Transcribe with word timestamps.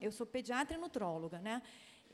Eu 0.00 0.12
sou 0.12 0.26
pediatra 0.26 0.76
e 0.76 0.80
nutróloga, 0.80 1.38
né? 1.38 1.62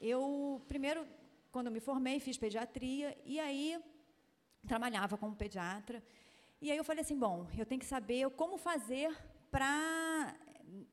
Eu, 0.00 0.62
primeiro, 0.68 1.06
quando 1.50 1.70
me 1.70 1.80
formei, 1.80 2.20
fiz 2.20 2.38
pediatria 2.38 3.16
e 3.24 3.40
aí 3.40 3.78
trabalhava 4.66 5.18
como 5.18 5.34
pediatra. 5.34 6.02
E 6.60 6.70
aí 6.70 6.76
eu 6.76 6.84
falei 6.84 7.02
assim, 7.02 7.18
bom, 7.18 7.46
eu 7.58 7.66
tenho 7.66 7.80
que 7.80 7.86
saber 7.86 8.30
como 8.30 8.56
fazer 8.56 9.16
para 9.50 10.34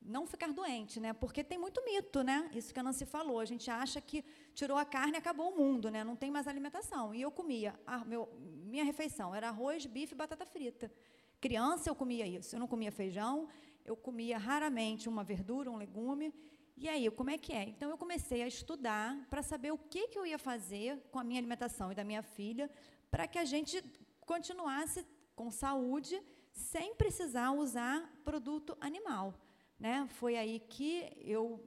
não 0.01 0.25
ficar 0.25 0.51
doente, 0.51 0.99
né? 0.99 1.13
Porque 1.13 1.43
tem 1.43 1.57
muito 1.57 1.83
mito, 1.85 2.23
né? 2.23 2.49
Isso 2.53 2.73
que 2.73 2.79
a 2.79 2.83
Nancy 2.83 3.05
falou. 3.05 3.39
A 3.39 3.45
gente 3.45 3.69
acha 3.69 4.01
que 4.01 4.25
tirou 4.53 4.77
a 4.77 4.83
carne 4.83 5.13
e 5.13 5.17
acabou 5.17 5.51
o 5.51 5.57
mundo, 5.57 5.89
né? 5.89 6.03
Não 6.03 6.15
tem 6.15 6.31
mais 6.31 6.47
alimentação. 6.47 7.13
E 7.13 7.21
eu 7.21 7.31
comia, 7.31 7.79
a, 7.85 8.03
meu, 8.03 8.27
minha 8.39 8.83
refeição 8.83 9.33
era 9.33 9.47
arroz, 9.47 9.85
bife 9.85 10.13
e 10.13 10.17
batata 10.17 10.45
frita. 10.45 10.91
Criança 11.39 11.89
eu 11.89 11.95
comia 11.95 12.27
isso. 12.27 12.55
Eu 12.55 12.59
não 12.59 12.67
comia 12.67 12.91
feijão, 12.91 13.47
eu 13.85 13.95
comia 13.95 14.37
raramente 14.37 15.07
uma 15.07 15.23
verdura, 15.23 15.71
um 15.71 15.77
legume. 15.77 16.33
E 16.81 16.87
aí, 16.87 17.11
como 17.11 17.29
é 17.29 17.37
que 17.37 17.51
é? 17.51 17.63
Então 17.63 17.89
eu 17.89 17.97
comecei 17.97 18.41
a 18.41 18.47
estudar 18.47 19.27
para 19.29 19.43
saber 19.43 19.69
o 19.73 19.77
que, 19.77 20.07
que 20.07 20.17
eu 20.17 20.25
ia 20.25 20.39
fazer 20.39 20.97
com 21.11 21.19
a 21.19 21.25
minha 21.25 21.37
alimentação 21.37 21.91
e 21.91 21.95
da 21.95 22.05
minha 22.05 22.23
filha 22.23 22.71
para 23.11 23.27
que 23.27 23.37
a 23.37 23.43
gente 23.43 23.83
continuasse 24.21 25.05
com 25.35 25.51
saúde 25.51 26.23
sem 26.53 26.95
precisar 26.95 27.51
usar 27.51 28.09
produto 28.23 28.77
animal. 28.79 29.33
Né? 29.77 30.07
Foi 30.11 30.37
aí 30.37 30.57
que 30.57 31.11
eu 31.19 31.61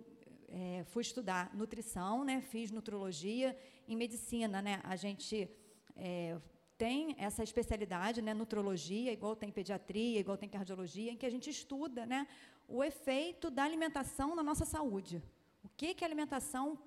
é, 0.48 0.82
fui 0.84 1.02
estudar 1.02 1.54
nutrição, 1.54 2.24
né? 2.24 2.40
fiz 2.40 2.70
nutrologia. 2.70 3.54
Em 3.86 3.96
medicina, 3.96 4.62
né? 4.62 4.80
a 4.82 4.96
gente 4.96 5.46
é, 5.94 6.38
tem 6.78 7.14
essa 7.18 7.42
especialidade, 7.42 8.22
né? 8.22 8.32
nutrologia, 8.32 9.12
igual 9.12 9.36
tem 9.36 9.52
pediatria, 9.52 10.20
igual 10.20 10.38
tem 10.38 10.48
cardiologia, 10.48 11.12
em 11.12 11.18
que 11.18 11.26
a 11.26 11.30
gente 11.30 11.50
estuda 11.50 12.06
né? 12.06 12.26
O 12.68 12.82
efeito 12.82 13.50
da 13.50 13.64
alimentação 13.64 14.34
na 14.34 14.42
nossa 14.42 14.64
saúde. 14.64 15.22
O 15.62 15.68
que, 15.68 15.94
que 15.94 16.04
a 16.04 16.06
alimentação 16.06 16.78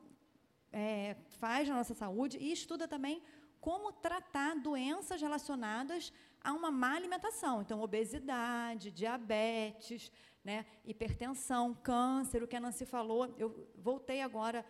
é, 0.72 1.16
faz 1.40 1.70
na 1.70 1.76
nossa 1.76 1.94
saúde 1.94 2.38
e 2.40 2.52
estuda 2.52 2.88
também 2.88 3.22
como 3.62 3.92
tratar 3.92 4.56
doenças 4.56 5.22
relacionadas 5.22 6.14
a 6.44 6.54
uma 6.54 6.70
má 6.70 6.94
alimentação. 6.94 7.62
Então, 7.62 7.82
obesidade, 7.82 8.92
diabetes, 8.92 10.12
né, 10.44 10.66
hipertensão, 10.86 11.74
câncer, 11.74 12.44
o 12.44 12.48
que 12.48 12.56
a 12.56 12.60
Nancy 12.60 12.86
falou. 12.86 13.34
Eu 13.40 13.68
voltei 13.76 14.22
agora, 14.22 14.64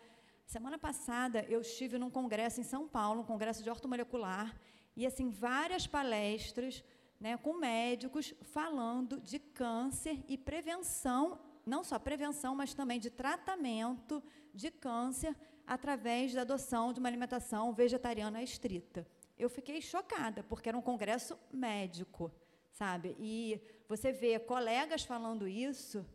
semana 0.46 0.78
passada, 0.78 1.46
eu 1.50 1.60
estive 1.60 1.98
num 1.98 2.10
congresso 2.10 2.62
em 2.62 2.64
São 2.64 2.88
Paulo, 2.88 3.22
um 3.22 3.26
congresso 3.26 3.62
de 3.62 3.70
ortomolecular, 3.70 4.56
e 4.96 5.06
assim, 5.06 5.30
várias 5.30 5.86
palestras 5.86 6.82
né, 7.26 7.36
com 7.38 7.54
médicos 7.54 8.36
falando 8.44 9.20
de 9.20 9.40
câncer 9.40 10.24
e 10.28 10.38
prevenção, 10.38 11.40
não 11.66 11.84
só 11.84 11.98
prevenção, 11.98 12.54
mas 12.54 12.76
também 12.76 13.00
de 13.00 13.10
tratamento 13.10 14.22
de 14.54 14.70
câncer 14.70 15.36
através 15.66 16.36
da 16.36 16.42
adoção 16.42 16.94
de 16.94 17.00
uma 17.00 17.10
alimentação 17.10 17.74
vegetariana 17.74 18.44
estrita. 18.44 19.08
Eu 19.40 19.50
fiquei 19.50 19.82
chocada, 19.82 20.44
porque 20.44 20.70
era 20.70 20.78
um 20.78 20.84
congresso 20.84 21.36
médico, 21.52 22.32
sabe? 22.72 23.16
E 23.18 23.60
você 23.88 24.12
vê 24.12 24.38
colegas 24.38 25.04
falando 25.04 25.48
isso, 25.48 26.06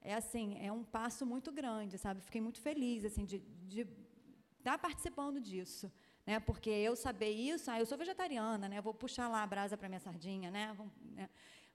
é 0.00 0.14
assim, 0.14 0.56
é 0.64 0.70
um 0.70 0.84
passo 0.84 1.26
muito 1.26 1.50
grande, 1.50 1.98
sabe? 1.98 2.20
Fiquei 2.20 2.40
muito 2.40 2.60
feliz 2.60 3.04
assim 3.04 3.24
de, 3.24 3.40
de 3.66 3.88
estar 4.60 4.78
participando 4.78 5.40
disso, 5.40 5.90
né? 6.26 6.40
Porque 6.40 6.70
eu 6.70 6.94
saber 6.96 7.30
isso, 7.30 7.70
ah, 7.70 7.78
eu 7.78 7.86
sou 7.86 7.98
vegetariana, 7.98 8.68
né? 8.68 8.80
Vou 8.80 8.94
puxar 8.94 9.28
lá 9.28 9.42
a 9.42 9.46
brasa 9.46 9.76
para 9.76 9.88
minha 9.88 10.00
sardinha, 10.00 10.50
né? 10.50 10.76
né? 11.12 11.28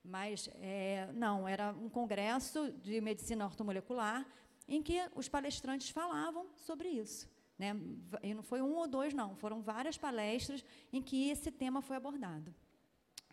Mas 0.04 0.50
é, 0.56 1.10
não, 1.14 1.48
era 1.48 1.72
um 1.74 1.90
congresso 1.90 2.72
de 2.72 3.02
medicina 3.02 3.46
ortomolecular 3.46 4.26
em 4.68 4.82
que 4.82 5.00
os 5.16 5.28
palestrantes 5.28 5.90
falavam 5.90 6.48
sobre 6.56 6.90
isso. 6.90 7.30
Né? 7.58 7.76
E 8.22 8.34
não 8.34 8.44
foi 8.44 8.62
um 8.62 8.76
ou 8.76 8.88
dois, 8.88 9.14
não, 9.14 9.36
foram 9.36 9.62
várias 9.62 9.98
palestras 9.98 10.64
em 10.92 11.02
que 11.02 11.30
esse 11.30 11.52
tema 11.52 11.82
foi 11.82 11.96
abordado. 11.96 12.54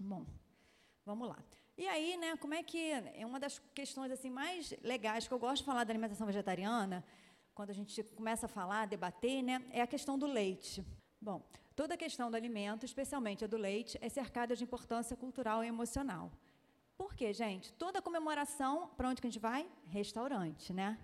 Bom, 0.00 0.24
vamos 1.04 1.28
lá. 1.28 1.38
E 1.76 1.86
aí, 1.88 2.16
né, 2.16 2.36
como 2.36 2.54
é 2.54 2.62
que 2.62 2.78
é 2.78 3.24
uma 3.26 3.40
das 3.40 3.58
questões 3.74 4.12
assim 4.12 4.30
mais 4.30 4.74
legais 4.82 5.26
que 5.26 5.34
eu 5.34 5.38
gosto 5.38 5.62
de 5.62 5.64
falar 5.64 5.84
da 5.84 5.92
alimentação 5.92 6.26
vegetariana, 6.26 7.04
quando 7.54 7.70
a 7.70 7.74
gente 7.74 8.02
começa 8.02 8.46
a 8.46 8.48
falar, 8.48 8.82
a 8.82 8.86
debater, 8.86 9.42
né, 9.42 9.64
é 9.70 9.80
a 9.80 9.86
questão 9.86 10.18
do 10.18 10.26
leite. 10.26 10.84
Bom, 11.22 11.40
toda 11.76 11.94
a 11.94 11.96
questão 11.96 12.28
do 12.32 12.36
alimento, 12.36 12.84
especialmente 12.84 13.44
a 13.44 13.46
do 13.46 13.56
leite, 13.56 13.96
é 14.00 14.08
cercada 14.08 14.56
de 14.56 14.64
importância 14.64 15.16
cultural 15.16 15.62
e 15.62 15.68
emocional. 15.68 16.32
Por 16.96 17.14
quê, 17.14 17.32
gente? 17.32 17.72
Toda 17.74 18.02
comemoração, 18.02 18.88
para 18.96 19.08
onde 19.08 19.20
que 19.20 19.28
a 19.28 19.30
gente 19.30 19.38
vai? 19.38 19.64
Restaurante, 19.86 20.72
né? 20.72 20.98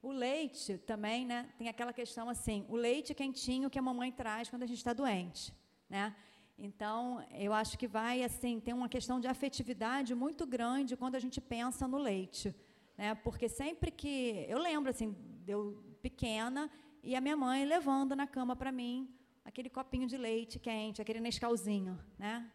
O 0.00 0.10
leite 0.10 0.78
também, 0.78 1.26
né, 1.26 1.52
tem 1.58 1.68
aquela 1.68 1.92
questão 1.92 2.26
assim, 2.30 2.64
o 2.70 2.76
leite 2.76 3.12
quentinho 3.12 3.68
que 3.68 3.78
a 3.78 3.82
mamãe 3.82 4.10
traz 4.10 4.48
quando 4.48 4.62
a 4.62 4.66
gente 4.66 4.78
está 4.78 4.94
doente, 4.94 5.52
né? 5.90 6.16
Então, 6.56 7.22
eu 7.32 7.52
acho 7.52 7.76
que 7.76 7.86
vai 7.86 8.22
assim, 8.22 8.58
tem 8.60 8.72
uma 8.72 8.88
questão 8.88 9.20
de 9.20 9.28
afetividade 9.28 10.14
muito 10.14 10.46
grande 10.46 10.96
quando 10.96 11.16
a 11.16 11.18
gente 11.18 11.38
pensa 11.38 11.86
no 11.86 11.98
leite, 11.98 12.54
né? 12.96 13.14
Porque 13.16 13.46
sempre 13.46 13.90
que 13.90 14.46
eu 14.48 14.58
lembro 14.58 14.90
assim, 14.90 15.14
eu 15.52 15.82
pequena 16.02 16.70
e 17.02 17.14
a 17.14 17.20
minha 17.20 17.36
mãe 17.36 17.64
levando 17.64 18.16
na 18.16 18.26
cama 18.26 18.56
para 18.56 18.72
mim 18.72 19.08
aquele 19.44 19.70
copinho 19.70 20.06
de 20.06 20.16
leite 20.16 20.58
quente, 20.58 21.00
aquele 21.00 21.20
Nescauzinho, 21.20 21.98
né? 22.18 22.50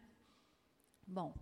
Bom. 1.06 1.34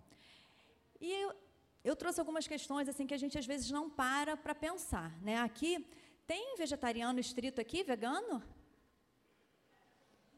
E 0.99 1.11
eu, 1.11 1.35
eu 1.83 1.95
trouxe 1.95 2.19
algumas 2.19 2.47
questões 2.47 2.87
assim 2.87 3.05
que 3.05 3.13
a 3.13 3.17
gente 3.17 3.37
às 3.37 3.45
vezes 3.45 3.69
não 3.69 3.89
para 3.89 4.37
para 4.37 4.55
pensar, 4.55 5.11
né? 5.21 5.37
Aqui 5.39 5.85
tem 6.25 6.55
vegetariano 6.55 7.19
estrito 7.19 7.59
aqui, 7.59 7.83
vegano? 7.83 8.41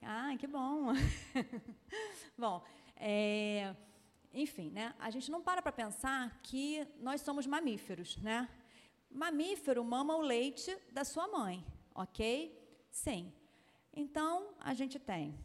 Ah, 0.01 0.35
que 0.37 0.47
bom. 0.47 0.87
bom, 2.37 2.63
é, 2.95 3.75
enfim, 4.33 4.71
né? 4.71 4.95
A 4.99 5.09
gente 5.09 5.29
não 5.29 5.41
para 5.41 5.61
para 5.61 5.71
pensar 5.71 6.39
que 6.41 6.85
nós 6.99 7.21
somos 7.21 7.45
mamíferos, 7.45 8.17
né? 8.17 8.49
Mamífero 9.13 9.83
mama 9.83 10.15
o 10.15 10.21
leite 10.21 10.75
da 10.91 11.05
sua 11.05 11.27
mãe, 11.27 11.63
ok? 11.93 12.59
Sim. 12.89 13.31
Então, 13.93 14.55
a 14.59 14.73
gente 14.73 14.97
tem 14.97 15.37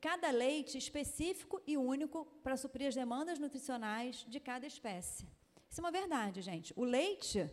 cada 0.00 0.30
leite 0.30 0.78
específico 0.78 1.60
e 1.66 1.76
único 1.76 2.24
para 2.42 2.56
suprir 2.56 2.88
as 2.88 2.94
demandas 2.94 3.38
nutricionais 3.38 4.24
de 4.28 4.40
cada 4.40 4.66
espécie. 4.66 5.26
Isso 5.68 5.80
é 5.80 5.84
uma 5.84 5.90
verdade, 5.90 6.40
gente. 6.40 6.72
O 6.76 6.84
leite 6.84 7.50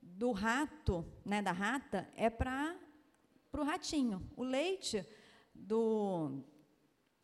do 0.00 0.32
rato, 0.32 1.04
né, 1.24 1.42
da 1.42 1.52
rata, 1.52 2.08
é 2.14 2.30
para 2.30 2.78
o 3.52 3.62
ratinho. 3.62 4.30
O 4.36 4.42
leite 4.42 5.06
do 5.54 6.42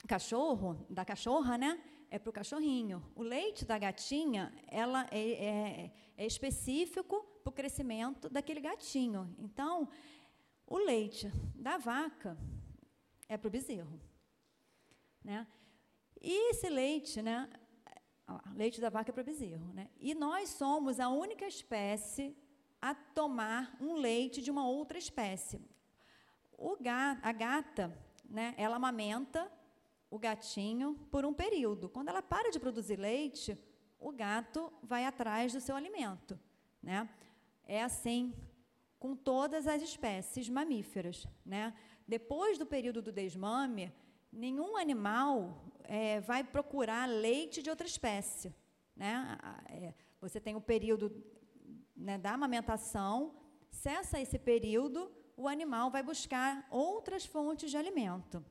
cachorro, 0.08 0.86
da 0.90 1.04
cachorra, 1.04 1.56
né, 1.56 1.82
é 2.10 2.18
para 2.18 2.30
o 2.30 2.32
cachorrinho. 2.32 3.02
O 3.14 3.22
leite 3.22 3.64
da 3.64 3.78
gatinha, 3.78 4.52
ela 4.66 5.06
é, 5.10 5.20
é, 5.20 5.92
é 6.16 6.26
específico 6.26 7.22
para 7.42 7.50
o 7.50 7.52
crescimento 7.52 8.28
daquele 8.28 8.60
gatinho. 8.60 9.34
Então, 9.38 9.88
o 10.66 10.76
leite 10.78 11.30
da 11.54 11.78
vaca 11.78 12.36
é 13.28 13.36
para 13.36 13.48
o 13.48 13.50
bezerro. 13.50 14.00
Né? 15.22 15.46
E 16.20 16.50
esse 16.50 16.68
leite, 16.68 17.22
né, 17.22 17.48
leite 18.54 18.80
da 18.80 18.90
vaca 18.90 19.10
é 19.10 19.14
para 19.14 19.22
bezerro. 19.22 19.72
Né? 19.72 19.88
E 19.98 20.14
nós 20.14 20.50
somos 20.50 20.98
a 20.98 21.08
única 21.08 21.46
espécie 21.46 22.36
a 22.82 22.94
tomar 22.94 23.76
um 23.80 23.94
leite 23.94 24.42
de 24.42 24.50
uma 24.50 24.66
outra 24.66 24.98
espécie. 24.98 25.60
O 26.58 26.76
gato, 26.76 27.20
a 27.22 27.32
gata, 27.32 27.98
né, 28.24 28.54
ela 28.56 28.76
amamenta 28.76 29.50
o 30.10 30.18
gatinho 30.18 30.98
por 31.10 31.24
um 31.24 31.32
período. 31.32 31.88
Quando 31.88 32.08
ela 32.08 32.20
para 32.22 32.50
de 32.50 32.58
produzir 32.58 32.96
leite, 32.96 33.56
o 33.98 34.10
gato 34.10 34.72
vai 34.82 35.04
atrás 35.04 35.52
do 35.52 35.60
seu 35.60 35.76
alimento. 35.76 36.38
Né? 36.82 37.08
É 37.64 37.82
assim 37.82 38.34
com 38.98 39.14
todas 39.14 39.66
as 39.66 39.80
espécies 39.82 40.48
mamíferas. 40.48 41.26
Né? 41.46 41.72
Depois 42.06 42.58
do 42.58 42.66
período 42.66 43.00
do 43.00 43.12
desmame, 43.12 43.92
nenhum 44.32 44.76
animal 44.76 45.64
é, 45.84 46.20
vai 46.20 46.42
procurar 46.42 47.08
leite 47.08 47.62
de 47.62 47.70
outra 47.70 47.86
espécie. 47.86 48.54
Né? 48.96 49.38
É, 49.68 49.94
você 50.20 50.40
tem 50.40 50.56
o 50.56 50.60
período 50.60 51.24
né, 51.96 52.18
da 52.18 52.32
amamentação, 52.32 53.34
cessa 53.70 54.20
esse 54.20 54.38
período, 54.38 55.10
o 55.36 55.46
animal 55.48 55.90
vai 55.90 56.02
buscar 56.02 56.66
outras 56.70 57.24
fontes 57.24 57.70
de 57.70 57.76
alimento. 57.76 58.44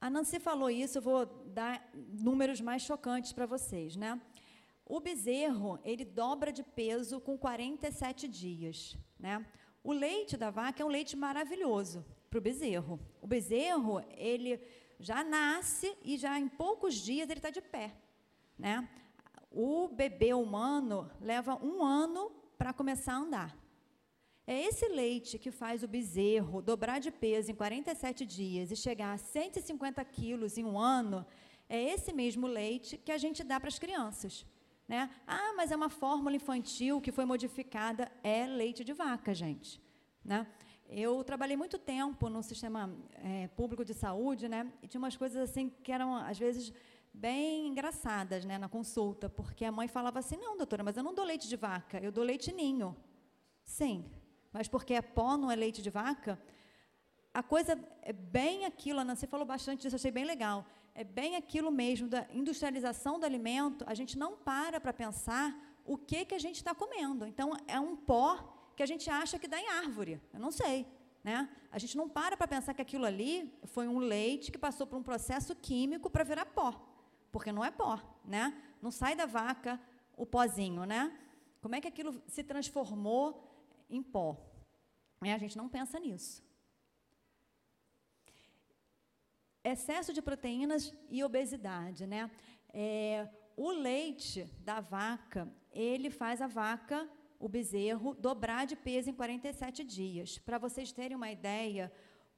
A 0.00 0.08
Nancy 0.08 0.40
falou 0.40 0.70
isso, 0.70 0.98
eu 0.98 1.02
vou 1.02 1.26
dar 1.46 1.90
números 1.94 2.60
mais 2.60 2.82
chocantes 2.82 3.32
para 3.32 3.44
vocês, 3.44 3.96
né? 3.96 4.18
O 4.86 4.98
bezerro, 4.98 5.78
ele 5.84 6.04
dobra 6.04 6.50
de 6.50 6.62
peso 6.62 7.20
com 7.20 7.36
47 7.36 8.26
dias, 8.26 8.96
né? 9.18 9.44
O 9.84 9.92
leite 9.92 10.36
da 10.36 10.50
vaca 10.50 10.82
é 10.82 10.86
um 10.86 10.88
leite 10.88 11.16
maravilhoso 11.16 12.04
para 12.30 12.38
o 12.38 12.42
bezerro. 12.42 12.98
O 13.20 13.26
bezerro, 13.26 14.02
ele 14.16 14.60
já 14.98 15.24
nasce 15.24 15.96
e 16.02 16.16
já 16.16 16.38
em 16.38 16.48
poucos 16.48 16.94
dias 16.94 17.28
ele 17.28 17.38
está 17.38 17.50
de 17.50 17.60
pé. 17.60 17.94
Né? 18.58 18.88
O 19.50 19.88
bebê 19.88 20.32
humano 20.34 21.10
leva 21.20 21.56
um 21.62 21.82
ano 21.82 22.30
para 22.56 22.72
começar 22.72 23.14
a 23.14 23.18
andar. 23.18 23.56
É 24.52 24.62
esse 24.62 24.88
leite 24.88 25.38
que 25.38 25.52
faz 25.52 25.84
o 25.84 25.86
bezerro 25.86 26.60
dobrar 26.60 26.98
de 26.98 27.12
peso 27.12 27.52
em 27.52 27.54
47 27.54 28.26
dias 28.26 28.72
e 28.72 28.74
chegar 28.74 29.12
a 29.12 29.16
150 29.16 30.04
quilos 30.06 30.58
em 30.58 30.64
um 30.64 30.76
ano, 30.76 31.24
é 31.68 31.80
esse 31.80 32.12
mesmo 32.12 32.48
leite 32.48 32.98
que 32.98 33.12
a 33.12 33.16
gente 33.16 33.44
dá 33.44 33.60
para 33.60 33.68
as 33.68 33.78
crianças. 33.78 34.44
Né? 34.88 35.08
Ah, 35.24 35.52
mas 35.56 35.70
é 35.70 35.76
uma 35.76 35.88
fórmula 35.88 36.34
infantil 36.34 37.00
que 37.00 37.12
foi 37.12 37.24
modificada. 37.24 38.10
É 38.24 38.44
leite 38.44 38.82
de 38.82 38.92
vaca, 38.92 39.32
gente. 39.32 39.80
Né? 40.24 40.44
Eu 40.88 41.22
trabalhei 41.22 41.56
muito 41.56 41.78
tempo 41.78 42.28
no 42.28 42.42
sistema 42.42 42.92
é, 43.22 43.46
público 43.54 43.84
de 43.84 43.94
saúde, 43.94 44.48
né? 44.48 44.68
E 44.82 44.88
tinha 44.88 44.98
umas 44.98 45.16
coisas 45.16 45.48
assim 45.48 45.70
que 45.84 45.92
eram 45.92 46.16
às 46.16 46.36
vezes 46.36 46.72
bem 47.14 47.68
engraçadas, 47.68 48.44
né, 48.44 48.58
na 48.58 48.68
consulta, 48.68 49.28
porque 49.28 49.64
a 49.64 49.70
mãe 49.70 49.86
falava 49.86 50.18
assim: 50.18 50.36
"Não, 50.36 50.56
doutora, 50.56 50.82
mas 50.82 50.96
eu 50.96 51.04
não 51.04 51.14
dou 51.14 51.24
leite 51.24 51.48
de 51.48 51.54
vaca, 51.54 52.00
eu 52.00 52.10
dou 52.10 52.24
leite 52.24 52.52
ninho". 52.52 52.96
Sim, 53.64 54.04
mas 54.52 54.68
porque 54.68 54.94
é 54.94 55.02
pó, 55.02 55.36
não 55.36 55.50
é 55.50 55.56
leite 55.56 55.82
de 55.82 55.90
vaca? 55.90 56.40
A 57.32 57.42
coisa 57.42 57.78
é 58.02 58.12
bem 58.12 58.64
aquilo, 58.64 59.00
a 59.00 59.04
Nancy 59.04 59.26
falou 59.26 59.46
bastante 59.46 59.82
disso, 59.82 59.96
achei 59.96 60.10
bem 60.10 60.24
legal. 60.24 60.66
É 60.94 61.04
bem 61.04 61.36
aquilo 61.36 61.70
mesmo 61.70 62.08
da 62.08 62.26
industrialização 62.32 63.20
do 63.20 63.24
alimento, 63.24 63.84
a 63.86 63.94
gente 63.94 64.18
não 64.18 64.36
para 64.36 64.80
para 64.80 64.92
pensar 64.92 65.56
o 65.84 65.96
que 65.96 66.24
que 66.24 66.34
a 66.34 66.38
gente 66.38 66.56
está 66.56 66.74
comendo. 66.74 67.24
Então 67.26 67.56
é 67.68 67.78
um 67.78 67.96
pó 67.96 68.72
que 68.76 68.82
a 68.82 68.86
gente 68.86 69.08
acha 69.08 69.38
que 69.38 69.46
dá 69.46 69.60
em 69.60 69.68
árvore. 69.68 70.20
Eu 70.32 70.40
não 70.40 70.50
sei, 70.50 70.86
né? 71.22 71.48
A 71.70 71.78
gente 71.78 71.96
não 71.96 72.08
para 72.08 72.36
para 72.36 72.48
pensar 72.48 72.74
que 72.74 72.82
aquilo 72.82 73.04
ali 73.04 73.52
foi 73.64 73.86
um 73.86 73.98
leite 73.98 74.50
que 74.50 74.58
passou 74.58 74.86
por 74.86 74.96
um 74.96 75.02
processo 75.02 75.54
químico 75.54 76.10
para 76.10 76.24
virar 76.24 76.46
pó, 76.46 76.80
porque 77.30 77.52
não 77.52 77.64
é 77.64 77.70
pó, 77.70 78.00
né? 78.24 78.60
Não 78.82 78.90
sai 78.90 79.14
da 79.14 79.26
vaca 79.26 79.80
o 80.16 80.26
pozinho, 80.26 80.84
né? 80.84 81.16
Como 81.60 81.74
é 81.74 81.80
que 81.80 81.86
aquilo 81.86 82.20
se 82.26 82.42
transformou 82.42 83.49
em 83.90 84.02
pó? 84.02 84.36
É, 85.22 85.32
a 85.32 85.38
gente 85.38 85.56
não 85.56 85.68
pensa 85.68 85.98
nisso. 85.98 86.42
Excesso 89.62 90.12
de 90.12 90.22
proteínas 90.22 90.94
e 91.10 91.22
obesidade, 91.22 92.06
né? 92.06 92.30
É, 92.72 93.28
o 93.56 93.70
leite 93.70 94.44
da 94.60 94.80
vaca, 94.80 95.52
ele 95.70 96.10
faz 96.10 96.40
a 96.40 96.46
vaca, 96.46 97.08
o 97.38 97.48
bezerro, 97.48 98.14
dobrar 98.14 98.66
de 98.66 98.74
peso 98.74 99.10
em 99.10 99.14
47 99.14 99.84
dias. 99.84 100.38
Para 100.38 100.56
vocês 100.56 100.92
terem 100.92 101.16
uma 101.16 101.30
ideia, 101.30 101.92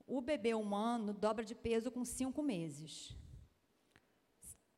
o 0.06 0.20
bebê 0.20 0.54
humano 0.54 1.12
dobra 1.12 1.44
de 1.44 1.54
peso 1.54 1.90
com 1.92 2.04
cinco 2.04 2.42
meses. 2.42 3.16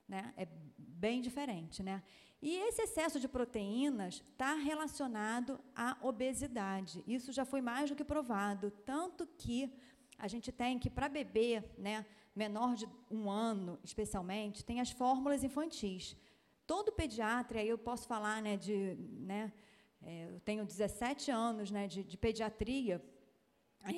Né? 0.07 0.35
É 0.37 0.47
bem 0.77 1.23
diferente, 1.23 1.83
né? 1.83 2.03
E 2.47 2.57
esse 2.57 2.83
excesso 2.83 3.19
de 3.19 3.27
proteínas 3.27 4.23
está 4.33 4.53
relacionado 4.53 5.59
à 5.75 5.97
obesidade. 6.03 7.03
Isso 7.07 7.33
já 7.33 7.43
foi 7.43 7.63
mais 7.63 7.89
do 7.89 7.97
que 7.97 8.05
provado. 8.05 8.71
Tanto 8.85 9.27
que 9.27 9.73
a 10.19 10.29
gente 10.29 10.53
tem 10.53 10.79
que, 10.79 10.91
para 10.91 11.09
bebê 11.09 11.65
né, 11.79 12.05
menor 12.37 12.75
de 12.75 12.87
um 13.11 13.31
ano, 13.31 13.79
especialmente, 13.83 14.63
tem 14.63 14.79
as 14.79 14.91
fórmulas 14.91 15.43
infantis. 15.43 16.15
Todo 16.67 16.93
pediatra, 16.93 17.61
aí 17.61 17.69
eu 17.71 17.79
posso 17.79 18.07
falar 18.07 18.43
né, 18.43 18.59
de. 18.59 18.95
Né, 19.31 19.51
é, 20.03 20.29
eu 20.29 20.39
tenho 20.41 20.67
17 20.67 21.31
anos 21.31 21.71
né, 21.71 21.89
de, 21.89 22.05
de 22.05 22.19
pediatria. 22.19 23.03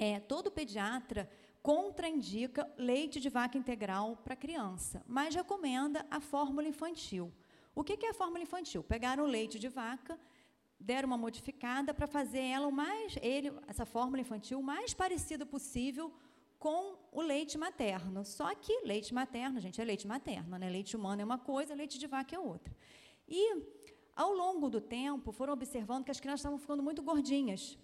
É, 0.00 0.20
todo 0.20 0.52
pediatra 0.52 1.28
contraindica 1.60 2.72
leite 2.78 3.18
de 3.18 3.28
vaca 3.28 3.58
integral 3.58 4.18
para 4.18 4.36
criança, 4.36 5.02
mas 5.04 5.34
recomenda 5.34 6.06
a 6.08 6.20
fórmula 6.20 6.68
infantil. 6.68 7.32
O 7.78 7.84
que 7.84 8.06
é 8.06 8.08
a 8.08 8.14
fórmula 8.14 8.42
infantil? 8.42 8.82
Pegaram 8.82 9.24
o 9.24 9.26
leite 9.26 9.58
de 9.58 9.68
vaca, 9.68 10.18
deram 10.80 11.08
uma 11.08 11.18
modificada 11.18 11.92
para 11.92 12.06
fazer 12.06 12.40
ela 12.40 12.66
o 12.66 12.72
mais, 12.72 13.18
ele, 13.20 13.52
essa 13.68 13.84
fórmula 13.84 14.18
infantil, 14.18 14.58
o 14.58 14.62
mais 14.62 14.94
parecida 14.94 15.44
possível 15.44 16.10
com 16.58 16.96
o 17.12 17.20
leite 17.20 17.58
materno. 17.58 18.24
Só 18.24 18.54
que 18.54 18.80
leite 18.82 19.12
materno, 19.12 19.60
gente, 19.60 19.78
é 19.78 19.84
leite 19.84 20.06
materno, 20.06 20.56
né? 20.56 20.70
Leite 20.70 20.96
humano 20.96 21.20
é 21.20 21.24
uma 21.24 21.36
coisa, 21.36 21.74
leite 21.74 21.98
de 21.98 22.06
vaca 22.06 22.34
é 22.34 22.38
outra. 22.38 22.74
E 23.28 23.62
ao 24.16 24.32
longo 24.32 24.70
do 24.70 24.80
tempo, 24.80 25.30
foram 25.30 25.52
observando 25.52 26.02
que 26.02 26.10
as 26.10 26.18
crianças 26.18 26.40
estavam 26.40 26.58
ficando 26.58 26.82
muito 26.82 27.02
gordinhas. 27.02 27.76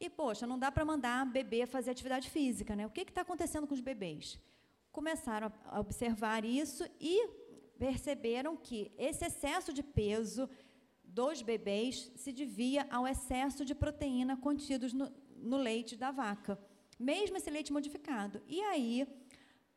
E, 0.00 0.10
poxa, 0.10 0.48
não 0.48 0.58
dá 0.58 0.72
para 0.72 0.84
mandar 0.84 1.24
bebê 1.26 1.64
fazer 1.64 1.92
atividade 1.92 2.28
física, 2.28 2.74
né? 2.74 2.84
O 2.84 2.90
que 2.90 3.02
está 3.02 3.20
acontecendo 3.20 3.68
com 3.68 3.74
os 3.74 3.80
bebês? 3.80 4.36
Começaram 4.90 5.52
a 5.66 5.78
observar 5.78 6.44
isso 6.44 6.84
e 7.00 7.46
perceberam 7.78 8.56
que 8.56 8.92
esse 8.98 9.24
excesso 9.24 9.72
de 9.72 9.82
peso 9.82 10.48
dos 11.04 11.40
bebês 11.40 12.12
se 12.16 12.32
devia 12.32 12.86
ao 12.90 13.06
excesso 13.06 13.64
de 13.64 13.74
proteína 13.74 14.36
contidos 14.36 14.92
no, 14.92 15.10
no 15.36 15.56
leite 15.56 15.96
da 15.96 16.10
vaca, 16.10 16.58
mesmo 16.98 17.36
esse 17.36 17.50
leite 17.50 17.72
modificado. 17.72 18.42
E 18.46 18.60
aí, 18.60 19.06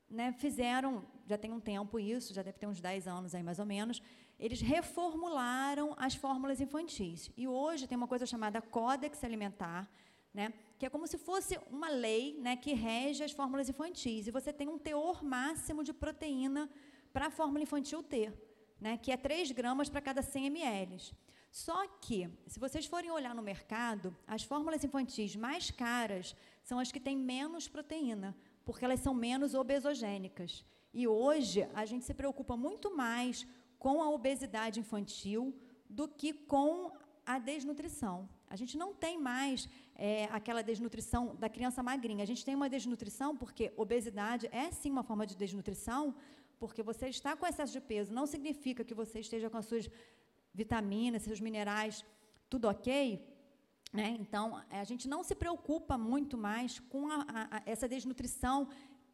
né, 0.10 0.34
fizeram, 0.34 1.06
já 1.26 1.38
tem 1.38 1.52
um 1.52 1.60
tempo 1.60 2.00
isso, 2.00 2.34
já 2.34 2.42
deve 2.42 2.58
ter 2.58 2.68
uns 2.68 2.82
10 2.82 3.08
anos 3.08 3.34
aí 3.34 3.44
mais 3.44 3.60
ou 3.60 3.66
menos, 3.66 4.02
eles 4.38 4.60
reformularam 4.60 5.94
as 5.98 6.16
fórmulas 6.16 6.60
infantis. 6.60 7.30
E 7.38 7.48
hoje 7.48 7.88
tem 7.88 7.96
uma 7.96 8.08
coisa 8.08 8.26
chamada 8.26 8.62
Códex 8.62 9.24
Alimentar, 9.24 9.90
né, 10.34 10.54
que 10.78 10.86
é 10.86 10.90
como 10.90 11.06
se 11.06 11.18
fosse 11.18 11.60
uma 11.70 11.90
lei 11.90 12.38
né, 12.40 12.56
que 12.56 12.74
rege 12.74 13.24
as 13.24 13.32
fórmulas 13.32 13.70
infantis. 13.70 14.28
E 14.28 14.32
você 14.32 14.52
tem 14.52 14.68
um 14.68 14.80
teor 14.80 15.24
máximo 15.24 15.84
de 15.84 15.94
proteína 15.94 16.70
para 17.14 17.28
a 17.28 17.32
fórmula 17.32 17.64
infantil 17.64 18.02
ter, 18.02 18.34
né, 18.80 18.98
que 18.98 19.12
é 19.12 19.18
3 19.18 19.52
gramas 19.52 19.90
para 19.90 20.02
cada 20.02 20.22
100 20.22 20.48
ml. 20.48 21.14
Só 21.52 21.86
que, 22.00 22.30
se 22.48 22.60
vocês 22.60 22.86
forem 22.86 23.12
olhar 23.12 23.36
no 23.36 23.42
mercado, 23.42 24.16
as 24.26 24.44
fórmulas 24.44 24.84
infantis 24.84 25.36
mais 25.36 25.70
caras 25.70 26.36
são 26.64 26.80
as 26.80 26.92
que 26.92 27.00
têm 27.00 27.18
menos 27.18 27.68
proteína, 27.68 28.36
porque 28.64 28.86
elas 28.86 29.02
são 29.02 29.14
menos 29.14 29.54
obesogênicas. 29.54 30.66
E 30.94 31.08
hoje 31.08 31.68
a 31.74 31.86
gente 31.86 32.06
se 32.06 32.14
preocupa 32.14 32.56
muito 32.56 32.96
mais 32.96 33.46
com 33.78 34.02
a 34.02 34.10
obesidade 34.10 34.80
infantil 34.80 35.54
do 35.90 36.08
que 36.08 36.32
com 36.34 36.92
a 37.26 37.38
desnutrição. 37.38 38.30
A 38.50 38.56
gente 38.56 38.78
não 38.78 38.94
tem 38.94 39.18
mais 39.18 39.70
é, 39.96 40.26
aquela 40.26 40.62
desnutrição 40.62 41.36
da 41.36 41.50
criança 41.50 41.82
magrinha. 41.82 42.24
A 42.24 42.28
gente 42.28 42.44
tem 42.44 42.56
uma 42.56 42.70
desnutrição 42.70 43.36
porque 43.36 43.72
obesidade 43.76 44.50
é 44.52 44.72
sim 44.72 44.92
uma 44.92 45.04
forma 45.04 45.26
de 45.26 45.36
desnutrição, 45.36 46.16
porque 46.62 46.84
você 46.84 47.06
está 47.16 47.32
com 47.36 47.48
excesso 47.48 47.74
de 47.78 47.82
peso 47.92 48.14
não 48.18 48.28
significa 48.34 48.86
que 48.88 48.96
você 49.02 49.18
esteja 49.26 49.50
com 49.50 49.58
as 49.62 49.66
suas 49.66 49.86
vitaminas, 50.60 51.24
seus 51.24 51.42
minerais, 51.48 52.06
tudo 52.52 52.66
ok. 52.74 52.86
Né? 53.92 54.08
Então, 54.24 54.46
é, 54.70 54.80
a 54.80 54.84
gente 54.92 55.08
não 55.14 55.22
se 55.24 55.34
preocupa 55.44 55.98
muito 55.98 56.38
mais 56.38 56.78
com 56.94 57.04
a, 57.10 57.26
a, 57.28 57.62
essa 57.66 57.88
desnutrição 57.94 58.70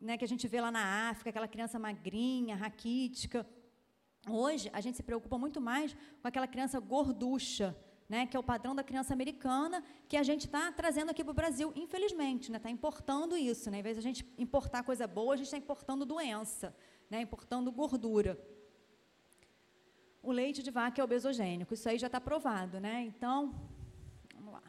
né, 0.07 0.17
que 0.17 0.25
a 0.25 0.31
gente 0.33 0.45
vê 0.53 0.59
lá 0.59 0.71
na 0.79 1.09
África, 1.09 1.29
aquela 1.29 1.47
criança 1.47 1.79
magrinha, 1.79 2.53
raquítica. 2.57 3.47
Hoje, 4.29 4.69
a 4.73 4.81
gente 4.81 4.97
se 4.97 5.03
preocupa 5.09 5.37
muito 5.37 5.61
mais 5.61 5.95
com 6.21 6.27
aquela 6.27 6.49
criança 6.53 6.81
gorducha, 6.81 7.73
né, 8.09 8.27
que 8.27 8.35
é 8.35 8.39
o 8.39 8.43
padrão 8.43 8.75
da 8.75 8.83
criança 8.83 9.13
americana, 9.13 9.81
que 10.09 10.17
a 10.17 10.23
gente 10.23 10.47
está 10.47 10.69
trazendo 10.73 11.11
aqui 11.11 11.23
para 11.23 11.31
o 11.31 11.41
Brasil, 11.41 11.71
infelizmente, 11.77 12.43
está 12.43 12.53
né, 12.53 12.59
tá 12.59 12.69
importando 12.69 13.37
isso. 13.37 13.71
Né, 13.71 13.79
em 13.79 13.83
vez 13.83 13.95
de 13.95 13.99
a 13.99 14.07
gente 14.09 14.21
importar 14.37 14.83
coisa 14.83 15.07
boa, 15.07 15.33
a 15.33 15.37
gente 15.37 15.47
está 15.47 15.57
importando 15.57 16.05
doença 16.05 16.75
né, 17.09 17.21
importando 17.21 17.71
gordura. 17.71 18.37
O 20.21 20.31
leite 20.31 20.61
de 20.61 20.71
vaca 20.71 20.99
é 20.99 21.03
obesogênico, 21.03 21.73
isso 21.73 21.87
aí 21.87 21.97
já 21.97 22.07
está 22.07 22.19
provado, 22.19 22.79
né? 22.79 23.03
Então, 23.03 23.53
vamos 24.35 24.53
lá. 24.53 24.63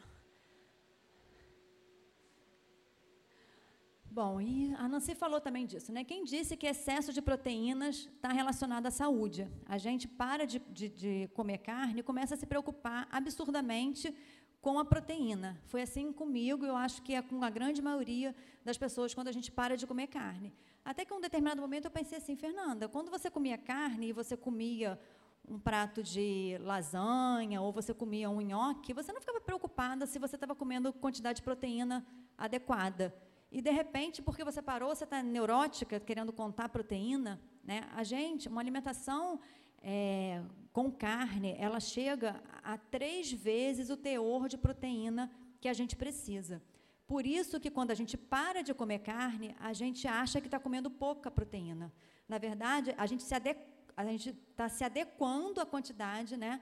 Bom, 4.11 4.41
e 4.41 4.73
a 4.75 4.87
Nancy 4.87 5.13
falou 5.13 5.39
também 5.39 5.65
disso, 5.65 5.91
né? 5.91 6.03
Quem 6.03 6.23
disse 6.23 6.57
que 6.57 6.65
excesso 6.65 7.13
de 7.13 7.21
proteínas 7.21 8.09
está 8.15 8.31
relacionado 8.31 8.85
à 8.87 8.91
saúde? 8.91 9.47
A 9.65 9.77
gente 9.77 10.07
para 10.07 10.45
de, 10.45 10.59
de, 10.59 10.89
de 10.89 11.29
comer 11.33 11.59
carne 11.59 11.99
e 11.99 12.03
começa 12.03 12.33
a 12.35 12.37
se 12.37 12.45
preocupar 12.45 13.07
absurdamente 13.11 14.15
com 14.61 14.77
a 14.79 14.85
proteína. 14.85 15.61
Foi 15.65 15.81
assim 15.81 16.11
comigo, 16.11 16.65
eu 16.65 16.75
acho 16.75 17.01
que 17.01 17.13
é 17.13 17.21
com 17.21 17.43
a 17.43 17.49
grande 17.49 17.81
maioria 17.81 18.35
das 18.63 18.77
pessoas 18.77 19.13
quando 19.13 19.29
a 19.29 19.31
gente 19.31 19.51
para 19.51 19.77
de 19.77 19.87
comer 19.87 20.07
carne. 20.07 20.53
Até 20.83 21.05
que 21.05 21.13
em 21.13 21.17
um 21.17 21.21
determinado 21.21 21.61
momento 21.61 21.85
eu 21.85 21.91
pensei 21.91 22.17
assim, 22.17 22.35
Fernanda, 22.35 22.87
quando 22.87 23.09
você 23.09 23.29
comia 23.29 23.57
carne 23.57 24.09
e 24.09 24.13
você 24.13 24.35
comia 24.35 24.99
um 25.47 25.57
prato 25.57 26.03
de 26.03 26.57
lasanha 26.61 27.61
ou 27.61 27.71
você 27.71 27.93
comia 27.93 28.29
um 28.29 28.41
nhoque, 28.41 28.93
você 28.93 29.11
não 29.11 29.19
ficava 29.19 29.41
preocupada 29.41 30.05
se 30.05 30.19
você 30.19 30.35
estava 30.35 30.53
comendo 30.53 30.93
quantidade 30.93 31.37
de 31.37 31.43
proteína 31.43 32.05
adequada. 32.37 33.13
E 33.51 33.61
de 33.61 33.71
repente, 33.71 34.21
porque 34.21 34.43
você 34.43 34.61
parou, 34.61 34.95
você 34.95 35.05
está 35.05 35.23
neurótica, 35.23 35.99
querendo 35.99 36.31
contar 36.31 36.69
proteína, 36.69 37.41
né? 37.63 37.89
A 37.95 38.03
gente, 38.03 38.47
uma 38.47 38.61
alimentação 38.61 39.39
é, 39.81 40.41
com 40.71 40.91
carne, 40.91 41.55
ela 41.57 41.79
chega 41.79 42.41
a 42.63 42.77
três 42.77 43.31
vezes 43.31 43.89
o 43.89 43.97
teor 43.97 44.47
de 44.47 44.57
proteína 44.57 45.31
que 45.59 45.67
a 45.67 45.73
gente 45.73 45.95
precisa. 45.95 46.61
Por 47.07 47.25
isso 47.25 47.59
que 47.59 47.71
quando 47.71 47.91
a 47.91 47.95
gente 47.95 48.15
para 48.15 48.61
de 48.61 48.73
comer 48.73 48.99
carne, 48.99 49.55
a 49.59 49.73
gente 49.73 50.07
acha 50.07 50.39
que 50.39 50.47
está 50.47 50.59
comendo 50.59 50.91
pouca 50.91 51.31
proteína. 51.31 51.91
Na 52.27 52.37
verdade, 52.37 52.93
a 52.97 53.05
gente 53.07 53.23
está 53.23 54.69
se 54.69 54.83
adequando 54.83 55.59
à 55.59 55.65
quantidade, 55.65 56.37
né, 56.37 56.61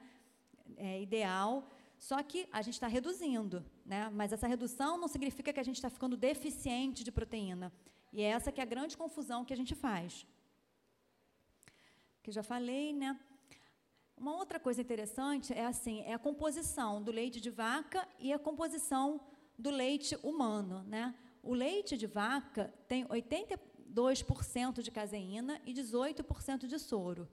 é, 0.76 1.02
ideal, 1.02 1.68
só 1.98 2.22
que 2.22 2.48
a 2.50 2.62
gente 2.62 2.74
está 2.74 2.86
reduzindo, 2.86 3.64
né? 3.84 4.08
Mas 4.14 4.32
essa 4.32 4.46
redução 4.46 4.96
não 4.96 5.08
significa 5.08 5.52
que 5.52 5.60
a 5.60 5.62
gente 5.62 5.76
está 5.76 5.90
ficando 5.90 6.16
deficiente 6.16 7.02
de 7.02 7.10
proteína. 7.10 7.72
E 8.12 8.22
é 8.22 8.26
essa 8.26 8.52
que 8.52 8.60
é 8.60 8.62
a 8.62 8.66
grande 8.66 8.96
confusão 8.96 9.44
que 9.44 9.52
a 9.52 9.56
gente 9.56 9.74
faz. 9.74 10.26
Que 12.28 12.32
já 12.32 12.42
falei, 12.42 12.92
né? 12.92 13.18
Uma 14.14 14.36
outra 14.36 14.60
coisa 14.60 14.82
interessante 14.82 15.54
é 15.54 15.64
assim, 15.64 16.02
é 16.02 16.12
a 16.12 16.18
composição 16.18 17.02
do 17.02 17.10
leite 17.10 17.40
de 17.40 17.48
vaca 17.48 18.06
e 18.18 18.34
a 18.34 18.38
composição 18.38 19.18
do 19.58 19.70
leite 19.70 20.14
humano, 20.22 20.82
né? 20.82 21.14
O 21.42 21.54
leite 21.54 21.96
de 21.96 22.06
vaca 22.06 22.70
tem 22.86 23.06
82% 23.06 24.82
de 24.82 24.90
caseína 24.90 25.58
e 25.64 25.72
18% 25.72 26.66
de 26.66 26.78
soro. 26.78 27.26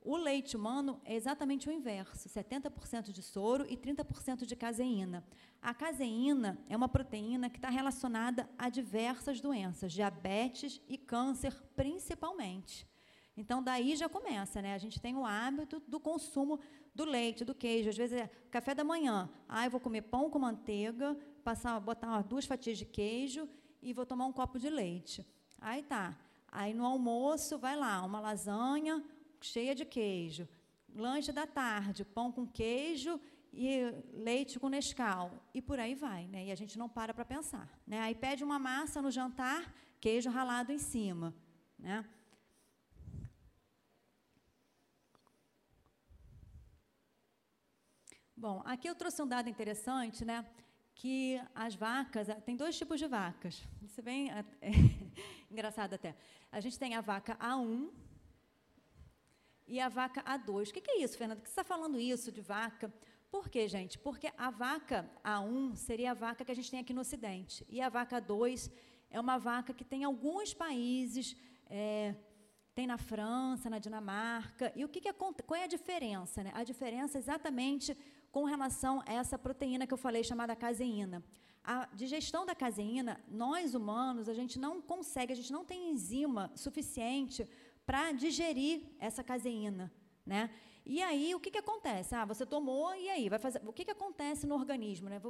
O 0.00 0.16
leite 0.16 0.56
humano 0.56 0.98
é 1.04 1.14
exatamente 1.14 1.68
o 1.68 1.72
inverso, 1.72 2.26
70% 2.26 3.12
de 3.12 3.22
soro 3.22 3.66
e 3.68 3.76
30% 3.76 4.46
de 4.46 4.56
caseína. 4.56 5.22
A 5.60 5.74
caseína 5.74 6.58
é 6.70 6.74
uma 6.74 6.88
proteína 6.88 7.50
que 7.50 7.58
está 7.58 7.68
relacionada 7.68 8.48
a 8.56 8.70
diversas 8.70 9.42
doenças, 9.42 9.92
diabetes 9.92 10.80
e 10.88 10.96
câncer 10.96 11.52
principalmente. 11.76 12.88
Então, 13.38 13.62
daí 13.62 13.94
já 13.94 14.08
começa, 14.08 14.60
né? 14.60 14.74
A 14.74 14.78
gente 14.78 15.00
tem 15.00 15.14
o 15.14 15.24
hábito 15.24 15.80
do 15.86 16.00
consumo 16.00 16.58
do 16.92 17.04
leite, 17.04 17.44
do 17.44 17.54
queijo. 17.54 17.88
Às 17.88 17.96
vezes 17.96 18.18
é 18.18 18.26
café 18.50 18.74
da 18.74 18.82
manhã. 18.82 19.30
Ah, 19.48 19.64
eu 19.64 19.70
vou 19.70 19.78
comer 19.78 20.02
pão 20.02 20.28
com 20.28 20.40
manteiga, 20.40 21.16
passar, 21.44 21.78
botar 21.78 22.20
duas 22.22 22.44
fatias 22.46 22.76
de 22.76 22.84
queijo 22.84 23.48
e 23.80 23.92
vou 23.92 24.04
tomar 24.04 24.26
um 24.26 24.32
copo 24.32 24.58
de 24.58 24.68
leite. 24.68 25.24
Aí 25.60 25.84
tá. 25.84 26.18
Aí 26.50 26.74
no 26.74 26.84
almoço 26.84 27.56
vai 27.58 27.76
lá, 27.76 28.02
uma 28.04 28.18
lasanha 28.18 29.04
cheia 29.40 29.72
de 29.72 29.84
queijo. 29.84 30.48
Lanche 30.92 31.30
da 31.30 31.46
tarde, 31.46 32.04
pão 32.04 32.32
com 32.32 32.44
queijo 32.44 33.20
e 33.52 33.94
leite 34.14 34.58
com 34.58 34.68
Nescau. 34.68 35.30
E 35.54 35.62
por 35.62 35.78
aí 35.78 35.94
vai, 35.94 36.26
né? 36.26 36.46
E 36.46 36.50
a 36.50 36.56
gente 36.56 36.76
não 36.76 36.88
para 36.88 37.14
para 37.14 37.24
pensar. 37.24 37.68
Né? 37.86 38.00
Aí 38.00 38.16
pede 38.16 38.42
uma 38.42 38.58
massa 38.58 39.00
no 39.00 39.12
jantar, 39.12 39.72
queijo 40.00 40.28
ralado 40.28 40.72
em 40.72 40.78
cima. 40.78 41.32
Né? 41.78 42.04
Bom, 48.40 48.62
aqui 48.64 48.88
eu 48.88 48.94
trouxe 48.94 49.20
um 49.20 49.26
dado 49.26 49.48
interessante, 49.48 50.24
né? 50.24 50.46
Que 50.94 51.42
as 51.52 51.74
vacas, 51.74 52.28
tem 52.46 52.54
dois 52.54 52.78
tipos 52.78 53.00
de 53.00 53.08
vacas. 53.08 53.66
Isso 53.82 53.98
é 53.98 54.02
bem 54.04 54.30
é, 54.30 54.44
engraçado 55.50 55.94
até. 55.94 56.14
A 56.52 56.60
gente 56.60 56.78
tem 56.78 56.94
a 56.94 57.00
vaca 57.00 57.36
A1 57.38 57.90
e 59.66 59.80
a 59.80 59.88
vaca 59.88 60.22
A2. 60.22 60.70
O 60.70 60.72
que, 60.72 60.80
que 60.80 60.92
é 60.92 61.02
isso, 61.02 61.18
Fernanda? 61.18 61.40
Por 61.40 61.46
que 61.46 61.48
você 61.48 61.60
está 61.60 61.64
falando 61.64 61.98
isso 61.98 62.30
de 62.30 62.40
vaca? 62.40 62.94
Por 63.28 63.48
quê, 63.48 63.66
gente? 63.66 63.98
Porque 63.98 64.30
a 64.38 64.50
vaca 64.50 65.10
A1 65.24 65.74
seria 65.74 66.12
a 66.12 66.14
vaca 66.14 66.44
que 66.44 66.52
a 66.52 66.54
gente 66.54 66.70
tem 66.70 66.78
aqui 66.78 66.94
no 66.94 67.00
Ocidente. 67.00 67.66
E 67.68 67.80
a 67.80 67.88
vaca 67.88 68.22
A2 68.22 68.70
é 69.10 69.18
uma 69.18 69.36
vaca 69.36 69.74
que 69.74 69.84
tem 69.84 70.04
alguns 70.04 70.54
países, 70.54 71.36
é, 71.68 72.14
tem 72.72 72.86
na 72.86 72.98
França, 72.98 73.68
na 73.68 73.80
Dinamarca. 73.80 74.72
E 74.76 74.84
o 74.84 74.88
que, 74.88 75.00
que 75.00 75.08
é, 75.08 75.12
qual 75.12 75.34
é 75.60 75.64
a 75.64 75.66
diferença? 75.66 76.44
Né? 76.44 76.52
A 76.54 76.62
diferença 76.62 77.18
é 77.18 77.20
exatamente 77.20 77.96
com 78.30 78.44
relação 78.44 79.02
a 79.06 79.12
essa 79.12 79.38
proteína 79.38 79.86
que 79.86 79.94
eu 79.94 79.98
falei, 79.98 80.22
chamada 80.22 80.54
caseína. 80.54 81.24
A 81.64 81.86
digestão 81.94 82.46
da 82.46 82.54
caseína, 82.54 83.22
nós 83.28 83.74
humanos, 83.74 84.28
a 84.28 84.34
gente 84.34 84.58
não 84.58 84.80
consegue, 84.80 85.32
a 85.32 85.36
gente 85.36 85.52
não 85.52 85.64
tem 85.64 85.90
enzima 85.90 86.50
suficiente 86.54 87.48
para 87.84 88.12
digerir 88.12 88.82
essa 88.98 89.24
caseína, 89.24 89.92
né? 90.24 90.50
E 90.84 91.02
aí, 91.02 91.34
o 91.34 91.40
que, 91.40 91.50
que 91.50 91.58
acontece? 91.58 92.14
Ah, 92.14 92.24
você 92.24 92.46
tomou, 92.46 92.94
e 92.94 93.10
aí? 93.10 93.28
Vai 93.28 93.38
fazer, 93.38 93.60
o 93.66 93.72
que, 93.72 93.84
que 93.84 93.90
acontece 93.90 94.46
no 94.46 94.54
organismo? 94.54 95.10
Né? 95.10 95.20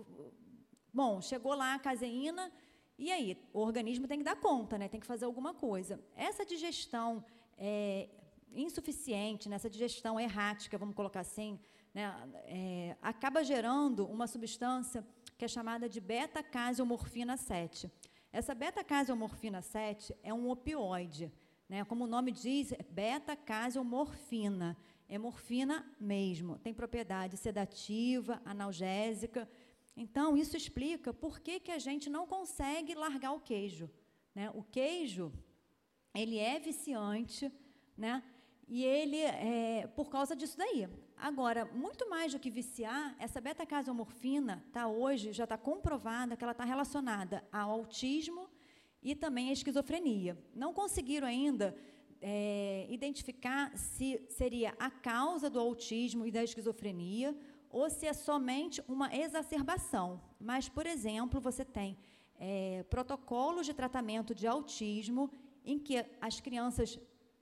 Bom, 0.93 1.21
chegou 1.21 1.55
lá 1.55 1.75
a 1.75 1.78
caseína, 1.81 2.52
e 2.97 3.11
aí? 3.11 3.37
O 3.52 3.61
organismo 3.61 4.07
tem 4.07 4.19
que 4.19 4.25
dar 4.25 4.37
conta, 4.37 4.78
né? 4.78 4.88
tem 4.88 5.00
que 5.00 5.07
fazer 5.07 5.25
alguma 5.25 5.52
coisa. 5.52 6.00
Essa 6.14 6.45
digestão 6.45 7.25
é, 7.57 8.09
insuficiente, 8.52 9.49
nessa 9.49 9.69
digestão 9.69 10.19
errática, 10.19 10.78
vamos 10.78 10.95
colocar 10.95 11.21
assim, 11.21 11.59
né, 11.95 12.14
é, 12.45 12.97
acaba 13.02 13.42
gerando 13.42 14.07
uma 14.07 14.26
substância 14.26 15.07
que 15.37 15.45
é 15.45 15.49
chamada 15.49 15.88
de 15.88 16.00
beta-caseomorfina 16.00 17.37
7. 17.37 17.90
Essa 18.33 18.54
beta-caseomorfina 18.54 19.62
7 19.62 20.14
é 20.23 20.35
um 20.35 20.50
opioide. 20.50 21.33
Né, 21.68 21.85
como 21.85 22.04
o 22.04 22.09
nome 22.09 22.33
diz, 22.33 22.73
beta-caseomorfina. 22.90 24.76
É 25.09 25.16
morfina 25.16 25.90
mesmo. 25.99 26.59
Tem 26.59 26.75
propriedade 26.75 27.37
sedativa, 27.37 28.42
analgésica. 28.45 29.49
Então, 29.97 30.37
isso 30.37 30.57
explica 30.57 31.14
por 31.14 31.40
que, 31.40 31.59
que 31.61 31.71
a 31.73 31.78
gente 31.78 32.11
não 32.11 32.26
consegue 32.26 32.95
largar 32.95 33.33
o 33.33 33.40
queijo. 33.40 33.90
Né? 34.35 34.50
O 34.54 34.62
queijo, 34.62 35.33
ele 36.14 36.38
é 36.38 36.59
viciante, 36.59 37.50
né? 37.97 38.23
E 38.69 38.85
ele, 38.85 39.17
é, 39.17 39.89
por 39.97 40.11
causa 40.11 40.37
disso 40.37 40.59
daí. 40.59 40.87
Agora, 41.17 41.65
muito 41.65 42.09
mais 42.09 42.33
do 42.33 42.39
que 42.39 42.51
viciar, 42.51 43.17
essa 43.19 43.41
beta-casomorfina 43.41 44.63
tá 44.71 44.87
hoje, 44.87 45.33
já 45.33 45.45
está 45.45 45.57
comprovada 45.57 46.37
que 46.37 46.45
ela 46.45 46.53
está 46.53 46.65
relacionada 46.65 47.43
ao 47.51 47.71
autismo 47.71 48.49
e 49.03 49.15
também 49.15 49.49
à 49.49 49.53
esquizofrenia. 49.53 50.37
Não 50.55 50.75
conseguiram 50.75 51.27
ainda 51.27 51.75
é, 52.21 52.87
identificar 52.91 53.77
se 53.77 54.21
seria 54.29 54.75
a 54.79 54.91
causa 54.91 55.49
do 55.49 55.59
autismo 55.59 56.27
e 56.27 56.31
da 56.31 56.45
esquizofrenia 56.45 57.35
ou 57.71 57.89
se 57.89 58.07
é 58.07 58.13
somente 58.13 58.83
uma 58.87 59.15
exacerbação. 59.15 60.21
Mas, 60.39 60.69
por 60.69 60.87
exemplo, 60.87 61.41
você 61.41 61.65
tem 61.65 61.97
é, 62.39 62.85
protocolos 62.91 63.67
de 63.67 63.75
tratamento 63.75 64.35
de 64.35 64.47
autismo 64.47 65.31
em 65.65 65.79
que 65.79 66.05
as 66.21 66.41
crianças 66.41 66.99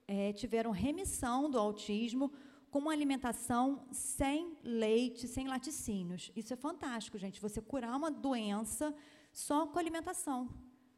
é, 0.08 0.32
tiveram 0.32 0.70
remissão 0.70 1.50
do 1.50 1.58
autismo 1.58 2.32
com 2.70 2.78
uma 2.80 2.92
alimentação 2.92 3.86
sem 3.90 4.56
leite, 4.62 5.26
sem 5.26 5.48
laticínios. 5.48 6.30
Isso 6.36 6.52
é 6.52 6.56
fantástico, 6.56 7.18
gente. 7.18 7.40
Você 7.40 7.60
curar 7.60 7.96
uma 7.96 8.10
doença 8.10 8.94
só 9.32 9.66
com 9.66 9.78
alimentação. 9.78 10.50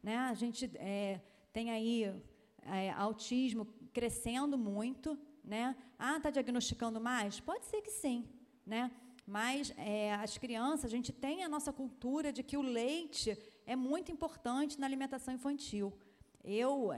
Né? 0.03 0.17
A 0.17 0.33
gente 0.33 0.69
é, 0.75 1.21
tem 1.53 1.71
aí 1.71 2.21
é, 2.63 2.91
autismo 2.91 3.65
crescendo 3.93 4.57
muito. 4.57 5.17
Né? 5.43 5.75
Ah, 5.97 6.17
está 6.17 6.29
diagnosticando 6.29 6.99
mais? 6.99 7.39
Pode 7.39 7.65
ser 7.65 7.81
que 7.81 7.91
sim. 7.91 8.27
Né? 8.65 8.91
Mas 9.25 9.73
é, 9.77 10.13
as 10.15 10.37
crianças, 10.37 10.85
a 10.85 10.89
gente 10.89 11.11
tem 11.11 11.43
a 11.43 11.49
nossa 11.49 11.71
cultura 11.71 12.31
de 12.33 12.43
que 12.43 12.57
o 12.57 12.61
leite 12.61 13.37
é 13.65 13.75
muito 13.75 14.11
importante 14.11 14.79
na 14.79 14.85
alimentação 14.85 15.33
infantil. 15.33 15.93
Eu, 16.43 16.89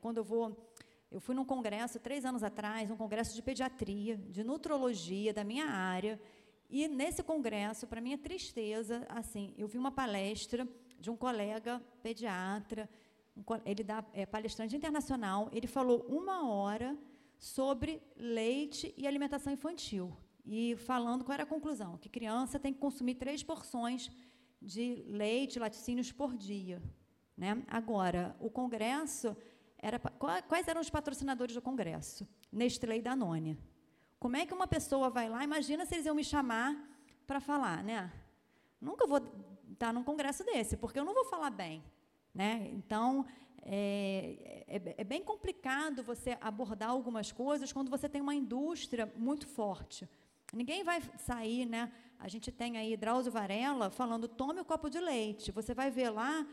quando 0.00 0.18
eu 0.18 0.24
vou 0.24 0.73
eu 1.14 1.20
fui 1.20 1.32
num 1.32 1.44
congresso 1.44 2.00
três 2.00 2.24
anos 2.24 2.42
atrás, 2.42 2.90
um 2.90 2.96
congresso 2.96 3.36
de 3.36 3.40
pediatria, 3.40 4.16
de 4.16 4.42
nutrologia 4.42 5.32
da 5.32 5.44
minha 5.44 5.66
área, 5.66 6.20
e 6.68 6.88
nesse 6.88 7.22
congresso, 7.22 7.86
para 7.86 8.00
minha 8.00 8.18
tristeza, 8.18 9.06
assim, 9.08 9.54
eu 9.56 9.68
vi 9.68 9.78
uma 9.78 9.92
palestra 9.92 10.66
de 10.98 11.08
um 11.12 11.16
colega 11.16 11.80
pediatra, 12.02 12.90
um, 13.36 13.44
ele 13.64 13.84
dá 13.84 14.04
é, 14.12 14.26
palestrante 14.26 14.74
internacional, 14.74 15.48
ele 15.52 15.68
falou 15.68 16.04
uma 16.08 16.48
hora 16.52 16.98
sobre 17.38 18.02
leite 18.16 18.92
e 18.96 19.06
alimentação 19.06 19.52
infantil 19.52 20.12
e 20.44 20.74
falando 20.74 21.24
qual 21.24 21.34
era 21.34 21.44
a 21.44 21.46
conclusão, 21.46 21.96
que 21.96 22.08
criança 22.08 22.58
tem 22.58 22.72
que 22.72 22.80
consumir 22.80 23.14
três 23.14 23.40
porções 23.40 24.10
de 24.60 25.04
leite, 25.06 25.60
laticínios 25.60 26.10
por 26.10 26.34
dia, 26.34 26.82
né? 27.36 27.62
Agora, 27.68 28.34
o 28.40 28.50
congresso 28.50 29.36
era, 29.84 29.98
quais 29.98 30.66
eram 30.66 30.80
os 30.80 30.88
patrocinadores 30.88 31.54
do 31.54 31.60
Congresso? 31.60 32.26
Nestlé 32.50 32.96
e 32.96 33.02
Danone. 33.02 33.58
Como 34.18 34.34
é 34.34 34.46
que 34.46 34.54
uma 34.54 34.66
pessoa 34.66 35.10
vai 35.10 35.28
lá? 35.28 35.44
Imagina 35.44 35.84
se 35.84 35.94
eles 35.94 36.06
iam 36.06 36.14
me 36.14 36.24
chamar 36.24 36.74
para 37.26 37.38
falar, 37.38 37.84
né? 37.84 38.10
Nunca 38.80 39.06
vou 39.06 39.20
estar 39.70 39.92
num 39.92 40.02
congresso 40.02 40.42
desse, 40.42 40.78
porque 40.78 40.98
eu 40.98 41.04
não 41.04 41.12
vou 41.12 41.26
falar 41.26 41.50
bem, 41.50 41.84
né? 42.32 42.70
Então 42.72 43.26
é, 43.60 44.64
é, 44.66 44.94
é 45.02 45.04
bem 45.04 45.22
complicado 45.22 46.02
você 46.02 46.38
abordar 46.40 46.88
algumas 46.88 47.30
coisas 47.30 47.70
quando 47.70 47.90
você 47.90 48.08
tem 48.08 48.22
uma 48.22 48.34
indústria 48.34 49.12
muito 49.18 49.46
forte. 49.46 50.08
Ninguém 50.50 50.82
vai 50.82 51.02
sair, 51.18 51.66
né? 51.66 51.92
A 52.18 52.28
gente 52.28 52.50
tem 52.50 52.78
aí 52.78 52.96
Drauzio 52.96 53.30
Varela 53.30 53.90
falando 53.90 54.28
tome 54.28 54.60
o 54.60 54.62
um 54.62 54.64
copo 54.64 54.88
de 54.88 54.98
leite. 54.98 55.52
Você 55.52 55.74
vai 55.74 55.90
ver 55.90 56.08
lá, 56.08 56.46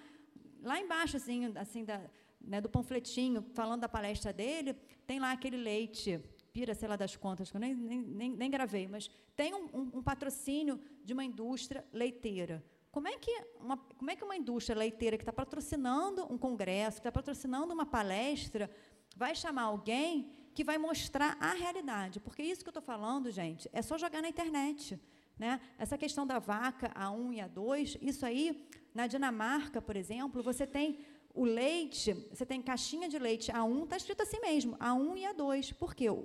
lá 0.61 0.77
embaixo 0.81 1.15
assim, 1.15 1.45
assim 1.55 1.85
da, 1.85 2.01
né, 2.45 2.61
do 2.61 2.69
panfletinho, 2.69 3.45
falando 3.53 3.81
da 3.81 3.89
palestra 3.89 4.31
dele, 4.33 4.75
tem 5.05 5.19
lá 5.19 5.31
aquele 5.31 5.57
leite, 5.57 6.19
pira, 6.51 6.73
sei 6.73 6.87
lá 6.87 6.95
das 6.95 7.15
contas, 7.15 7.49
que 7.49 7.57
eu 7.57 7.61
nem, 7.61 7.75
nem, 7.75 8.31
nem, 8.31 8.51
gravei, 8.51 8.87
mas 8.87 9.09
tem 9.35 9.53
um, 9.53 9.65
um, 9.73 9.91
um 9.95 10.03
patrocínio 10.03 10.79
de 11.03 11.13
uma 11.13 11.23
indústria 11.23 11.85
leiteira. 11.93 12.63
Como 12.91 13.07
é 13.07 13.17
que 13.17 13.31
uma, 13.59 13.77
como 13.77 14.11
é 14.11 14.15
que 14.15 14.23
uma 14.23 14.35
indústria 14.35 14.77
leiteira 14.77 15.17
que 15.17 15.23
está 15.23 15.31
patrocinando 15.31 16.25
um 16.31 16.37
congresso, 16.37 16.97
que 16.97 17.07
está 17.07 17.11
patrocinando 17.11 17.73
uma 17.73 17.85
palestra, 17.85 18.69
vai 19.15 19.33
chamar 19.33 19.63
alguém 19.63 20.29
que 20.53 20.63
vai 20.63 20.77
mostrar 20.77 21.37
a 21.39 21.53
realidade? 21.53 22.19
Porque 22.19 22.43
isso 22.43 22.63
que 22.63 22.67
eu 22.67 22.71
estou 22.71 22.83
falando, 22.83 23.31
gente, 23.31 23.69
é 23.71 23.81
só 23.81 23.97
jogar 23.97 24.21
na 24.21 24.27
internet. 24.27 24.99
Né? 25.39 25.59
Essa 25.77 25.97
questão 25.97 26.27
da 26.27 26.37
vaca 26.37 26.89
A1 26.89 27.33
e 27.33 27.37
A2, 27.37 27.97
isso 28.01 28.25
aí, 28.25 28.67
na 28.93 29.07
Dinamarca, 29.07 29.81
por 29.81 29.95
exemplo, 29.95 30.43
você 30.43 30.67
tem 30.67 30.99
o 31.33 31.45
leite, 31.45 32.13
você 32.29 32.45
tem 32.45 32.61
caixinha 32.61 33.07
de 33.07 33.17
leite 33.17 33.51
A1, 33.51 33.83
está 33.83 33.97
escrito 33.97 34.21
assim 34.21 34.39
mesmo, 34.39 34.77
A1 34.77 35.17
e 35.17 35.21
A2. 35.33 35.73
Por 35.73 35.95
quê? 35.95 36.09
O, 36.09 36.15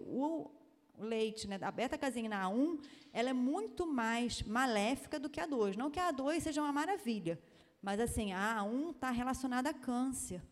o 0.99 1.05
leite, 1.05 1.47
né, 1.47 1.59
a 1.61 1.71
beta-caseína 1.71 2.45
A1, 2.45 2.81
ela 3.13 3.31
é 3.31 3.33
muito 3.33 3.87
mais 3.87 4.43
maléfica 4.43 5.19
do 5.19 5.31
que 5.31 5.41
a 5.41 5.47
A2. 5.47 5.77
Não 5.77 5.91
que 5.91 6.01
a 6.01 6.13
A2 6.13 6.41
seja 6.41 6.61
uma 6.61 6.73
maravilha, 6.73 7.41
mas 7.81 8.01
assim, 8.01 8.33
a 8.33 8.61
A1 8.61 8.91
está 8.91 9.11
relacionada 9.11 9.71
a 9.71 9.75
câncer. 9.75 10.43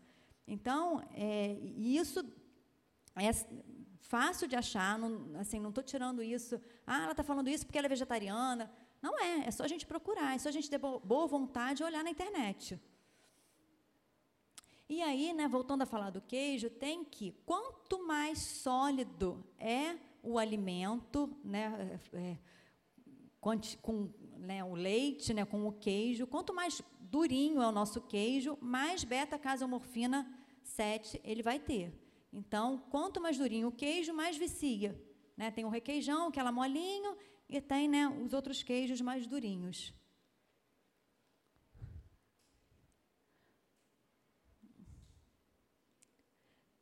Então, 0.47 1.03
é, 1.13 1.53
isso 1.75 2.23
é 3.15 3.31
fácil 3.99 4.47
de 4.47 4.55
achar, 4.55 4.97
não, 4.97 5.39
assim, 5.39 5.59
não 5.59 5.69
estou 5.69 5.83
tirando 5.83 6.23
isso. 6.23 6.61
Ah, 6.85 7.03
ela 7.03 7.11
está 7.11 7.23
falando 7.23 7.49
isso 7.49 7.65
porque 7.65 7.77
ela 7.77 7.87
é 7.87 7.89
vegetariana. 7.89 8.71
Não 9.01 9.19
é, 9.19 9.47
é 9.47 9.51
só 9.51 9.63
a 9.63 9.67
gente 9.67 9.85
procurar, 9.85 10.35
é 10.35 10.37
só 10.37 10.49
a 10.49 10.51
gente 10.51 10.69
ter 10.69 10.77
boa 10.77 11.27
vontade 11.27 11.77
de 11.77 11.83
olhar 11.83 12.03
na 12.03 12.09
internet. 12.09 12.79
E 14.87 15.01
aí, 15.01 15.33
né, 15.33 15.47
voltando 15.47 15.81
a 15.81 15.85
falar 15.85 16.11
do 16.11 16.21
queijo, 16.21 16.69
tem 16.69 17.03
que, 17.03 17.31
quanto 17.45 18.05
mais 18.05 18.39
sólido 18.39 19.43
é 19.57 19.95
o 20.21 20.37
alimento, 20.37 21.35
né, 21.43 21.99
é, 22.13 22.17
é 22.17 22.37
com, 23.81 24.09
né, 24.37 24.63
o 24.63 24.75
leite, 24.75 25.33
né, 25.33 25.43
com 25.45 25.67
o 25.67 25.71
queijo, 25.71 26.27
quanto 26.27 26.53
mais 26.53 26.81
durinho 26.99 27.61
é 27.61 27.67
o 27.67 27.71
nosso 27.71 28.01
queijo, 28.01 28.57
mais 28.61 29.03
beta-casomorfina 29.03 30.31
7 30.63 31.21
ele 31.23 31.41
vai 31.41 31.59
ter. 31.59 31.93
Então, 32.31 32.83
quanto 32.89 33.21
mais 33.21 33.37
durinho 33.37 33.69
o 33.69 33.71
queijo, 33.71 34.13
mais 34.13 34.37
vicia. 34.37 34.99
Né? 35.37 35.49
Tem 35.49 35.65
o 35.65 35.69
requeijão, 35.69 36.29
que 36.31 36.39
é 36.39 36.51
molinho, 36.51 37.15
e 37.47 37.61
tem 37.61 37.87
né, 37.87 38.07
os 38.07 38.33
outros 38.33 38.61
queijos 38.61 38.99
mais 39.01 39.25
durinhos. 39.25 39.93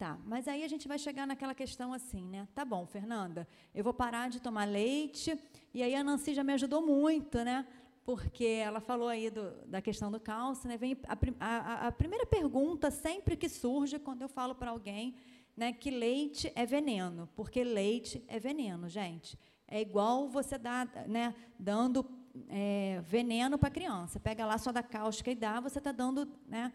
Tá, 0.03 0.19
mas 0.25 0.50
aí 0.50 0.65
a 0.65 0.67
gente 0.67 0.86
vai 0.86 1.00
chegar 1.00 1.25
naquela 1.25 1.55
questão 1.55 1.93
assim, 1.93 2.27
né? 2.27 2.45
Tá 2.53 2.65
bom, 2.65 2.86
Fernanda, 2.86 3.48
eu 3.74 3.86
vou 3.86 3.93
parar 3.93 4.29
de 4.29 4.41
tomar 4.41 4.65
leite. 4.65 5.39
E 5.74 5.81
aí 5.81 5.95
a 5.95 6.03
Nancy 6.03 6.33
já 6.33 6.43
me 6.43 6.51
ajudou 6.51 6.86
muito, 6.86 7.41
né? 7.41 7.65
Porque 8.03 8.43
ela 8.43 8.81
falou 8.81 9.07
aí 9.07 9.29
do, 9.29 9.51
da 9.65 9.81
questão 9.81 10.12
do 10.12 10.19
cálcio, 10.19 10.67
né? 10.67 10.75
Vem 10.75 10.98
a, 11.07 11.15
a, 11.39 11.88
a 11.88 11.91
primeira 11.93 12.25
pergunta 12.25 12.91
sempre 12.91 13.38
que 13.38 13.48
surge 13.48 13.98
quando 13.98 14.24
eu 14.24 14.27
falo 14.27 14.53
para 14.53 14.72
alguém 14.72 15.15
né, 15.55 15.72
que 15.72 15.89
leite 15.89 16.51
é 16.53 16.65
veneno, 16.65 17.29
porque 17.33 17.63
leite 17.63 18.22
é 18.27 18.38
veneno, 18.41 18.89
gente. 18.89 19.39
É 19.65 19.79
igual 19.79 20.27
você 20.27 20.57
dá, 20.57 20.86
né, 21.07 21.33
dando 21.57 22.05
é, 22.50 23.01
veneno 23.05 23.57
para 23.57 23.69
criança. 23.69 24.19
Pega 24.19 24.45
lá 24.45 24.57
só 24.57 24.74
da 24.74 24.83
cáustica 24.83 25.31
e 25.31 25.36
dá, 25.36 25.62
você 25.62 25.77
está 25.77 25.93
dando 25.93 26.29
né, 26.45 26.74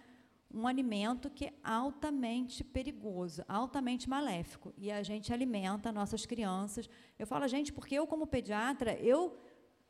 um 0.51 0.67
alimento 0.67 1.29
que 1.29 1.47
é 1.47 1.53
altamente 1.63 2.65
perigoso, 2.65 3.45
altamente 3.49 4.09
maléfico. 4.09 4.73
E 4.77 4.91
a 4.91 5.03
gente 5.03 5.33
alimenta 5.33 5.93
nossas 5.93 6.25
crianças. 6.25 6.89
Eu 7.19 7.27
falo, 7.27 7.47
gente, 7.47 7.73
porque 7.73 7.95
eu, 7.95 8.07
como 8.07 8.27
pediatra, 8.27 8.99
eu 8.99 9.39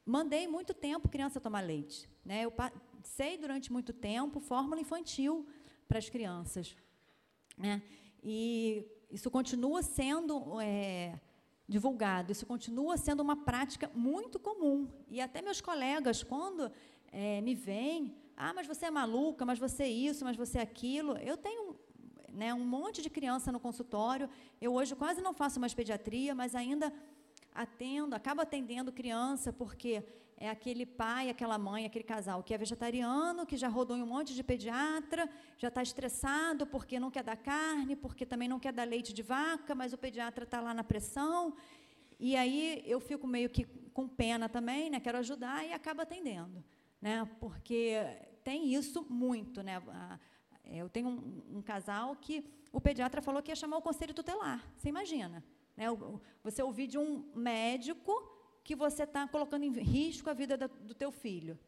mandei 0.04 0.48
muito 0.48 0.74
tempo 0.74 1.08
criança 1.08 1.40
tomar 1.40 1.60
leite. 1.60 2.08
Né? 2.24 2.44
Eu 2.44 2.52
sei 3.02 3.38
durante 3.38 3.72
muito 3.72 3.92
tempo 3.92 4.40
fórmula 4.40 4.80
infantil 4.80 5.46
para 5.86 5.98
as 5.98 6.10
crianças. 6.10 6.76
Né? 7.56 7.82
E 8.22 8.84
isso 9.10 9.30
continua 9.30 9.82
sendo 9.82 10.60
é, 10.60 11.20
divulgado, 11.68 12.32
isso 12.32 12.46
continua 12.46 12.96
sendo 12.96 13.20
uma 13.20 13.36
prática 13.36 13.90
muito 13.94 14.38
comum. 14.38 14.88
E 15.08 15.20
até 15.20 15.40
meus 15.40 15.60
colegas, 15.60 16.22
quando 16.22 16.70
é, 17.12 17.40
me 17.40 17.54
veem, 17.54 18.16
ah, 18.40 18.52
mas 18.54 18.68
você 18.68 18.86
é 18.86 18.90
maluca, 18.90 19.44
mas 19.44 19.58
você 19.58 19.82
é 19.82 19.88
isso, 19.90 20.24
mas 20.24 20.36
você 20.36 20.58
é 20.58 20.62
aquilo. 20.62 21.16
Eu 21.18 21.36
tenho 21.36 21.74
né, 22.32 22.54
um 22.54 22.64
monte 22.64 23.02
de 23.02 23.10
criança 23.10 23.50
no 23.50 23.58
consultório. 23.58 24.30
Eu 24.60 24.74
hoje 24.74 24.94
quase 24.94 25.20
não 25.20 25.34
faço 25.34 25.58
mais 25.58 25.74
pediatria, 25.74 26.36
mas 26.36 26.54
ainda 26.54 26.92
atendo, 27.52 28.14
acabo 28.14 28.40
atendendo 28.40 28.92
criança, 28.92 29.52
porque 29.52 30.04
é 30.36 30.48
aquele 30.48 30.86
pai, 30.86 31.28
aquela 31.28 31.58
mãe, 31.58 31.84
aquele 31.84 32.04
casal 32.04 32.44
que 32.44 32.54
é 32.54 32.58
vegetariano, 32.58 33.44
que 33.44 33.56
já 33.56 33.66
rodou 33.66 33.96
em 33.96 34.02
um 34.04 34.06
monte 34.06 34.32
de 34.36 34.44
pediatra, 34.44 35.28
já 35.56 35.66
está 35.66 35.82
estressado 35.82 36.64
porque 36.64 37.00
não 37.00 37.10
quer 37.10 37.24
dar 37.24 37.36
carne, 37.36 37.96
porque 37.96 38.24
também 38.24 38.46
não 38.46 38.60
quer 38.60 38.72
dar 38.72 38.84
leite 38.84 39.12
de 39.12 39.20
vaca, 39.20 39.74
mas 39.74 39.92
o 39.92 39.98
pediatra 39.98 40.44
está 40.44 40.60
lá 40.60 40.72
na 40.72 40.84
pressão. 40.84 41.56
E 42.20 42.36
aí 42.36 42.84
eu 42.86 43.00
fico 43.00 43.26
meio 43.26 43.50
que 43.50 43.64
com 43.92 44.06
pena 44.06 44.48
também, 44.48 44.90
né? 44.90 45.00
Quero 45.00 45.18
ajudar 45.18 45.66
e 45.66 45.72
acabo 45.72 46.02
atendendo 46.02 46.62
né? 47.00 47.28
Porque 47.40 47.96
tem 48.48 48.72
isso 48.72 49.04
muito, 49.10 49.62
né? 49.62 49.74
Eu 50.64 50.88
tenho 50.88 51.08
um, 51.08 51.58
um, 51.58 51.62
casal 51.62 52.16
que 52.16 52.42
o 52.72 52.80
pediatra 52.80 53.20
falou 53.20 53.42
que 53.42 53.50
ia 53.50 53.54
chamar 53.62 53.76
o 53.76 53.82
conselho 53.82 54.14
tutelar. 54.14 54.66
Você 54.74 54.88
imagina, 54.88 55.44
né? 55.76 55.86
Você 56.42 56.62
ouvir 56.62 56.86
de 56.86 56.96
um 56.96 57.30
médico 57.34 58.10
que 58.64 58.74
você 58.74 59.02
está 59.02 59.28
colocando 59.28 59.64
em 59.64 59.72
risco 59.78 60.30
a 60.30 60.32
vida 60.32 60.56
da, 60.56 60.66
do 60.66 60.94
teu 60.94 61.12
filho. 61.12 61.58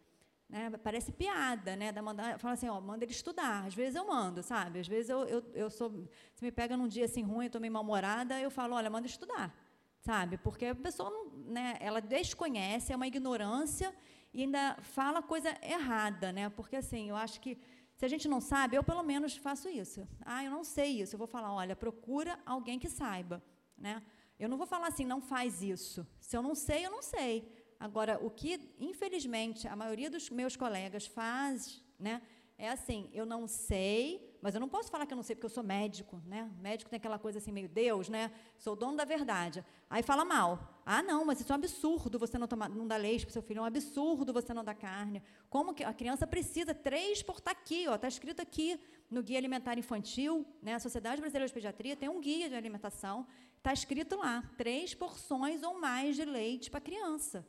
Né? 0.49 0.71
Parece 0.83 1.13
piada, 1.13 1.77
né? 1.77 1.93
Da 1.93 2.01
mandar, 2.01 2.39
fala 2.39 2.55
assim, 2.55 2.71
ó, 2.71 2.81
manda 2.81 3.05
ele 3.05 3.13
estudar. 3.13 3.67
Às 3.67 3.75
vezes 3.75 3.95
eu 3.95 4.07
mando, 4.07 4.43
sabe? 4.43 4.81
Às 4.81 4.89
vezes 4.89 5.11
eu, 5.11 5.27
eu, 5.27 5.45
eu 5.53 5.69
sou, 5.69 6.09
se 6.35 6.43
me 6.43 6.51
pega 6.51 6.79
num 6.79 6.89
dia 6.89 7.05
assim 7.05 7.23
ruim, 7.23 7.45
estou 7.45 7.61
meio 7.61 7.75
mal-humorada, 7.75 8.41
eu 8.41 8.51
falo, 8.51 8.75
olha, 8.75 8.89
manda 8.89 9.07
estudar, 9.07 9.55
sabe? 10.01 10.39
Porque 10.39 10.65
a 10.65 10.75
pessoa, 10.75 11.11
né? 11.45 11.77
Ela 11.79 12.01
desconhece, 12.01 12.91
é 12.91 12.97
uma 12.97 13.07
ignorância 13.07 13.95
e 14.33 14.43
ainda 14.43 14.77
fala 14.81 15.23
coisa 15.23 15.57
errada, 15.63 16.33
né? 16.33 16.49
Porque 16.49 16.77
assim, 16.77 17.09
eu 17.09 17.17
acho 17.17 17.41
que 17.41 17.59
se 17.97 18.05
a 18.05 18.09
gente 18.09 18.27
não 18.29 18.41
sabe, 18.41 18.77
eu 18.77 18.83
pelo 18.83 19.03
menos 19.03 19.37
faço 19.37 19.69
isso. 19.69 20.09
Ah, 20.25 20.43
eu 20.45 20.51
não 20.51 20.65
sei 20.65 21.03
isso. 21.03 21.15
Eu 21.15 21.19
vou 21.19 21.27
falar, 21.27 21.53
olha, 21.53 21.77
procura 21.77 22.39
alguém 22.47 22.79
que 22.79 22.89
saiba, 22.89 23.43
né? 23.77 24.03
Eu 24.39 24.49
não 24.49 24.57
vou 24.57 24.67
falar 24.67 24.89
assim, 24.89 25.05
não 25.05 25.21
faz 25.21 25.63
isso. 25.63 26.07
Se 26.19 26.35
eu 26.37 26.43
não 26.43 26.55
sei, 26.55 26.87
eu 26.87 26.91
não 26.91 27.03
sei. 27.03 27.53
Agora, 27.79 28.19
o 28.25 28.31
que, 28.31 28.75
infelizmente, 28.79 29.69
a 29.69 29.77
maioria 29.77 30.09
dos 30.09 30.31
meus 30.31 30.57
colegas 30.57 31.07
faz, 31.07 31.85
né? 31.99 32.23
É 32.57 32.71
assim, 32.71 33.11
eu 33.13 33.27
não 33.27 33.47
sei, 33.47 34.30
mas 34.43 34.55
eu 34.55 34.61
não 34.61 34.69
posso 34.69 34.91
falar 34.91 35.07
que 35.07 35.13
eu 35.13 35.17
não 35.17 35.23
sei 35.23 35.37
porque 35.37 35.47
eu 35.47 35.51
sou 35.51 35.63
médico, 35.63 36.21
né? 36.27 36.51
médico 36.61 36.91
tem 36.91 36.97
aquela 36.97 37.19
coisa 37.19 37.39
assim 37.39 37.53
meio 37.53 37.69
Deus, 37.69 38.09
né? 38.09 38.31
Sou 38.59 38.75
dono 38.75 38.97
da 38.97 39.05
verdade. 39.05 39.65
Aí 39.89 40.03
fala 40.03 40.25
mal. 40.25 40.83
Ah, 40.85 41.03
não, 41.03 41.25
mas 41.25 41.41
isso 41.41 41.53
é 41.53 41.55
um 41.55 41.59
absurdo 41.59 42.19
você 42.19 42.39
não 42.39 42.49
tomar, 42.49 42.69
não 42.69 42.87
dar 42.87 42.97
leite 42.97 43.27
para 43.27 43.33
seu 43.33 43.43
filho, 43.43 43.59
é 43.59 43.63
um 43.63 43.67
absurdo 43.67 44.33
você 44.33 44.55
não 44.55 44.65
dar 44.65 44.75
carne. 44.75 45.23
Como 45.49 45.75
que 45.75 45.85
a 45.85 45.93
criança 45.93 46.27
precisa 46.27 46.75
três 46.75 47.23
por 47.23 47.37
estar 47.37 47.55
tá 47.55 47.61
aqui, 47.61 47.87
ó, 47.89 47.95
está 47.95 48.09
escrito 48.09 48.41
aqui 48.41 48.81
no 49.11 49.23
guia 49.23 49.39
alimentar 49.39 49.79
infantil, 49.79 50.47
né? 50.63 50.75
A 50.75 50.79
Sociedade 50.79 51.21
Brasileira 51.21 51.47
de 51.47 51.53
Pediatria 51.53 51.97
tem 51.97 52.09
um 52.09 52.21
guia 52.21 52.49
de 52.49 52.55
alimentação, 52.55 53.27
está 53.59 53.73
escrito 53.73 54.17
lá 54.17 54.43
três 54.57 54.95
porções 54.95 55.63
ou 55.63 55.79
mais 55.79 56.17
de 56.17 56.25
leite 56.25 56.71
para 56.71 56.81
criança. 56.81 57.47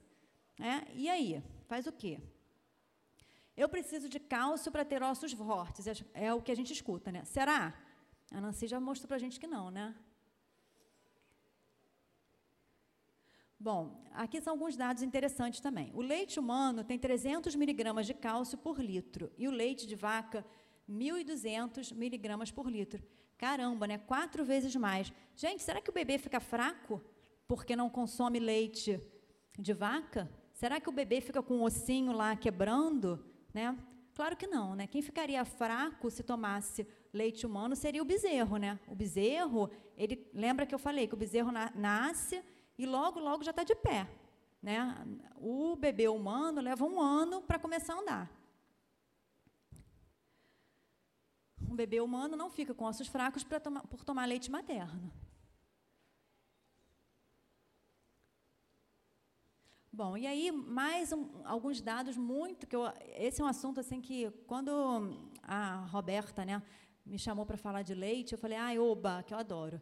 Né? 0.60 0.86
E 0.94 1.10
aí, 1.10 1.42
faz 1.68 1.88
o 1.88 1.92
quê? 1.92 2.20
Eu 3.56 3.68
preciso 3.68 4.08
de 4.08 4.20
cálcio 4.20 4.72
para 4.72 4.86
ter 4.86 5.04
ossos 5.04 5.34
fortes. 5.34 5.88
É, 5.88 5.94
é 6.14 6.34
o 6.34 6.42
que 6.42 6.52
a 6.52 6.56
gente 6.56 6.72
escuta, 6.72 7.12
né? 7.12 7.24
Será? 7.26 7.74
A 8.32 8.40
Nancy 8.40 8.68
já 8.68 8.80
mostrou 8.80 9.08
para 9.08 9.18
a 9.18 9.20
gente 9.20 9.40
que 9.40 9.48
não, 9.48 9.70
né? 9.70 9.94
Bom, 13.60 14.04
aqui 14.14 14.42
são 14.42 14.54
alguns 14.54 14.76
dados 14.76 15.04
interessantes 15.04 15.60
também. 15.60 15.92
O 15.94 16.02
leite 16.02 16.40
humano 16.40 16.84
tem 16.84 16.98
300 16.98 17.54
miligramas 17.56 18.08
de 18.08 18.14
cálcio 18.14 18.58
por 18.58 18.80
litro 18.80 19.32
e 19.38 19.48
o 19.48 19.52
leite 19.52 19.86
de 19.86 19.96
vaca 19.96 20.44
1.200 20.90 21.94
miligramas 21.94 22.52
por 22.52 22.68
litro. 22.68 23.04
Caramba, 23.38 23.86
né? 23.86 23.98
Quatro 23.98 24.44
vezes 24.44 24.76
mais. 24.76 25.14
Gente, 25.36 25.62
será 25.62 25.82
que 25.82 25.90
o 25.90 25.94
bebê 25.94 26.18
fica 26.18 26.40
fraco 26.40 27.04
porque 27.48 27.76
não 27.76 27.90
consome 27.90 28.40
leite 28.40 29.00
de 29.60 29.74
vaca? 29.74 30.28
Será 30.54 30.80
que 30.80 30.90
o 30.90 30.92
bebê 30.92 31.22
fica 31.22 31.44
com 31.44 31.60
o 31.60 31.64
ossinho 31.64 32.14
lá 32.14 32.36
quebrando? 32.36 33.24
Né? 33.54 33.78
Claro 34.14 34.36
que 34.36 34.48
não, 34.48 34.76
né? 34.76 34.88
Quem 34.88 35.02
ficaria 35.02 35.44
fraco 35.46 36.10
se 36.10 36.24
tomasse 36.24 36.88
leite 37.14 37.46
humano 37.46 37.76
seria 37.76 38.02
o 38.02 38.06
bezerro, 38.06 38.58
né? 38.58 38.80
O 38.88 38.96
bezerro, 38.96 39.70
ele 39.98 40.30
lembra 40.34 40.66
que 40.66 40.76
eu 40.76 40.80
falei 40.80 41.08
que 41.08 41.14
o 41.14 41.18
bezerro 41.18 41.52
na, 41.52 41.72
nasce 41.76 42.44
e 42.78 42.86
logo, 42.86 43.20
logo 43.20 43.44
já 43.44 43.52
está 43.52 43.64
de 43.64 43.76
pé, 43.76 44.08
né? 44.62 44.96
O 45.38 45.76
bebê 45.76 46.08
humano 46.08 46.62
leva 46.62 46.86
um 46.86 47.00
ano 47.00 47.42
para 47.42 47.60
começar 47.60 47.94
a 47.94 48.00
andar. 48.00 48.42
Um 51.70 51.76
bebê 51.76 52.02
humano 52.02 52.36
não 52.36 52.50
fica 52.50 52.74
com 52.74 52.86
ossos 52.86 53.08
fracos 53.08 53.46
tomar, 53.64 53.82
por 53.84 54.04
tomar 54.04 54.26
leite 54.26 54.52
materno. 54.52 55.12
Bom, 59.94 60.16
e 60.16 60.26
aí 60.26 60.52
mais 60.54 61.12
um, 61.12 61.28
alguns 61.44 61.82
dados 61.82 62.16
muito 62.16 62.66
que 62.66 62.74
eu, 62.74 62.84
esse 63.18 63.42
é 63.42 63.44
um 63.44 63.48
assunto 63.48 63.82
assim 63.82 64.00
que 64.00 64.32
quando 64.48 64.72
a 65.44 65.86
Roberta, 65.92 66.46
né, 66.46 66.62
me 67.06 67.20
chamou 67.20 67.46
para 67.46 67.58
falar 67.58 67.82
de 67.82 67.94
leite, 67.94 68.32
eu 68.32 68.38
falei: 68.38 68.58
"Ai, 68.58 68.80
oba, 68.80 69.22
que 69.24 69.34
eu 69.34 69.38
adoro". 69.38 69.82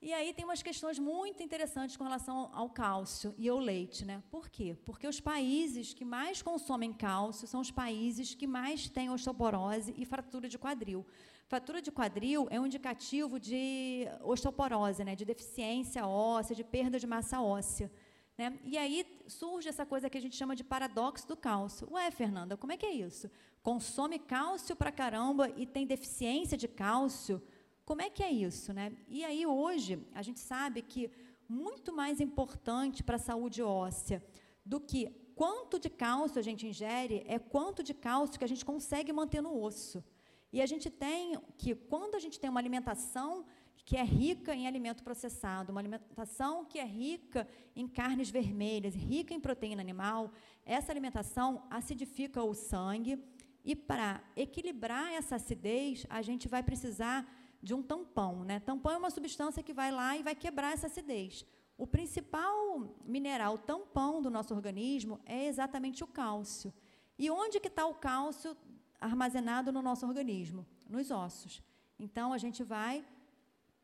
E 0.00 0.12
aí 0.12 0.32
tem 0.34 0.44
umas 0.44 0.62
questões 0.62 0.98
muito 0.98 1.42
interessantes 1.42 1.96
com 1.96 2.04
relação 2.04 2.50
ao 2.54 2.70
cálcio 2.70 3.34
e 3.38 3.48
ao 3.48 3.58
leite, 3.58 4.04
né? 4.06 4.22
Por 4.30 4.48
quê? 4.48 4.76
Porque 4.86 5.06
os 5.06 5.20
países 5.20 5.92
que 5.94 6.04
mais 6.04 6.42
consomem 6.42 6.92
cálcio 6.92 7.46
são 7.48 7.60
os 7.60 7.70
países 7.70 8.34
que 8.34 8.46
mais 8.46 8.88
têm 8.88 9.10
osteoporose 9.10 9.94
e 9.98 10.06
fratura 10.06 10.48
de 10.48 10.58
quadril. 10.58 11.06
Fratura 11.48 11.82
de 11.82 11.92
quadril 11.92 12.46
é 12.50 12.60
um 12.60 12.66
indicativo 12.66 13.38
de 13.40 14.06
osteoporose, 14.22 15.04
né? 15.04 15.14
De 15.16 15.24
deficiência 15.24 16.06
óssea, 16.06 16.56
de 16.56 16.64
perda 16.64 16.98
de 16.98 17.06
massa 17.06 17.40
óssea. 17.40 17.90
Né? 18.38 18.58
E 18.64 18.76
aí 18.76 19.06
surge 19.26 19.68
essa 19.68 19.86
coisa 19.86 20.10
que 20.10 20.18
a 20.18 20.20
gente 20.20 20.36
chama 20.36 20.54
de 20.54 20.62
paradoxo 20.62 21.26
do 21.26 21.36
cálcio. 21.36 21.88
Ué, 21.92 22.10
Fernanda, 22.10 22.56
como 22.56 22.72
é 22.72 22.76
que 22.76 22.86
é 22.86 22.92
isso? 22.92 23.30
Consome 23.62 24.18
cálcio 24.18 24.76
para 24.76 24.92
caramba 24.92 25.48
e 25.56 25.66
tem 25.66 25.86
deficiência 25.86 26.56
de 26.56 26.68
cálcio? 26.68 27.42
Como 27.84 28.02
é 28.02 28.10
que 28.10 28.22
é 28.22 28.30
isso? 28.30 28.72
Né? 28.72 28.92
E 29.08 29.24
aí, 29.24 29.46
hoje, 29.46 30.06
a 30.14 30.22
gente 30.22 30.40
sabe 30.40 30.82
que 30.82 31.10
muito 31.48 31.92
mais 31.94 32.20
importante 32.20 33.02
para 33.02 33.16
a 33.16 33.20
saúde 33.20 33.62
óssea 33.62 34.22
do 34.64 34.80
que 34.80 35.08
quanto 35.34 35.78
de 35.78 35.88
cálcio 35.88 36.38
a 36.38 36.42
gente 36.42 36.66
ingere 36.66 37.22
é 37.26 37.38
quanto 37.38 37.82
de 37.82 37.94
cálcio 37.94 38.38
que 38.38 38.44
a 38.44 38.48
gente 38.48 38.64
consegue 38.64 39.12
manter 39.12 39.40
no 39.40 39.56
osso. 39.62 40.04
E 40.52 40.60
a 40.60 40.66
gente 40.66 40.90
tem 40.90 41.38
que, 41.56 41.74
quando 41.74 42.14
a 42.14 42.18
gente 42.18 42.40
tem 42.40 42.50
uma 42.50 42.60
alimentação 42.60 43.44
que 43.84 43.96
é 43.96 44.02
rica 44.02 44.54
em 44.54 44.66
alimento 44.66 45.04
processado, 45.04 45.70
uma 45.70 45.80
alimentação 45.80 46.64
que 46.64 46.78
é 46.78 46.84
rica 46.84 47.46
em 47.74 47.86
carnes 47.86 48.30
vermelhas, 48.30 48.94
rica 48.94 49.32
em 49.32 49.40
proteína 49.40 49.80
animal, 49.80 50.32
essa 50.64 50.90
alimentação 50.90 51.62
acidifica 51.70 52.42
o 52.42 52.54
sangue 52.54 53.22
e 53.64 53.74
para 53.74 54.22
equilibrar 54.36 55.12
essa 55.12 55.36
acidez, 55.36 56.06
a 56.08 56.22
gente 56.22 56.48
vai 56.48 56.62
precisar 56.62 57.28
de 57.62 57.74
um 57.74 57.82
tampão. 57.82 58.44
Né? 58.44 58.60
Tampão 58.60 58.92
é 58.92 58.98
uma 58.98 59.10
substância 59.10 59.62
que 59.62 59.72
vai 59.72 59.90
lá 59.90 60.16
e 60.16 60.22
vai 60.22 60.34
quebrar 60.34 60.72
essa 60.72 60.86
acidez. 60.86 61.44
O 61.76 61.86
principal 61.86 62.96
mineral 63.04 63.58
tampão 63.58 64.22
do 64.22 64.30
nosso 64.30 64.54
organismo 64.54 65.20
é 65.26 65.46
exatamente 65.46 66.02
o 66.02 66.06
cálcio. 66.06 66.72
E 67.18 67.30
onde 67.30 67.60
que 67.60 67.68
está 67.68 67.86
o 67.86 67.94
cálcio 67.94 68.56
armazenado 69.00 69.72
no 69.72 69.82
nosso 69.82 70.06
organismo? 70.06 70.66
Nos 70.88 71.10
ossos. 71.10 71.62
Então, 71.98 72.32
a 72.32 72.38
gente 72.38 72.62
vai, 72.62 73.04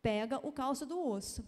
pega 0.03 0.39
o 0.47 0.53
cálcio 0.53 0.87
do 0.87 0.99
osso, 1.01 1.45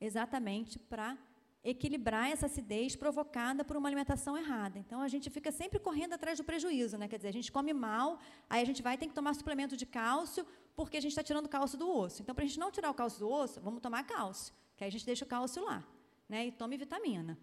exatamente 0.00 0.78
para 0.78 1.16
equilibrar 1.64 2.30
essa 2.30 2.46
acidez 2.46 2.94
provocada 2.94 3.64
por 3.64 3.76
uma 3.76 3.88
alimentação 3.88 4.36
errada. 4.36 4.78
Então 4.78 5.00
a 5.00 5.08
gente 5.08 5.28
fica 5.28 5.50
sempre 5.50 5.78
correndo 5.78 6.12
atrás 6.12 6.38
do 6.38 6.44
prejuízo, 6.44 6.96
né? 6.96 7.08
Quer 7.08 7.16
dizer, 7.16 7.28
a 7.28 7.32
gente 7.32 7.50
come 7.50 7.72
mal, 7.72 8.20
aí 8.48 8.62
a 8.62 8.64
gente 8.64 8.82
vai 8.82 8.96
ter 8.96 9.06
que 9.06 9.14
tomar 9.14 9.34
suplemento 9.34 9.76
de 9.76 9.84
cálcio 9.84 10.46
porque 10.76 10.96
a 10.96 11.00
gente 11.00 11.10
está 11.10 11.22
tirando 11.22 11.48
cálcio 11.48 11.76
do 11.76 11.90
osso. 11.90 12.22
Então, 12.22 12.34
para 12.34 12.44
a 12.44 12.46
gente 12.46 12.60
não 12.60 12.70
tirar 12.70 12.90
o 12.90 12.94
cálcio 12.94 13.18
do 13.18 13.28
osso, 13.28 13.60
vamos 13.60 13.80
tomar 13.80 14.04
cálcio, 14.04 14.54
que 14.76 14.84
aí 14.84 14.88
a 14.88 14.92
gente 14.92 15.04
deixa 15.04 15.24
o 15.24 15.28
cálcio 15.28 15.64
lá, 15.64 15.84
né? 16.28 16.46
E 16.46 16.52
tome 16.52 16.76
vitamina, 16.76 17.36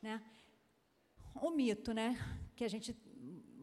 né? 0.00 0.22
O 1.34 1.50
mito, 1.50 1.92
né? 1.92 2.18
Que 2.56 2.64
a 2.64 2.68
gente 2.68 2.96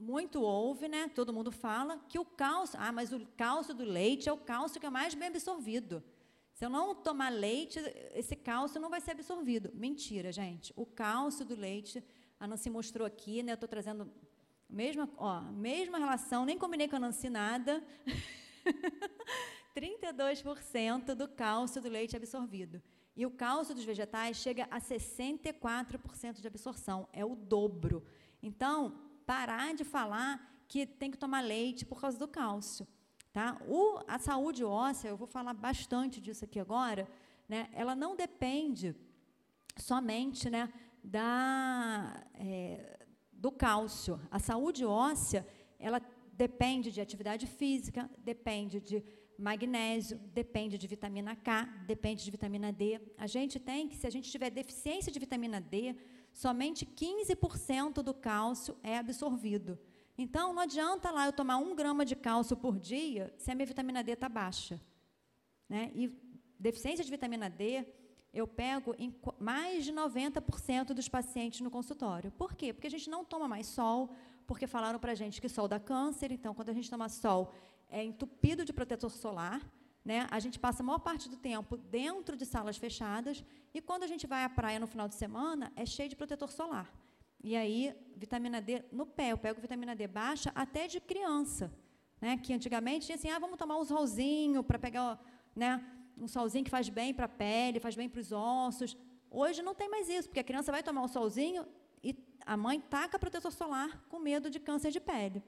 muito 0.08 0.42
ouve, 0.42 0.88
né? 0.88 1.10
Todo 1.14 1.34
mundo 1.34 1.52
fala 1.52 2.00
que 2.08 2.18
o 2.18 2.24
cálcio, 2.24 2.80
ah, 2.82 2.94
mas 2.94 3.12
o 3.12 3.20
cálcio 3.36 3.74
do 3.74 3.84
leite 3.84 4.30
é 4.30 4.32
o 4.32 4.38
cálcio 4.38 4.80
que 4.80 4.86
é 4.86 4.90
mais 4.90 5.14
bem 5.14 5.28
absorvido. 5.28 6.02
Se 6.54 6.66
eu 6.66 6.70
não 6.70 6.96
tomar 6.96 7.30
leite, 7.30 7.78
esse 8.16 8.34
cálcio 8.34 8.80
não 8.80 8.90
vai 8.90 9.02
ser 9.02 9.12
absorvido. 9.12 9.70
Mentira, 9.74 10.32
gente. 10.32 10.72
O 10.78 10.86
cálcio 10.86 11.46
do 11.46 11.56
leite, 11.56 12.02
a 12.40 12.48
Nancy 12.48 12.70
mostrou 12.70 13.06
aqui, 13.06 13.44
né? 13.44 13.52
Eu 13.52 13.56
estou 13.56 13.68
trazendo 13.68 14.10
mesma, 14.70 15.10
ó, 15.18 15.42
mesma 15.42 15.98
relação, 15.98 16.46
nem 16.46 16.58
combinei 16.58 16.88
com 16.88 16.96
a 16.96 17.00
Nancy 17.00 17.30
nada. 17.30 17.84
32% 19.76 21.16
do 21.16 21.28
cálcio 21.28 21.82
do 21.82 21.90
leite 21.90 22.16
é 22.16 22.18
absorvido. 22.18 22.82
E 23.14 23.26
o 23.26 23.32
cálcio 23.32 23.76
dos 23.76 23.84
vegetais 23.84 24.38
chega 24.38 24.68
a 24.72 24.80
64% 24.80 26.40
de 26.40 26.48
absorção, 26.48 27.10
é 27.12 27.26
o 27.26 27.36
dobro. 27.36 28.06
Então, 28.42 29.07
parar 29.28 29.76
de 29.76 29.84
falar 29.84 30.32
que 30.68 30.86
tem 30.86 31.12
que 31.12 31.18
tomar 31.18 31.42
leite 31.42 31.86
por 31.86 32.00
causa 32.02 32.18
do 32.18 32.28
cálcio. 32.28 32.88
Tá? 33.34 33.62
O, 33.68 34.00
a 34.08 34.18
saúde 34.18 34.64
óssea, 34.64 35.10
eu 35.10 35.18
vou 35.18 35.28
falar 35.28 35.54
bastante 35.54 36.20
disso 36.20 36.46
aqui 36.46 36.60
agora, 36.60 37.08
né, 37.48 37.70
ela 37.74 37.94
não 37.96 38.16
depende 38.16 38.96
somente 39.76 40.50
né, 40.50 40.74
da, 41.04 42.26
é, 42.34 43.06
do 43.32 43.52
cálcio. 43.52 44.20
A 44.32 44.40
saúde 44.40 44.84
óssea, 44.86 45.46
ela 45.78 46.02
depende 46.34 46.92
de 46.92 47.02
atividade 47.02 47.46
física, 47.46 48.10
depende 48.18 48.80
de 48.80 49.04
magnésio, 49.38 50.18
depende 50.34 50.78
de 50.78 50.88
vitamina 50.88 51.36
K, 51.36 51.66
depende 51.86 52.24
de 52.24 52.32
vitamina 52.32 52.72
D. 52.72 53.00
A 53.18 53.28
gente 53.28 53.60
tem 53.60 53.88
que, 53.88 53.96
se 53.96 54.08
a 54.08 54.10
gente 54.10 54.32
tiver 54.32 54.50
deficiência 54.50 55.12
de 55.12 55.20
vitamina 55.20 55.62
D, 55.62 55.96
somente 56.38 56.86
15% 56.86 58.04
do 58.04 58.14
cálcio 58.14 58.78
é 58.84 58.96
absorvido. 58.96 59.80
Então, 60.16 60.54
não 60.54 60.62
adianta 60.62 61.10
lá 61.10 61.26
eu 61.26 61.34
tomar 61.34 61.58
um 61.58 61.76
grama 61.76 62.06
de 62.06 62.16
cálcio 62.16 62.56
por 62.56 62.78
dia 62.78 63.34
se 63.40 63.50
a 63.50 63.56
minha 63.56 63.66
vitamina 63.66 64.04
D 64.04 64.12
está 64.12 64.30
baixa. 64.30 64.80
Né? 65.68 65.92
E 65.96 66.16
deficiência 66.60 67.04
de 67.04 67.10
vitamina 67.10 67.50
D, 67.50 67.88
eu 68.32 68.48
pego 68.48 68.94
em 69.00 69.12
mais 69.40 69.84
de 69.84 69.92
90% 69.92 70.94
dos 70.94 71.10
pacientes 71.10 71.62
no 71.62 71.72
consultório. 71.72 72.32
Por 72.32 72.54
quê? 72.54 72.72
Porque 72.72 72.86
a 72.86 72.92
gente 72.92 73.10
não 73.10 73.26
toma 73.26 73.48
mais 73.48 73.66
sol, 73.66 74.12
porque 74.46 74.68
falaram 74.68 75.00
para 75.00 75.14
a 75.14 75.16
gente 75.16 75.42
que 75.42 75.50
sol 75.50 75.68
dá 75.68 75.80
câncer, 75.80 76.32
então, 76.32 76.54
quando 76.54 76.70
a 76.70 76.74
gente 76.74 76.88
toma 76.88 77.10
sol, 77.10 77.52
é 77.90 78.04
entupido 78.04 78.64
de 78.64 78.72
protetor 78.72 79.10
solar, 79.10 79.60
né? 80.08 80.26
a 80.32 80.40
gente 80.40 80.58
passa 80.58 80.82
a 80.82 80.86
maior 80.86 81.00
parte 81.00 81.28
do 81.28 81.36
tempo 81.36 81.76
dentro 81.76 82.38
de 82.38 82.46
salas 82.46 82.78
fechadas, 82.78 83.44
e 83.74 83.82
quando 83.82 84.04
a 84.04 84.08
gente 84.08 84.26
vai 84.26 84.46
à 84.46 84.48
praia 84.48 84.80
no 84.80 84.88
final 84.88 85.06
de 85.06 85.16
semana, 85.16 85.70
é 85.76 85.86
cheio 85.86 86.08
de 86.08 86.16
protetor 86.16 86.50
solar. 86.50 86.90
E 87.44 87.58
aí, 87.58 87.94
vitamina 88.16 88.62
D 88.62 88.86
no 88.90 89.06
pé, 89.06 89.34
eu 89.34 89.38
pego 89.38 89.60
vitamina 89.60 89.94
D 89.94 90.08
baixa 90.08 90.50
até 90.56 90.88
de 90.88 91.02
criança. 91.02 91.74
Né? 92.22 92.38
Que 92.38 92.54
antigamente 92.54 93.06
tinha 93.06 93.18
assim, 93.18 93.30
ah, 93.30 93.38
vamos 93.38 93.58
tomar 93.58 93.78
um 93.78 93.84
solzinho 93.84 94.64
para 94.64 94.80
pegar 94.80 95.22
né, 95.54 95.86
um 96.18 96.28
solzinho 96.28 96.64
que 96.64 96.72
faz 96.72 96.88
bem 96.88 97.14
para 97.14 97.26
a 97.26 97.30
pele, 97.44 97.78
faz 97.78 97.94
bem 97.94 98.08
para 98.08 98.22
os 98.22 98.32
ossos. 98.32 98.96
Hoje 99.30 99.62
não 99.62 99.76
tem 99.76 99.90
mais 99.90 100.08
isso, 100.08 100.30
porque 100.30 100.40
a 100.40 100.44
criança 100.44 100.72
vai 100.72 100.82
tomar 100.82 101.02
um 101.02 101.08
solzinho 101.10 101.68
e 102.02 102.16
a 102.46 102.56
mãe 102.56 102.80
taca 102.80 103.20
protetor 103.20 103.52
solar 103.52 104.02
com 104.08 104.20
medo 104.20 104.50
de 104.50 104.58
câncer 104.58 104.90
de 104.90 105.02
pele. 105.02 105.44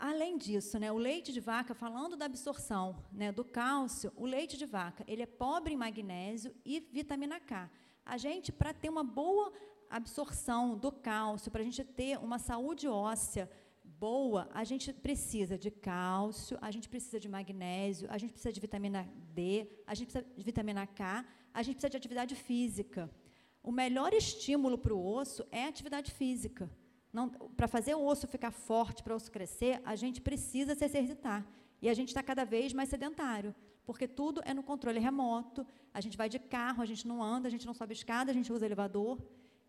Além 0.00 0.38
disso, 0.38 0.78
né, 0.78 0.92
o 0.92 0.96
leite 0.96 1.32
de 1.32 1.40
vaca, 1.40 1.74
falando 1.74 2.16
da 2.16 2.26
absorção 2.26 3.04
né, 3.10 3.32
do 3.32 3.44
cálcio, 3.44 4.12
o 4.16 4.24
leite 4.24 4.56
de 4.56 4.64
vaca 4.64 5.04
ele 5.08 5.22
é 5.22 5.26
pobre 5.26 5.74
em 5.74 5.76
magnésio 5.76 6.54
e 6.64 6.80
vitamina 6.80 7.40
K 7.40 7.68
a 8.08 8.16
gente, 8.16 8.50
para 8.50 8.72
ter 8.72 8.88
uma 8.88 9.04
boa 9.04 9.52
absorção 9.90 10.76
do 10.78 10.90
cálcio, 10.90 11.50
para 11.50 11.60
a 11.60 11.64
gente 11.64 11.84
ter 11.84 12.18
uma 12.18 12.38
saúde 12.38 12.88
óssea 12.88 13.50
boa, 13.84 14.48
a 14.54 14.64
gente 14.64 14.94
precisa 14.94 15.58
de 15.58 15.70
cálcio, 15.70 16.56
a 16.62 16.70
gente 16.70 16.88
precisa 16.88 17.20
de 17.20 17.28
magnésio, 17.28 18.08
a 18.10 18.16
gente 18.16 18.30
precisa 18.32 18.52
de 18.52 18.60
vitamina 18.60 19.06
D, 19.34 19.68
a 19.86 19.94
gente 19.94 20.06
precisa 20.06 20.34
de 20.34 20.42
vitamina 20.42 20.86
K, 20.86 21.26
a 21.52 21.62
gente 21.62 21.74
precisa 21.74 21.90
de 21.90 21.98
atividade 21.98 22.34
física. 22.34 23.10
O 23.62 23.70
melhor 23.70 24.14
estímulo 24.14 24.78
para 24.78 24.94
o 24.94 25.06
osso 25.06 25.44
é 25.50 25.64
a 25.64 25.68
atividade 25.68 26.10
física. 26.12 26.70
Para 27.56 27.68
fazer 27.68 27.94
o 27.94 28.04
osso 28.04 28.26
ficar 28.26 28.50
forte, 28.50 29.02
para 29.02 29.12
o 29.12 29.16
osso 29.16 29.30
crescer, 29.30 29.80
a 29.84 29.96
gente 29.96 30.20
precisa 30.20 30.74
se 30.74 30.84
exercitar. 30.84 31.46
E 31.80 31.88
a 31.88 31.94
gente 31.94 32.08
está 32.08 32.22
cada 32.22 32.44
vez 32.44 32.72
mais 32.72 32.88
sedentário 32.88 33.54
porque 33.88 34.06
tudo 34.06 34.42
é 34.44 34.52
no 34.52 34.62
controle 34.62 35.00
remoto. 35.00 35.66
A 35.94 36.00
gente 36.02 36.14
vai 36.14 36.28
de 36.28 36.38
carro, 36.38 36.82
a 36.82 36.84
gente 36.84 37.08
não 37.08 37.22
anda, 37.22 37.48
a 37.48 37.50
gente 37.50 37.66
não 37.66 37.72
sobe 37.72 37.94
escada, 37.94 38.30
a 38.30 38.34
gente 38.34 38.52
usa 38.52 38.66
elevador. 38.66 39.16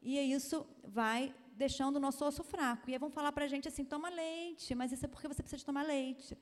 E 0.01 0.19
isso 0.19 0.67
vai 0.83 1.33
deixando 1.53 1.95
o 1.95 2.01
nosso 2.01 2.25
osso 2.25 2.43
fraco. 2.43 2.89
E 2.89 2.93
aí 2.93 2.99
vão 2.99 3.09
falar 3.09 3.31
para 3.31 3.45
a 3.45 3.47
gente 3.47 3.69
assim: 3.69 3.85
toma 3.85 4.09
leite, 4.09 4.75
mas 4.75 4.91
isso 4.91 5.05
é 5.05 5.07
porque 5.07 5.25
você 5.25 5.41
precisa 5.41 5.59
de 5.59 5.65
tomar 5.65 5.83
leite. 5.83 6.37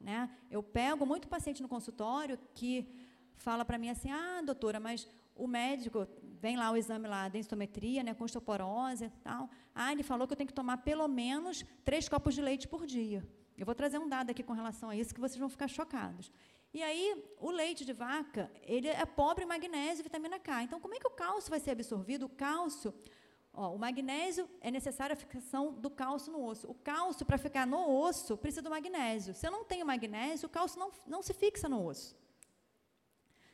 Né? 0.00 0.28
Eu 0.50 0.60
pego 0.60 1.06
muito 1.06 1.28
paciente 1.28 1.62
no 1.62 1.68
consultório 1.68 2.36
que 2.52 2.88
fala 3.36 3.64
para 3.64 3.78
mim 3.78 3.90
assim: 3.90 4.10
ah, 4.10 4.42
doutora, 4.44 4.78
mas 4.80 5.08
o 5.34 5.46
médico 5.46 6.06
vem 6.40 6.56
lá 6.56 6.70
o 6.70 6.76
exame 6.76 7.08
lá, 7.08 7.28
densitometria, 7.28 8.02
né, 8.02 8.14
com 8.14 8.24
osteoporose 8.24 9.04
e 9.04 9.10
tal. 9.22 9.48
Ah, 9.74 9.92
ele 9.92 10.02
falou 10.02 10.26
que 10.26 10.32
eu 10.32 10.36
tenho 10.36 10.48
que 10.48 10.54
tomar 10.54 10.78
pelo 10.78 11.06
menos 11.08 11.64
três 11.84 12.08
copos 12.08 12.34
de 12.34 12.42
leite 12.42 12.68
por 12.68 12.86
dia. 12.86 13.26
Eu 13.56 13.66
vou 13.66 13.74
trazer 13.74 13.98
um 13.98 14.08
dado 14.08 14.30
aqui 14.30 14.42
com 14.42 14.52
relação 14.54 14.88
a 14.90 14.96
isso 14.96 15.14
que 15.14 15.20
vocês 15.20 15.38
vão 15.38 15.48
ficar 15.48 15.68
chocados. 15.68 16.30
E 16.72 16.82
aí, 16.82 17.24
o 17.38 17.50
leite 17.50 17.84
de 17.84 17.92
vaca, 17.92 18.50
ele 18.62 18.88
é 18.88 19.04
pobre 19.04 19.44
em 19.44 19.46
magnésio 19.46 20.02
e 20.02 20.04
vitamina 20.04 20.38
K. 20.38 20.62
Então, 20.62 20.80
como 20.80 20.94
é 20.94 20.98
que 20.98 21.06
o 21.06 21.10
cálcio 21.10 21.50
vai 21.50 21.58
ser 21.58 21.72
absorvido? 21.72 22.26
O 22.26 22.28
cálcio, 22.28 22.94
ó, 23.52 23.74
o 23.74 23.78
magnésio 23.78 24.48
é 24.60 24.70
necessário 24.70 25.14
a 25.14 25.16
fixação 25.16 25.72
do 25.72 25.90
cálcio 25.90 26.32
no 26.32 26.44
osso. 26.44 26.70
O 26.70 26.74
cálcio, 26.74 27.26
para 27.26 27.36
ficar 27.36 27.66
no 27.66 27.90
osso, 28.00 28.36
precisa 28.36 28.62
do 28.62 28.70
magnésio. 28.70 29.34
Se 29.34 29.46
eu 29.46 29.50
não 29.50 29.64
tenho 29.64 29.84
magnésio, 29.84 30.46
o 30.46 30.50
cálcio 30.50 30.78
não, 30.78 30.92
não 31.06 31.22
se 31.22 31.34
fixa 31.34 31.68
no 31.68 31.84
osso. 31.84 32.16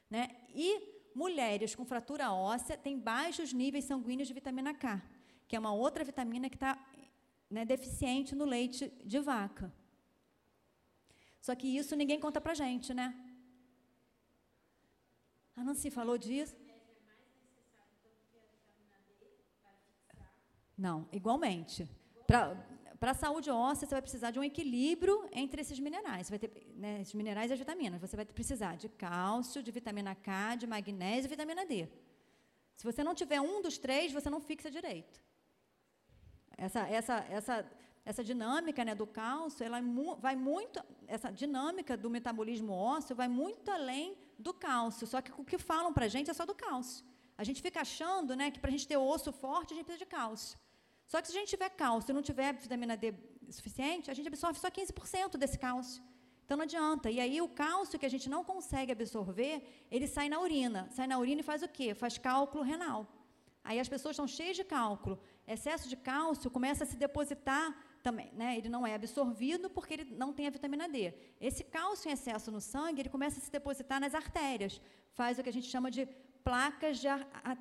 Né? 0.09 0.37
E 0.55 1.11
mulheres 1.15 1.75
com 1.75 1.85
fratura 1.85 2.33
óssea 2.33 2.77
têm 2.77 2.99
baixos 2.99 3.53
níveis 3.53 3.85
sanguíneos 3.85 4.29
de 4.29 4.35
vitamina 4.35 4.75
K, 4.75 5.03
que 5.49 5.57
é 5.57 5.59
uma 5.59 5.73
outra 5.73 6.05
vitamina 6.05 6.49
que 6.49 6.57
está 6.57 6.79
né, 7.51 7.65
deficiente 7.65 8.35
no 8.35 8.45
leite 8.45 8.93
de 9.05 9.19
vaca. 9.21 9.73
Só 11.41 11.55
que 11.55 11.69
isso 11.69 11.95
ninguém 11.95 12.19
conta 12.19 12.41
pra 12.41 12.55
gente, 12.55 12.93
né? 12.93 13.15
A 15.55 15.65
Nancy 15.65 15.91
falou 15.91 16.19
disso. 16.19 16.55
Não, 20.77 21.09
igualmente. 21.11 21.89
Para 22.99 23.11
a 23.11 23.15
saúde 23.15 23.51
óssea, 23.51 23.87
você 23.87 23.95
vai 23.95 24.03
precisar 24.03 24.31
de 24.31 24.39
um 24.39 24.45
equilíbrio 24.45 25.29
entre 25.33 25.61
esses 25.61 25.79
minerais. 25.79 26.27
Você 26.27 26.31
vai 26.31 26.39
ter 26.39 26.51
né, 26.75 27.01
esses 27.03 27.15
minerais 27.15 27.51
e 27.51 27.55
as 27.55 27.59
vitaminas. 27.59 28.01
Você 28.01 28.17
vai 28.17 28.25
precisar 28.25 28.77
de 28.77 28.89
cálcio, 28.89 29.63
de 29.63 29.71
vitamina 29.71 30.15
K, 30.15 30.57
de 30.57 30.67
magnésio 30.67 31.29
e 31.29 31.29
vitamina 31.29 31.67
D. 31.67 31.89
Se 32.77 32.85
você 32.85 33.03
não 33.05 33.15
tiver 33.15 33.41
um 33.41 33.61
dos 33.61 33.77
três, 33.77 34.13
você 34.13 34.31
não 34.31 34.41
fixa 34.41 34.71
direito. 34.71 35.21
Essa, 36.57 36.81
essa, 36.89 37.17
essa, 37.29 37.71
essa 38.05 38.25
dinâmica 38.25 38.85
né, 38.85 38.95
do 38.95 39.07
cálcio, 39.07 39.65
ela 39.65 39.79
é 39.79 39.83
vai 40.19 40.37
muito, 40.37 40.83
essa 41.07 41.31
dinâmica 41.31 41.97
do 41.97 42.09
metabolismo 42.09 42.73
ósseo 42.73 43.15
vai 43.15 43.29
muito 43.29 43.71
além 43.71 44.17
do 44.39 44.55
cálcio. 44.55 45.07
Só 45.07 45.21
que 45.21 45.33
o 45.39 45.45
que 45.45 45.59
falam 45.59 45.93
para 45.93 46.07
a 46.07 46.09
gente 46.09 46.31
é 46.31 46.35
só 46.35 46.47
do 46.47 46.55
cálcio. 46.55 47.05
A 47.37 47.45
gente 47.45 47.61
fica 47.61 47.81
achando 47.83 48.35
né, 48.35 48.51
que 48.51 48.59
para 48.59 48.69
a 48.69 48.73
gente 48.73 48.89
ter 48.89 48.97
osso 48.97 49.33
forte, 49.33 49.75
a 49.75 49.77
gente 49.77 49.85
precisa 49.85 50.05
de 50.05 50.11
cálcio. 50.11 50.59
Só 51.07 51.21
que 51.21 51.29
se 51.29 51.37
a 51.37 51.41
gente 51.41 51.49
tiver 51.49 51.71
cálcio 51.71 52.11
e 52.11 52.15
não 52.15 52.23
tiver 52.23 52.53
vitamina 52.55 52.97
D 52.97 53.15
suficiente, 53.51 54.11
a 54.11 54.15
gente 54.15 54.27
absorve 54.27 54.59
só 54.59 54.69
15% 54.69 55.37
desse 55.37 55.59
cálcio. 55.59 56.03
Então 56.45 56.57
não 56.57 56.65
adianta. 56.65 57.11
E 57.11 57.21
aí 57.21 57.41
o 57.41 57.49
cálcio 57.49 57.99
que 57.99 58.07
a 58.07 58.09
gente 58.09 58.29
não 58.29 58.45
consegue 58.45 58.93
absorver, 58.93 59.63
ele 59.91 60.07
sai 60.07 60.29
na 60.29 60.41
urina. 60.41 60.89
Sai 60.91 61.07
na 61.07 61.19
urina 61.19 61.41
e 61.41 61.45
faz 61.45 61.63
o 61.63 61.69
quê? 61.69 61.95
Faz 61.95 62.19
cálculo 62.19 62.63
renal. 62.63 63.07
Aí 63.65 63.81
as 63.81 63.89
pessoas 63.89 64.15
estão 64.15 64.29
cheias 64.29 64.57
de 64.57 64.63
cálculo. 64.63 65.19
Excesso 65.47 65.89
de 65.89 65.97
cálcio 65.97 66.49
começa 66.49 66.85
a 66.85 66.87
se 66.87 66.97
depositar 66.97 67.77
também, 68.01 68.31
né? 68.35 68.57
Ele 68.57 68.69
não 68.69 68.87
é 68.87 68.95
absorvido 68.95 69.69
porque 69.69 69.95
ele 69.95 70.05
não 70.15 70.33
tem 70.33 70.47
a 70.47 70.51
vitamina 70.51 70.89
D. 70.89 71.13
Esse 71.41 71.65
cálcio 71.65 72.09
em 72.09 72.13
excesso 72.13 72.53
no 72.53 72.61
sangue, 72.61 73.01
ele 73.03 73.09
começa 73.09 73.41
a 73.41 73.43
se 73.43 73.51
depositar 73.51 73.99
nas 74.01 74.15
artérias. 74.15 74.81
Faz 75.11 75.37
o 75.37 75.43
que 75.43 75.49
a 75.49 75.53
gente 75.53 75.67
chama 75.67 75.91
de 75.91 76.07
placas 76.45 77.01
de 77.01 77.09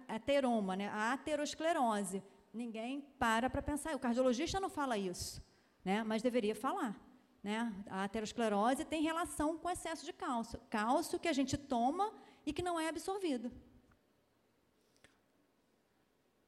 ateroma, 0.07 0.75
né? 0.75 0.89
a 0.89 1.13
aterosclerose. 1.13 2.21
Ninguém 2.55 3.01
para 3.19 3.49
para 3.49 3.61
pensar. 3.61 3.93
O 3.93 3.99
cardiologista 3.99 4.61
não 4.61 4.69
fala 4.69 4.97
isso, 4.97 5.43
né? 5.83 6.05
mas 6.05 6.21
deveria 6.21 6.55
falar. 6.55 6.97
Né? 7.43 7.59
A 7.89 8.05
aterosclerose 8.05 8.85
tem 8.85 9.03
relação 9.03 9.57
com 9.57 9.69
excesso 9.69 10.05
de 10.05 10.13
cálcio. 10.13 10.57
Cálcio 10.69 11.19
que 11.19 11.27
a 11.27 11.33
gente 11.33 11.57
toma 11.57 12.13
e 12.45 12.53
que 12.53 12.63
não 12.63 12.79
é 12.79 12.87
absorvido. 12.87 13.51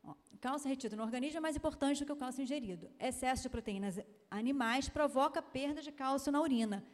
Ó, 0.01 0.15
cálcio 0.39 0.69
retido 0.69 0.95
no 0.95 1.03
organismo 1.03 1.39
é 1.39 1.41
mais 1.41 1.57
importante 1.57 1.99
do 1.99 2.05
que 2.05 2.13
o 2.13 2.15
cálcio 2.15 2.41
ingerido. 2.41 2.89
Excesso 2.97 3.43
de 3.43 3.49
proteínas 3.49 3.99
animais 4.31 4.87
provoca 4.87 5.41
perda 5.41 5.81
de 5.81 5.91
cálcio 5.91 6.31
na 6.31 6.39
urina. 6.41 6.85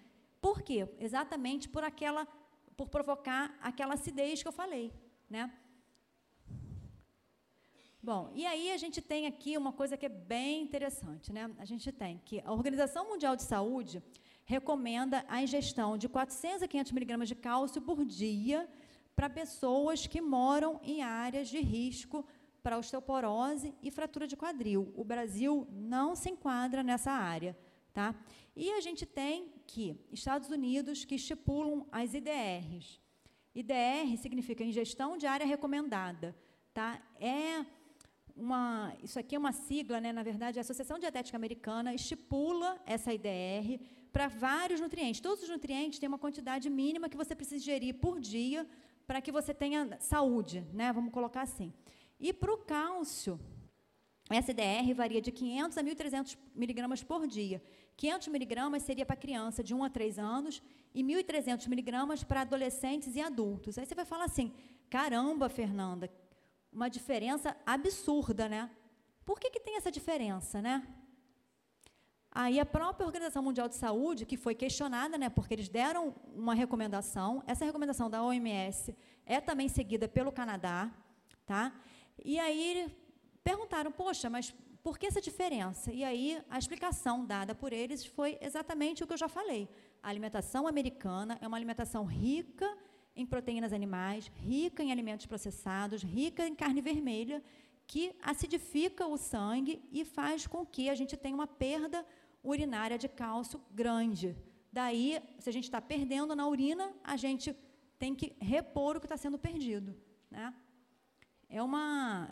Por 0.42 0.64
quê? 0.64 0.90
Exatamente 0.98 1.70
por 1.70 1.84
aquela, 1.84 2.26
por 2.76 2.90
provocar 2.90 3.56
aquela 3.62 3.94
acidez 3.94 4.42
que 4.42 4.48
eu 4.48 4.52
falei 4.52 4.92
né? 5.34 5.52
Bom, 8.06 8.30
e 8.36 8.46
aí 8.46 8.70
a 8.70 8.76
gente 8.76 9.02
tem 9.02 9.28
aqui 9.28 9.58
uma 9.58 9.72
coisa 9.72 9.96
que 9.96 10.06
é 10.06 10.10
bem 10.10 10.62
interessante, 10.62 11.32
né? 11.32 11.50
A 11.58 11.64
gente 11.64 11.90
tem 11.90 12.20
que 12.26 12.42
a 12.44 12.52
Organização 12.52 13.08
Mundial 13.08 13.34
de 13.34 13.44
Saúde 13.44 14.04
recomenda 14.44 15.24
a 15.30 15.42
ingestão 15.42 15.98
de 15.98 16.10
400 16.10 16.64
a 16.64 16.68
500 16.68 16.92
miligramas 16.92 17.30
de 17.30 17.36
cálcio 17.36 17.82
por 17.82 18.04
dia 18.04 18.68
para 19.16 19.30
pessoas 19.30 20.06
que 20.06 20.20
moram 20.20 20.82
em 20.84 21.02
áreas 21.02 21.48
de 21.48 21.62
risco 21.62 22.26
para 22.62 22.78
osteoporose 22.78 23.74
e 23.82 23.90
fratura 23.90 24.28
de 24.28 24.36
quadril. 24.36 24.92
O 24.98 25.06
Brasil 25.06 25.66
não 25.72 26.14
se 26.14 26.30
enquadra 26.30 26.84
nessa 26.84 27.14
área, 27.14 27.58
tá? 27.94 28.14
E 28.54 28.70
a 28.74 28.82
gente 28.82 29.06
tem 29.06 29.50
que 29.66 29.98
Estados 30.12 30.50
Unidos 30.50 31.06
que 31.06 31.16
estipulam 31.16 31.88
as 31.90 32.14
IDRs, 32.14 33.00
IDR 33.56 34.18
significa 34.18 34.62
ingestão 34.62 35.16
diária 35.16 35.46
recomendada. 35.46 36.36
Tá? 36.74 37.00
É 37.20 37.64
uma, 38.36 38.94
isso 39.02 39.20
aqui 39.20 39.36
é 39.36 39.40
uma 39.40 39.52
sigla, 39.52 40.02
né? 40.02 40.12
na 40.12 40.24
verdade, 40.24 40.60
a 40.60 40.62
Associação 40.62 40.98
Dietética 40.98 41.38
Americana 41.38 41.94
estipula 41.94 42.82
essa 42.86 43.14
IDR 43.14 43.80
para 44.12 44.28
vários 44.28 44.80
nutrientes. 44.80 45.22
Todos 45.22 45.44
os 45.44 45.50
nutrientes 45.50 46.00
têm 46.00 46.08
uma 46.08 46.18
quantidade 46.18 46.70
mínima 46.70 47.10
que 47.10 47.18
você 47.18 47.36
precisa 47.36 47.58
ingerir 47.58 47.96
por 47.96 48.20
dia 48.20 48.68
para 49.06 49.22
que 49.22 49.32
você 49.32 49.54
tenha 49.54 49.98
saúde, 50.00 50.66
né? 50.74 50.92
vamos 50.92 51.12
colocar 51.12 51.42
assim. 51.42 51.74
E 52.20 52.32
para 52.34 52.54
o 52.54 52.58
cálcio, 52.58 53.40
essa 54.30 54.52
IDR 54.52 54.94
varia 54.96 55.22
de 55.22 55.32
500 55.32 55.78
a 55.78 55.84
1.300 55.84 56.38
miligramas 56.56 57.04
por 57.04 57.28
dia. 57.28 57.62
500 57.98 58.28
miligramas 58.30 58.84
seria 58.84 59.06
para 59.06 59.16
criança 59.16 59.64
de 59.64 59.74
1 59.74 59.84
a 59.84 59.90
3 59.90 60.18
anos 60.18 60.62
e 60.94 61.04
1.300 61.04 61.68
miligramas 61.68 62.24
para 62.24 62.42
adolescentes 62.42 63.16
e 63.16 63.22
adultos. 63.22 63.78
Aí 63.78 63.86
você 63.86 63.94
vai 63.94 64.06
falar 64.06 64.26
assim, 64.26 64.52
caramba, 64.90 65.50
Fernanda, 65.50 66.10
uma 66.74 66.90
diferença 66.90 67.56
absurda, 67.66 68.50
né? 68.50 68.70
Por 69.26 69.40
que, 69.40 69.50
que 69.50 69.60
tem 69.60 69.78
essa 69.78 69.92
diferença, 69.92 70.62
né? 70.62 70.86
Aí 72.32 72.60
a 72.60 72.66
própria 72.66 73.06
Organização 73.06 73.44
Mundial 73.44 73.70
de 73.70 73.76
Saúde, 73.76 74.26
que 74.26 74.36
foi 74.36 74.56
questionada, 74.56 75.20
né, 75.20 75.30
porque 75.30 75.54
eles 75.54 75.70
deram 75.70 76.16
uma 76.34 76.56
recomendação, 76.56 77.44
essa 77.46 77.64
recomendação 77.64 78.10
da 78.10 78.24
OMS 78.24 78.96
é 79.24 79.40
também 79.40 79.70
seguida 79.70 80.08
pelo 80.08 80.32
Canadá, 80.32 80.92
tá? 81.46 81.72
E 82.26 82.40
aí 82.40 82.92
perguntaram, 83.44 83.92
poxa, 83.92 84.32
mas 84.32 84.52
por 84.82 84.98
que 84.98 85.06
essa 85.06 85.22
diferença? 85.22 85.94
E 85.94 86.04
aí, 86.04 86.42
a 86.50 86.58
explicação 86.58 87.26
dada 87.26 87.56
por 87.56 87.72
eles 87.72 88.06
foi 88.06 88.38
exatamente 88.42 89.04
o 89.04 89.08
que 89.08 89.14
eu 89.14 89.18
já 89.18 89.30
falei. 89.30 89.70
A 90.02 90.10
alimentação 90.10 90.68
americana 90.68 91.38
é 91.40 91.48
uma 91.48 91.56
alimentação 91.56 92.04
rica 92.04 92.68
em 93.16 93.26
proteínas 93.26 93.74
animais, 93.74 94.32
rica 94.36 94.84
em 94.84 94.92
alimentos 94.92 95.26
processados, 95.26 96.04
rica 96.04 96.48
em 96.48 96.56
carne 96.56 96.82
vermelha, 96.82 97.44
que 97.86 98.16
acidifica 98.22 99.06
o 99.06 99.18
sangue 99.18 99.82
e 99.92 100.04
faz 100.04 100.48
com 100.48 100.66
que 100.66 100.90
a 100.90 100.96
gente 100.96 101.16
tenha 101.16 101.36
uma 101.36 101.48
perda 101.48 102.06
urinária 102.44 102.98
de 102.98 103.08
cálcio 103.08 103.62
grande. 103.72 104.36
Daí, 104.72 105.22
se 105.38 105.50
a 105.50 105.54
gente 105.54 105.66
está 105.66 105.80
perdendo 105.80 106.36
na 106.36 106.48
urina, 106.48 106.94
a 107.04 107.16
gente 107.16 107.56
tem 108.00 108.16
que 108.16 108.36
repor 108.40 108.96
o 108.96 109.00
que 109.00 109.06
está 109.06 109.18
sendo 109.18 109.38
perdido. 109.38 109.96
Né? 110.32 110.54
É 111.48 111.62
uma 111.62 112.28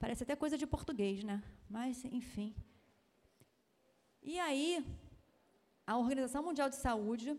Parece 0.00 0.22
até 0.22 0.34
coisa 0.34 0.56
de 0.56 0.66
português, 0.66 1.22
né? 1.22 1.42
Mas, 1.68 2.02
enfim. 2.06 2.54
E 4.22 4.38
aí, 4.40 4.82
a 5.86 5.98
Organização 5.98 6.42
Mundial 6.42 6.70
de 6.70 6.76
Saúde 6.76 7.38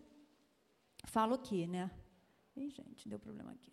fala 1.06 1.34
o 1.34 1.40
quê, 1.40 1.66
né? 1.66 1.90
Ih, 2.56 2.70
gente, 2.70 3.08
deu 3.08 3.20
problema 3.20 3.52
aqui. 3.52 3.72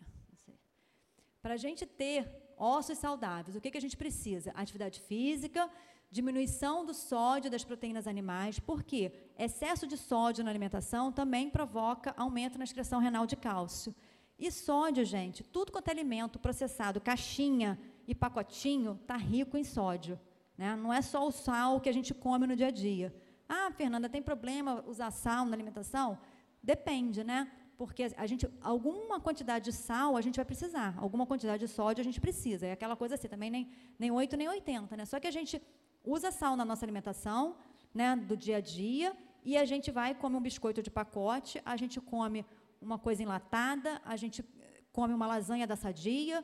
Para 1.41 1.53
a 1.53 1.57
gente 1.57 1.85
ter 1.85 2.29
ossos 2.57 2.97
saudáveis, 2.97 3.55
o 3.55 3.61
que, 3.61 3.71
que 3.71 3.77
a 3.77 3.81
gente 3.81 3.95
precisa? 3.95 4.51
Atividade 4.51 4.99
física, 4.99 5.69
diminuição 6.11 6.85
do 6.85 6.93
sódio 6.93 7.49
das 7.49 7.63
proteínas 7.63 8.07
animais, 8.07 8.59
porque 8.59 9.13
excesso 9.37 9.87
de 9.87 9.95
sódio 9.95 10.43
na 10.43 10.49
alimentação 10.49 11.11
também 11.11 11.49
provoca 11.49 12.13
aumento 12.17 12.57
na 12.57 12.65
excreção 12.65 12.99
renal 12.99 13.25
de 13.25 13.37
cálcio. 13.37 13.95
E 14.37 14.51
sódio, 14.51 15.05
gente, 15.05 15.43
tudo 15.43 15.71
quanto 15.71 15.87
é 15.87 15.91
alimento 15.91 16.39
processado, 16.39 16.99
caixinha, 16.99 17.79
e 18.09 18.15
pacotinho 18.15 18.97
está 18.99 19.15
rico 19.15 19.55
em 19.55 19.63
sódio. 19.63 20.19
Né? 20.57 20.75
Não 20.75 20.91
é 20.91 20.99
só 20.99 21.27
o 21.27 21.31
sal 21.31 21.79
que 21.79 21.87
a 21.87 21.91
gente 21.91 22.11
come 22.11 22.47
no 22.47 22.55
dia 22.55 22.67
a 22.67 22.71
dia. 22.71 23.13
Ah, 23.47 23.69
Fernanda, 23.71 24.09
tem 24.09 24.21
problema 24.21 24.83
usar 24.87 25.11
sal 25.11 25.45
na 25.45 25.53
alimentação? 25.55 26.17
Depende, 26.61 27.23
né? 27.23 27.51
Porque 27.79 28.03
a 28.23 28.27
gente, 28.27 28.45
alguma 28.59 29.17
quantidade 29.21 29.63
de 29.69 29.73
sal 29.85 30.17
a 30.17 30.21
gente 30.25 30.35
vai 30.35 30.43
precisar, 30.43 30.89
alguma 30.97 31.25
quantidade 31.25 31.61
de 31.65 31.69
sódio 31.77 32.01
a 32.01 32.07
gente 32.07 32.19
precisa. 32.25 32.63
É 32.67 32.73
aquela 32.73 32.95
coisa 33.01 33.15
assim, 33.15 33.29
também 33.29 33.49
nem, 33.49 33.63
nem 33.97 34.11
8 34.11 34.35
nem 34.35 34.49
80, 34.49 34.97
né? 34.97 35.05
Só 35.05 35.17
que 35.17 35.25
a 35.25 35.31
gente 35.31 35.61
usa 36.03 36.29
sal 36.29 36.57
na 36.57 36.65
nossa 36.65 36.83
alimentação, 36.83 37.55
né, 37.93 38.17
do 38.17 38.35
dia 38.35 38.57
a 38.57 38.59
dia, 38.59 39.15
e 39.45 39.55
a 39.55 39.63
gente 39.63 39.91
vai 39.91 40.13
come 40.13 40.35
um 40.35 40.41
biscoito 40.41 40.81
de 40.83 40.91
pacote, 40.91 41.61
a 41.63 41.77
gente 41.77 42.01
come 42.01 42.45
uma 42.81 42.99
coisa 42.99 43.23
enlatada, 43.23 44.01
a 44.03 44.17
gente 44.17 44.43
come 44.91 45.13
uma 45.13 45.27
lasanha 45.33 45.65
da 45.65 45.77
sadia 45.77 46.43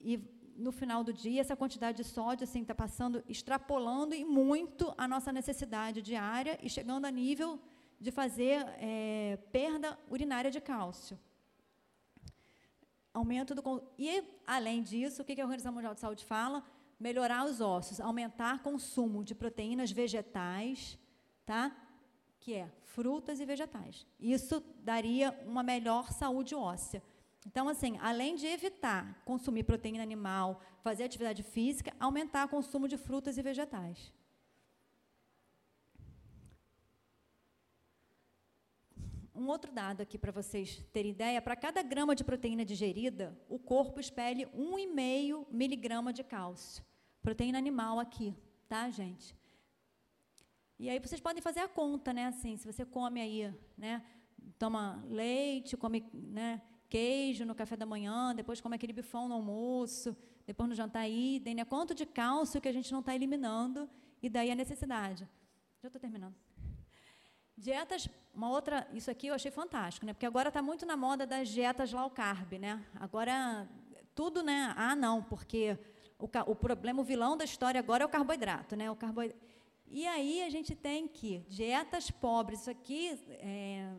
e 0.00 0.20
no 0.56 0.70
final 0.70 1.02
do 1.02 1.12
dia, 1.12 1.40
essa 1.40 1.56
quantidade 1.56 1.96
de 1.96 2.04
sódio 2.04 2.44
assim 2.44 2.62
está 2.62 2.76
passando, 2.76 3.24
extrapolando 3.28 4.14
e 4.14 4.24
muito 4.24 4.94
a 4.96 5.08
nossa 5.08 5.32
necessidade 5.32 6.00
diária 6.00 6.56
e 6.62 6.70
chegando 6.70 7.06
a 7.06 7.10
nível 7.10 7.58
de 8.00 8.10
fazer 8.10 8.66
é, 8.78 9.38
perda 9.52 9.98
urinária 10.08 10.50
de 10.50 10.60
cálcio. 10.60 11.18
Aumento 13.12 13.54
do 13.54 13.82
e 13.98 14.22
além 14.46 14.82
disso, 14.82 15.20
o 15.20 15.24
que 15.24 15.40
a 15.40 15.44
Organização 15.44 15.72
Mundial 15.72 15.94
de 15.94 16.00
Saúde 16.00 16.24
fala? 16.24 16.64
Melhorar 16.98 17.44
os 17.44 17.60
ossos, 17.60 18.00
aumentar 18.00 18.62
consumo 18.62 19.22
de 19.24 19.34
proteínas 19.34 19.90
vegetais, 19.90 20.98
tá? 21.44 21.76
Que 22.38 22.54
é 22.54 22.70
frutas 22.84 23.40
e 23.40 23.44
vegetais. 23.44 24.06
Isso 24.18 24.62
daria 24.82 25.38
uma 25.46 25.62
melhor 25.62 26.10
saúde 26.12 26.54
óssea. 26.54 27.02
Então, 27.46 27.68
assim, 27.68 27.98
além 28.00 28.34
de 28.36 28.46
evitar 28.46 29.22
consumir 29.24 29.64
proteína 29.64 30.02
animal, 30.02 30.60
fazer 30.82 31.04
atividade 31.04 31.42
física, 31.42 31.92
aumentar 31.98 32.46
o 32.46 32.48
consumo 32.48 32.86
de 32.86 32.96
frutas 32.96 33.38
e 33.38 33.42
vegetais. 33.42 34.12
Um 39.34 39.46
outro 39.46 39.72
dado 39.72 40.00
aqui 40.00 40.18
para 40.18 40.32
vocês 40.32 40.84
terem 40.92 41.12
ideia: 41.12 41.40
para 41.40 41.56
cada 41.56 41.82
grama 41.82 42.14
de 42.14 42.24
proteína 42.24 42.64
digerida, 42.64 43.38
o 43.48 43.58
corpo 43.58 44.00
expele 44.00 44.46
1,5 44.46 45.46
miligrama 45.50 46.12
de 46.12 46.24
cálcio. 46.24 46.84
Proteína 47.22 47.58
animal 47.58 47.98
aqui, 48.00 48.34
tá, 48.68 48.90
gente? 48.90 49.36
E 50.78 50.88
aí 50.88 50.98
vocês 50.98 51.20
podem 51.20 51.42
fazer 51.42 51.60
a 51.60 51.68
conta, 51.68 52.12
né? 52.12 52.26
Assim, 52.26 52.56
se 52.56 52.66
você 52.66 52.84
come 52.84 53.20
aí, 53.20 53.54
né? 53.76 54.02
Toma 54.58 55.04
leite, 55.06 55.76
come 55.76 56.08
né, 56.12 56.62
queijo 56.88 57.44
no 57.44 57.54
café 57.54 57.76
da 57.76 57.86
manhã, 57.86 58.34
depois 58.34 58.60
come 58.60 58.76
aquele 58.76 58.92
bifão 58.92 59.28
no 59.28 59.34
almoço, 59.34 60.16
depois 60.46 60.68
no 60.68 60.74
jantar 60.74 61.08
idem, 61.08 61.54
né? 61.54 61.64
Quanto 61.64 61.94
de 61.94 62.06
cálcio 62.06 62.60
que 62.60 62.68
a 62.68 62.72
gente 62.72 62.90
não 62.90 63.00
está 63.00 63.14
eliminando, 63.14 63.88
e 64.22 64.28
daí 64.28 64.50
a 64.50 64.54
necessidade. 64.54 65.28
Já 65.82 65.88
estou 65.88 66.00
terminando. 66.00 66.34
Dietas, 67.60 68.08
uma 68.34 68.48
outra, 68.48 68.88
isso 68.94 69.10
aqui 69.10 69.26
eu 69.26 69.34
achei 69.34 69.50
fantástico, 69.50 70.06
né? 70.06 70.14
Porque 70.14 70.24
agora 70.24 70.48
está 70.48 70.62
muito 70.62 70.86
na 70.86 70.96
moda 70.96 71.26
das 71.26 71.46
dietas 71.46 71.92
low 71.92 72.08
carb, 72.08 72.54
né? 72.54 72.82
Agora 72.98 73.68
tudo, 74.14 74.42
né? 74.42 74.72
Ah, 74.78 74.96
não, 74.96 75.22
porque 75.22 75.78
o, 76.18 76.24
o 76.46 76.54
problema, 76.56 77.02
o 77.02 77.04
vilão 77.04 77.36
da 77.36 77.44
história 77.44 77.78
agora 77.78 78.02
é 78.02 78.06
o 78.06 78.08
carboidrato, 78.08 78.74
né? 78.74 78.90
O 78.90 78.96
carboidrato. 78.96 79.38
E 79.86 80.06
aí 80.06 80.42
a 80.42 80.48
gente 80.48 80.74
tem 80.74 81.06
que 81.06 81.44
dietas 81.50 82.10
pobres, 82.10 82.60
isso 82.60 82.70
aqui 82.70 83.20
é, 83.28 83.92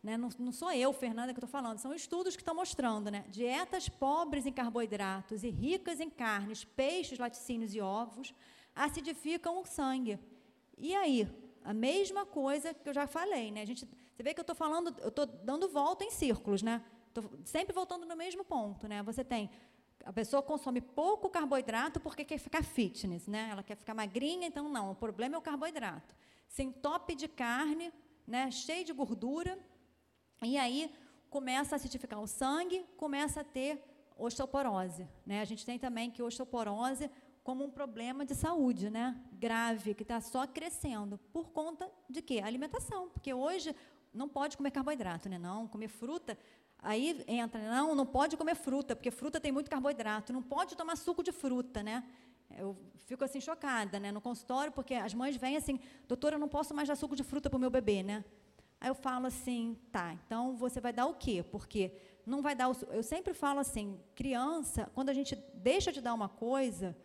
né, 0.00 0.16
não, 0.16 0.28
não, 0.38 0.52
sou 0.52 0.70
eu, 0.70 0.92
Fernanda, 0.92 1.32
que 1.32 1.40
estou 1.40 1.50
falando, 1.50 1.78
são 1.78 1.92
estudos 1.92 2.36
que 2.36 2.42
estão 2.42 2.54
mostrando, 2.54 3.10
né? 3.10 3.24
Dietas 3.30 3.88
pobres 3.88 4.46
em 4.46 4.52
carboidratos 4.52 5.42
e 5.42 5.50
ricas 5.50 5.98
em 5.98 6.08
carnes, 6.08 6.62
peixes, 6.62 7.18
laticínios 7.18 7.74
e 7.74 7.80
ovos 7.80 8.32
acidificam 8.76 9.60
o 9.60 9.64
sangue. 9.64 10.20
E 10.78 10.94
aí, 10.94 11.28
a 11.64 11.74
mesma 11.74 12.24
coisa 12.24 12.72
que 12.74 12.88
eu 12.88 12.94
já 12.94 13.06
falei, 13.06 13.50
né? 13.50 13.62
A 13.62 13.64
gente, 13.64 13.86
você 13.86 14.22
vê 14.22 14.34
que 14.34 14.40
eu 14.40 14.42
estou 14.42 14.56
falando, 14.56 14.94
eu 15.00 15.08
estou 15.08 15.26
dando 15.26 15.68
volta 15.68 16.04
em 16.04 16.10
círculos, 16.10 16.62
né? 16.62 16.82
Estou 17.08 17.24
sempre 17.44 17.72
voltando 17.72 18.06
no 18.06 18.16
mesmo 18.16 18.44
ponto, 18.44 18.86
né? 18.88 19.02
Você 19.02 19.24
tem 19.24 19.50
a 20.04 20.12
pessoa 20.12 20.42
consome 20.42 20.80
pouco 20.80 21.28
carboidrato 21.28 22.00
porque 22.00 22.24
quer 22.24 22.38
ficar 22.38 22.62
fitness, 22.62 23.26
né? 23.26 23.48
Ela 23.50 23.62
quer 23.62 23.76
ficar 23.76 23.94
magrinha, 23.94 24.46
então 24.46 24.68
não. 24.68 24.92
O 24.92 24.94
problema 24.94 25.36
é 25.36 25.38
o 25.38 25.42
carboidrato. 25.42 26.14
Se 26.48 26.62
entope 26.62 27.14
de 27.14 27.28
carne, 27.28 27.92
né? 28.26 28.50
Cheio 28.50 28.84
de 28.84 28.92
gordura, 28.92 29.58
e 30.42 30.56
aí 30.56 30.92
começa 31.28 31.74
a 31.74 31.76
acidificar 31.76 32.20
o 32.20 32.26
sangue, 32.26 32.84
começa 32.96 33.42
a 33.42 33.44
ter 33.44 33.84
osteoporose, 34.16 35.06
né? 35.24 35.40
A 35.40 35.44
gente 35.44 35.64
tem 35.64 35.78
também 35.78 36.10
que 36.10 36.22
osteoporose 36.22 37.10
como 37.50 37.64
um 37.64 37.70
problema 37.70 38.24
de 38.24 38.32
saúde, 38.32 38.88
né? 38.88 39.20
Grave, 39.32 39.92
que 39.92 40.04
está 40.04 40.20
só 40.20 40.46
crescendo. 40.46 41.18
Por 41.32 41.48
conta 41.48 41.90
de 42.08 42.22
quê? 42.22 42.38
Alimentação. 42.38 43.08
Porque 43.08 43.34
hoje 43.34 43.74
não 44.14 44.28
pode 44.28 44.56
comer 44.56 44.70
carboidrato, 44.70 45.28
né? 45.28 45.36
Não, 45.36 45.66
comer 45.66 45.88
fruta. 45.88 46.38
Aí 46.78 47.24
entra, 47.26 47.60
não, 47.60 47.92
não 47.96 48.06
pode 48.06 48.36
comer 48.36 48.54
fruta, 48.54 48.94
porque 48.94 49.10
fruta 49.10 49.40
tem 49.40 49.50
muito 49.50 49.68
carboidrato. 49.68 50.32
Não 50.32 50.44
pode 50.44 50.76
tomar 50.76 50.94
suco 50.94 51.24
de 51.24 51.32
fruta, 51.32 51.82
né? 51.82 52.04
Eu 52.56 52.76
fico 52.98 53.24
assim 53.24 53.40
chocada, 53.40 53.98
né? 53.98 54.12
No 54.12 54.20
consultório, 54.20 54.72
porque 54.72 54.94
as 54.94 55.12
mães 55.12 55.34
vêm 55.34 55.56
assim, 55.56 55.80
doutora, 56.06 56.36
eu 56.36 56.38
não 56.38 56.48
posso 56.48 56.72
mais 56.72 56.86
dar 56.86 56.94
suco 56.94 57.16
de 57.16 57.24
fruta 57.24 57.50
para 57.50 57.56
o 57.56 57.60
meu 57.60 57.70
bebê, 57.70 58.04
né? 58.04 58.24
Aí 58.80 58.88
eu 58.88 58.94
falo 58.94 59.26
assim, 59.26 59.76
tá, 59.90 60.16
então 60.24 60.56
você 60.56 60.80
vai 60.80 60.92
dar 60.92 61.06
o 61.06 61.14
quê? 61.14 61.42
Porque 61.42 61.92
não 62.24 62.40
vai 62.42 62.54
dar 62.54 62.70
o, 62.70 62.76
Eu 62.92 63.02
sempre 63.02 63.34
falo 63.34 63.58
assim, 63.58 63.98
criança, 64.14 64.88
quando 64.94 65.08
a 65.08 65.12
gente 65.12 65.34
deixa 65.52 65.90
de 65.90 66.00
dar 66.00 66.14
uma 66.14 66.28
coisa, 66.28 66.96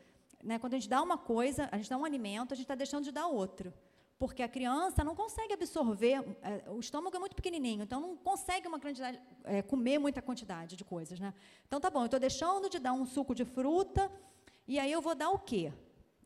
né, 0.45 0.59
quando 0.59 0.75
a 0.75 0.77
gente 0.77 0.87
dá 0.87 1.01
uma 1.01 1.17
coisa, 1.17 1.67
a 1.71 1.77
gente 1.77 1.89
dá 1.89 1.97
um 1.97 2.05
alimento, 2.05 2.53
a 2.53 2.55
gente 2.55 2.65
está 2.65 2.75
deixando 2.75 3.03
de 3.03 3.11
dar 3.11 3.27
outro. 3.27 3.73
Porque 4.17 4.41
a 4.43 4.47
criança 4.47 5.03
não 5.03 5.15
consegue 5.15 5.53
absorver, 5.53 6.23
é, 6.41 6.69
o 6.69 6.79
estômago 6.79 7.15
é 7.17 7.19
muito 7.19 7.35
pequenininho, 7.35 7.83
então 7.83 7.99
não 7.99 8.15
consegue 8.15 8.67
uma 8.67 8.79
quantidade, 8.79 9.19
é, 9.43 9.61
comer 9.61 9.97
muita 9.99 10.21
quantidade 10.21 10.77
de 10.77 10.85
coisas. 10.85 11.19
Né? 11.19 11.33
Então 11.67 11.81
tá 11.81 11.89
bom, 11.89 12.01
eu 12.01 12.05
estou 12.05 12.19
deixando 12.19 12.69
de 12.69 12.79
dar 12.79 12.93
um 12.93 13.05
suco 13.05 13.35
de 13.35 13.43
fruta, 13.43 14.09
e 14.67 14.79
aí 14.79 14.91
eu 14.91 15.01
vou 15.01 15.15
dar 15.15 15.31
o 15.31 15.39
quê? 15.39 15.73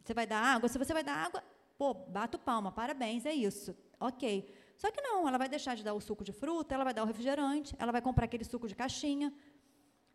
Você 0.03 0.13
vai 0.13 0.27
dar 0.27 0.39
água? 0.39 0.69
Se 0.69 0.77
você 0.77 0.93
vai 0.93 1.03
dar 1.03 1.15
água, 1.15 1.43
pô, 1.77 1.93
bato 1.93 2.37
palma, 2.37 2.71
parabéns, 2.71 3.25
é 3.25 3.33
isso. 3.33 3.75
Ok. 3.99 4.53
Só 4.77 4.91
que 4.91 5.01
não, 5.01 5.27
ela 5.27 5.37
vai 5.37 5.49
deixar 5.49 5.75
de 5.75 5.83
dar 5.83 5.93
o 5.93 5.99
suco 5.99 6.23
de 6.23 6.31
fruta, 6.31 6.75
ela 6.75 6.83
vai 6.83 6.93
dar 6.93 7.03
o 7.03 7.05
refrigerante, 7.05 7.75
ela 7.79 7.91
vai 7.91 8.01
comprar 8.01 8.25
aquele 8.25 8.43
suco 8.43 8.67
de 8.67 8.75
caixinha. 8.75 9.33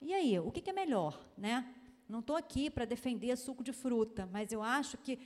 E 0.00 0.14
aí, 0.14 0.38
o 0.38 0.50
que, 0.50 0.60
que 0.60 0.70
é 0.70 0.72
melhor? 0.72 1.18
Né? 1.36 1.74
Não 2.08 2.20
estou 2.20 2.36
aqui 2.36 2.68
para 2.70 2.84
defender 2.84 3.36
suco 3.36 3.64
de 3.64 3.72
fruta, 3.72 4.28
mas 4.32 4.52
eu 4.52 4.62
acho 4.62 4.96
que 4.98 5.18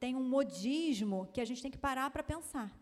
tem 0.00 0.16
um 0.16 0.24
modismo 0.24 1.28
que 1.32 1.40
a 1.40 1.44
gente 1.44 1.62
tem 1.62 1.70
que 1.70 1.78
parar 1.78 2.10
para 2.10 2.22
pensar, 2.22 2.76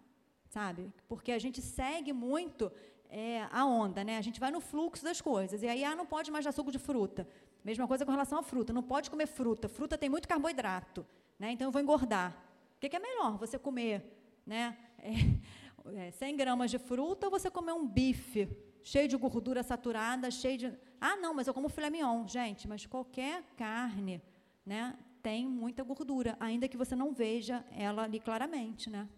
sabe? 0.49 0.91
Porque 1.09 1.33
a 1.33 1.39
gente 1.39 1.61
segue 1.61 2.13
muito 2.13 2.73
é, 3.09 3.47
a 3.51 3.65
onda, 3.67 4.03
né? 4.05 4.17
A 4.17 4.23
gente 4.23 4.41
vai 4.41 4.51
no 4.51 4.61
fluxo 4.61 5.05
das 5.05 5.21
coisas. 5.21 5.63
E 5.63 5.69
aí, 5.69 5.85
ah, 5.85 5.95
não 5.95 6.07
pode 6.07 6.31
mais 6.31 6.45
dar 6.45 6.53
suco 6.53 6.71
de 6.71 6.79
fruta. 6.79 7.29
Mesma 7.65 7.87
coisa 7.87 8.07
com 8.07 8.11
relação 8.11 8.39
à 8.39 8.43
fruta. 8.43 8.73
Não 8.73 8.83
pode 8.83 9.11
comer 9.11 9.27
fruta. 9.27 9.69
Fruta 9.69 9.99
tem 9.99 10.09
muito 10.09 10.29
carboidrato, 10.29 11.05
né? 11.39 11.53
Então 11.53 11.67
eu 11.67 11.73
vou 11.73 11.83
engordar. 11.83 12.35
O 12.77 12.81
que, 12.81 12.97
é 12.97 12.99
melhor? 12.99 13.37
Você 13.37 13.59
comer, 13.59 14.03
né? 14.47 14.79
É, 14.99 16.09
é, 16.09 16.11
100 16.13 16.37
gramas 16.37 16.71
de 16.71 16.79
fruta 16.79 17.27
ou 17.27 17.31
você 17.31 17.51
comer 17.51 17.73
um 17.73 17.87
bife 17.87 18.49
cheio 18.83 19.09
de 19.09 19.16
gordura 19.16 19.62
saturada, 19.62 20.31
cheio 20.31 20.59
de. 20.59 20.79
Ah, 21.01 21.16
não, 21.16 21.35
mas 21.35 21.47
eu 21.47 21.55
como 21.55 21.69
filé 21.69 21.90
mignon. 21.90 22.27
Gente, 22.27 22.69
mas 22.69 22.87
qualquer 22.87 23.43
carne 23.57 24.23
né, 24.64 24.97
tem 25.23 25.47
muita 25.47 25.83
gordura, 25.83 26.37
ainda 26.40 26.69
que 26.69 26.77
você 26.77 26.95
não 26.95 27.12
veja 27.12 27.64
ela 27.71 28.05
ali 28.05 28.21
claramente. 28.21 28.90
Né? 28.90 29.09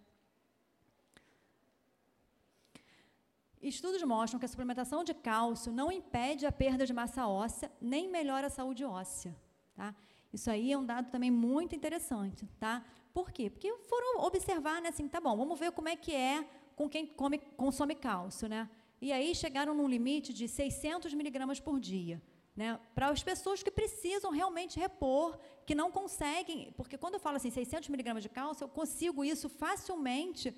Estudos 3.61 4.03
mostram 4.03 4.41
que 4.41 4.45
a 4.45 4.49
suplementação 4.49 5.05
de 5.05 5.15
cálcio 5.15 5.73
não 5.73 5.91
impede 5.91 6.47
a 6.47 6.53
perda 6.53 6.85
de 6.85 6.93
massa 6.93 7.27
óssea, 7.27 7.71
nem 7.81 8.09
melhora 8.09 8.49
a 8.49 8.51
saúde 8.51 8.85
óssea. 8.85 9.37
Tá? 9.75 9.95
Isso 10.33 10.51
aí 10.51 10.73
é 10.73 10.79
um 10.79 10.85
dado 10.85 11.11
também 11.11 11.31
muito 11.31 11.75
interessante. 11.75 12.47
Tá? 12.59 12.85
Por 13.15 13.31
quê? 13.31 13.49
Porque 13.49 13.73
foram 13.89 14.25
observar, 14.25 14.83
né, 14.83 14.89
assim, 14.89 15.07
tá 15.07 15.21
bom, 15.21 15.37
vamos 15.37 15.59
ver 15.59 15.71
como 15.73 15.89
é 15.89 15.97
que 15.97 16.13
é 16.15 16.45
com 16.75 16.89
quem 16.89 17.07
come, 17.07 17.39
consome 17.39 17.95
cálcio. 17.95 18.49
Né? 18.49 18.69
E 19.07 19.11
aí 19.11 19.35
chegaram 19.35 19.75
num 19.75 19.89
limite 19.89 20.33
de 20.33 20.47
600 20.47 21.13
miligramas 21.13 21.59
por 21.59 21.81
dia. 21.81 22.23
Né, 22.55 22.79
para 22.95 23.09
as 23.09 23.23
pessoas 23.23 23.63
que 23.63 23.71
precisam 23.71 24.31
realmente 24.31 24.79
repor, 24.79 25.39
que 25.65 25.75
não 25.75 25.91
conseguem, 25.91 26.71
porque 26.77 26.99
quando 26.99 27.15
eu 27.15 27.21
falo 27.21 27.37
assim, 27.39 27.51
600 27.51 27.89
miligramas 27.89 28.23
de 28.23 28.29
cálcio, 28.29 28.65
eu 28.65 28.69
consigo 28.69 29.25
isso 29.25 29.49
facilmente 29.49 30.55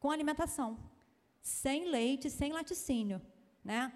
com 0.00 0.10
alimentação, 0.10 0.76
sem 1.40 1.88
leite, 1.88 2.28
sem 2.28 2.52
laticínio, 2.52 3.22
né? 3.64 3.92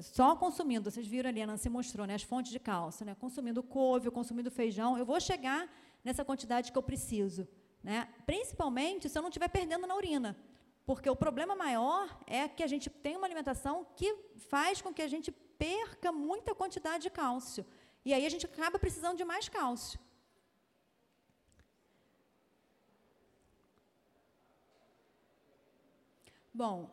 Só 0.00 0.36
consumindo, 0.36 0.90
vocês 0.90 1.06
viram 1.06 1.30
ali, 1.30 1.40
a 1.40 1.46
Nancy 1.46 1.70
mostrou, 1.70 2.06
né, 2.06 2.14
as 2.14 2.22
fontes 2.22 2.52
de 2.52 2.60
cálcio, 2.60 3.06
né? 3.06 3.16
Consumindo 3.18 3.62
couve, 3.62 4.10
consumindo 4.10 4.50
feijão, 4.50 4.98
eu 4.98 5.06
vou 5.06 5.18
chegar 5.18 5.66
nessa 6.04 6.26
quantidade 6.26 6.70
que 6.70 6.76
eu 6.76 6.82
preciso, 6.82 7.48
né? 7.82 8.06
Principalmente 8.26 9.08
se 9.08 9.16
eu 9.18 9.22
não 9.22 9.30
estiver 9.30 9.48
perdendo 9.48 9.86
na 9.86 9.96
urina. 9.96 10.36
Porque 10.90 11.08
o 11.08 11.14
problema 11.14 11.54
maior 11.54 12.04
é 12.26 12.48
que 12.48 12.64
a 12.64 12.66
gente 12.66 12.90
tem 12.90 13.16
uma 13.16 13.24
alimentação 13.24 13.86
que 13.94 14.12
faz 14.52 14.82
com 14.82 14.92
que 14.92 15.00
a 15.00 15.06
gente 15.06 15.30
perca 15.30 16.10
muita 16.10 16.52
quantidade 16.52 17.04
de 17.04 17.10
cálcio. 17.10 17.64
E 18.04 18.12
aí 18.12 18.26
a 18.26 18.28
gente 18.28 18.44
acaba 18.44 18.76
precisando 18.76 19.16
de 19.16 19.24
mais 19.24 19.48
cálcio. 19.48 20.00
Bom, 26.52 26.90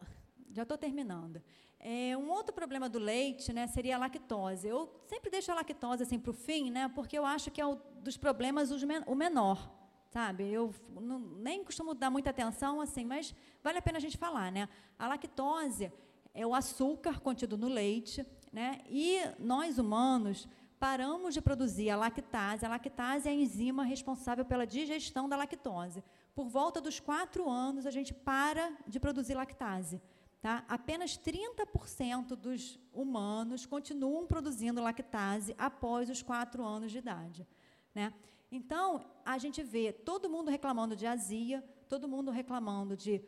já 0.51 0.61
estou 0.61 0.77
terminando. 0.77 1.41
É, 1.79 2.15
um 2.15 2.29
outro 2.29 2.53
problema 2.53 2.87
do 2.87 2.99
leite 2.99 3.51
né, 3.51 3.65
seria 3.65 3.95
a 3.95 3.99
lactose. 3.99 4.67
Eu 4.67 4.79
sempre 5.07 5.31
deixo 5.31 5.51
a 5.51 5.55
lactose 5.55 6.03
assim, 6.03 6.19
para 6.19 6.29
o 6.29 6.35
fim, 6.35 6.69
né, 6.69 6.87
porque 6.93 7.17
eu 7.17 7.25
acho 7.25 7.49
que 7.49 7.59
é 7.59 7.65
o 7.65 7.73
dos 8.07 8.15
problemas 8.15 8.69
o 8.69 9.15
menor 9.15 9.86
sabe? 10.09 10.47
Eu 10.51 10.73
não, 10.99 11.19
nem 11.19 11.63
costumo 11.63 11.93
dar 11.93 12.09
muita 12.09 12.29
atenção 12.29 12.81
assim, 12.81 13.05
mas 13.05 13.33
vale 13.63 13.77
a 13.77 13.81
pena 13.81 13.97
a 13.97 14.01
gente 14.01 14.17
falar, 14.17 14.51
né? 14.51 14.69
A 14.97 15.07
lactose 15.07 15.91
é 16.33 16.45
o 16.45 16.53
açúcar 16.53 17.19
contido 17.19 17.57
no 17.57 17.67
leite, 17.67 18.25
né? 18.51 18.81
E 18.89 19.19
nós 19.39 19.77
humanos 19.77 20.47
paramos 20.79 21.33
de 21.33 21.41
produzir 21.41 21.89
a 21.89 21.95
lactase. 21.95 22.65
A 22.65 22.69
lactase 22.69 23.27
é 23.27 23.31
a 23.31 23.35
enzima 23.35 23.83
responsável 23.83 24.45
pela 24.45 24.65
digestão 24.65 25.27
da 25.27 25.35
lactose. 25.35 26.03
Por 26.35 26.47
volta 26.47 26.79
dos 26.79 26.99
quatro 26.99 27.49
anos, 27.49 27.85
a 27.85 27.91
gente 27.91 28.13
para 28.13 28.71
de 28.87 28.99
produzir 28.99 29.33
lactase. 29.33 30.01
Tá? 30.39 30.63
Apenas 30.67 31.17
30% 31.17 32.35
dos 32.35 32.79
humanos 32.93 33.65
continuam 33.65 34.27
produzindo 34.27 34.81
lactase 34.81 35.55
após 35.57 36.09
os 36.09 36.21
quatro 36.21 36.63
anos 36.63 36.91
de 36.91 36.99
idade. 36.99 37.47
Né? 37.93 38.13
Então, 38.51 39.05
a 39.25 39.37
gente 39.37 39.61
vê 39.61 39.91
todo 39.91 40.29
mundo 40.29 40.49
reclamando 40.49 40.95
de 40.95 41.05
azia, 41.05 41.63
todo 41.89 42.07
mundo 42.07 42.31
reclamando 42.31 42.95
de 42.95 43.21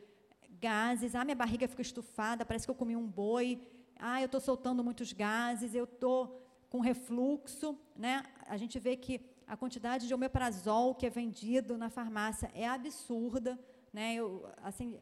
gases, 0.59 1.15
ah, 1.15 1.23
minha 1.25 1.35
barriga 1.35 1.67
fica 1.67 1.81
estufada, 1.81 2.45
parece 2.45 2.65
que 2.65 2.71
eu 2.71 2.75
comi 2.75 2.95
um 2.95 3.07
boi. 3.07 3.61
ah, 3.99 4.21
eu 4.21 4.25
estou 4.27 4.39
soltando 4.39 4.83
muitos 4.83 5.11
gases, 5.11 5.75
eu 5.75 5.83
estou 5.83 6.41
com 6.69 6.79
refluxo, 6.79 7.77
né? 7.95 8.23
A 8.47 8.55
gente 8.55 8.79
vê 8.79 8.95
que 8.95 9.19
a 9.45 9.57
quantidade 9.57 10.07
de 10.07 10.13
omeprazol 10.13 10.95
que 10.95 11.05
é 11.05 11.09
vendido 11.09 11.77
na 11.77 11.89
farmácia 11.89 12.49
é 12.53 12.67
absurda, 12.67 13.59
né? 13.91 14.15
Eu, 14.15 14.47
assim, 14.63 14.99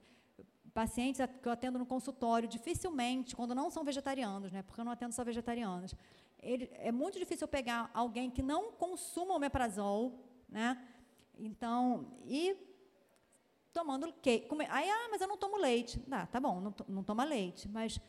pacientes 0.73 1.21
que 1.41 1.47
eu 1.47 1.51
atendo 1.51 1.77
no 1.77 1.85
consultório, 1.85 2.47
dificilmente, 2.47 3.35
quando 3.35 3.53
não 3.53 3.69
são 3.69 3.83
vegetarianos, 3.83 4.51
né? 4.51 4.61
Porque 4.63 4.79
eu 4.79 4.85
não 4.85 4.91
atendo 4.91 5.13
só 5.13 5.23
vegetarianos. 5.23 5.93
Ele, 6.41 6.69
é 6.73 6.91
muito 6.91 7.19
difícil 7.19 7.47
pegar 7.47 7.89
alguém 7.93 8.29
que 8.29 8.41
não 8.41 8.71
consuma 8.71 9.35
omeprazol, 9.35 10.23
né? 10.47 10.81
Então, 11.37 12.19
e 12.25 12.55
tomando 13.73 14.11
queijo. 14.13 14.47
Aí, 14.69 14.89
ah, 14.89 15.07
mas 15.11 15.21
eu 15.21 15.27
não 15.27 15.37
tomo 15.37 15.57
leite. 15.57 16.01
Ah, 16.11 16.25
tá 16.25 16.39
bom, 16.39 16.59
não, 16.59 16.73
não 16.87 17.03
toma 17.03 17.23
leite. 17.23 17.67
Mas 17.67 17.99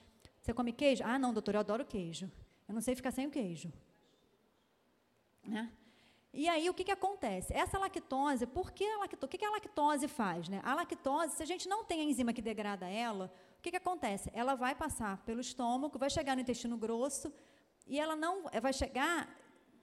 você 0.40 0.54
come 0.54 0.72
queijo? 0.72 1.02
Ah, 1.04 1.18
não, 1.18 1.32
doutor, 1.32 1.54
eu 1.54 1.60
adoro 1.60 1.84
queijo. 1.84 2.30
Eu 2.66 2.74
não 2.74 2.80
sei 2.80 2.94
ficar 2.94 3.10
sem 3.10 3.26
o 3.26 3.30
queijo. 3.30 3.72
Né? 5.44 5.70
E 6.32 6.48
aí, 6.48 6.68
o 6.68 6.74
que, 6.74 6.84
que 6.84 6.92
acontece? 6.92 7.52
Essa 7.54 7.78
lactose, 7.78 8.46
por 8.46 8.70
que 8.70 8.84
a 8.84 8.98
lactose? 8.98 9.24
O 9.26 9.28
que, 9.28 9.38
que 9.38 9.44
a 9.44 9.50
lactose 9.50 10.06
faz? 10.06 10.48
Né? 10.48 10.60
A 10.62 10.74
lactose, 10.74 11.36
se 11.36 11.42
a 11.42 11.46
gente 11.46 11.68
não 11.68 11.84
tem 11.84 12.00
a 12.00 12.04
enzima 12.04 12.32
que 12.32 12.42
degrada 12.42 12.86
ela, 12.86 13.32
o 13.58 13.62
que, 13.62 13.70
que 13.70 13.76
acontece? 13.76 14.30
Ela 14.32 14.54
vai 14.54 14.74
passar 14.74 15.18
pelo 15.24 15.40
estômago, 15.40 15.98
vai 15.98 16.10
chegar 16.10 16.34
no 16.34 16.42
intestino 16.42 16.76
grosso, 16.76 17.32
e 17.88 17.98
ela 17.98 18.14
não 18.14 18.44
vai 18.62 18.72
chegar 18.72 19.28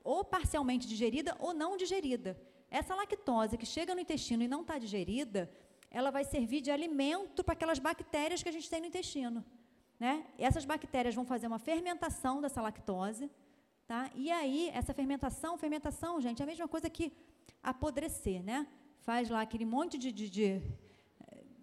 ou 0.03 0.23
parcialmente 0.23 0.87
digerida 0.87 1.35
ou 1.39 1.53
não 1.53 1.75
digerida. 1.75 2.39
Essa 2.69 2.93
lactose 2.95 3.57
que 3.57 3.65
chega 3.65 3.95
no 3.95 4.01
intestino 4.01 4.43
e 4.43 4.47
não 4.47 4.61
está 4.61 4.77
digerida, 4.77 5.49
ela 5.89 6.11
vai 6.11 6.23
servir 6.23 6.61
de 6.61 6.71
alimento 6.71 7.43
para 7.43 7.53
aquelas 7.53 7.79
bactérias 7.79 8.43
que 8.43 8.49
a 8.49 8.51
gente 8.51 8.69
tem 8.69 8.81
no 8.81 8.87
intestino. 8.87 9.43
Né? 9.99 10.25
Essas 10.37 10.65
bactérias 10.65 11.15
vão 11.15 11.25
fazer 11.25 11.47
uma 11.47 11.57
fermentação 11.57 12.41
dessa 12.41 12.61
lactose, 12.61 13.31
tá? 13.87 14.11
E 14.13 14.29
aí, 14.29 14.69
essa 14.73 14.93
fermentação, 14.93 15.57
fermentação, 15.57 16.19
gente, 16.19 16.41
é 16.41 16.43
a 16.43 16.45
mesma 16.45 16.67
coisa 16.67 16.89
que 16.89 17.13
apodrecer, 17.63 18.43
né? 18.43 18.67
Faz 18.99 19.29
lá 19.29 19.41
aquele 19.41 19.65
monte 19.65 19.97
de, 19.97 20.11
de, 20.11 20.29
de, 20.29 20.61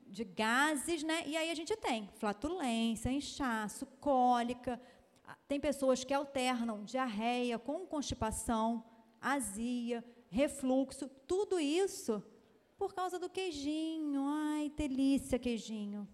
de 0.07 0.24
gases, 0.24 1.03
né? 1.03 1.24
E 1.26 1.36
aí 1.36 1.51
a 1.51 1.55
gente 1.55 1.76
tem 1.76 2.09
flatulência, 2.14 3.11
inchaço, 3.11 3.84
cólica. 4.01 4.80
Tem 5.49 5.61
pessoas 5.61 6.05
que 6.05 6.14
alternam 6.14 6.85
diarreia 6.85 7.59
com 7.59 7.87
constipação, 7.87 8.85
azia, 9.20 10.05
refluxo, 10.29 11.09
tudo 11.27 11.61
isso 11.61 12.23
por 12.77 12.95
causa 12.95 13.18
do 13.18 13.31
queijinho. 13.31 14.23
Ai, 14.27 14.73
delícia, 14.77 15.39
queijinho. 15.39 16.09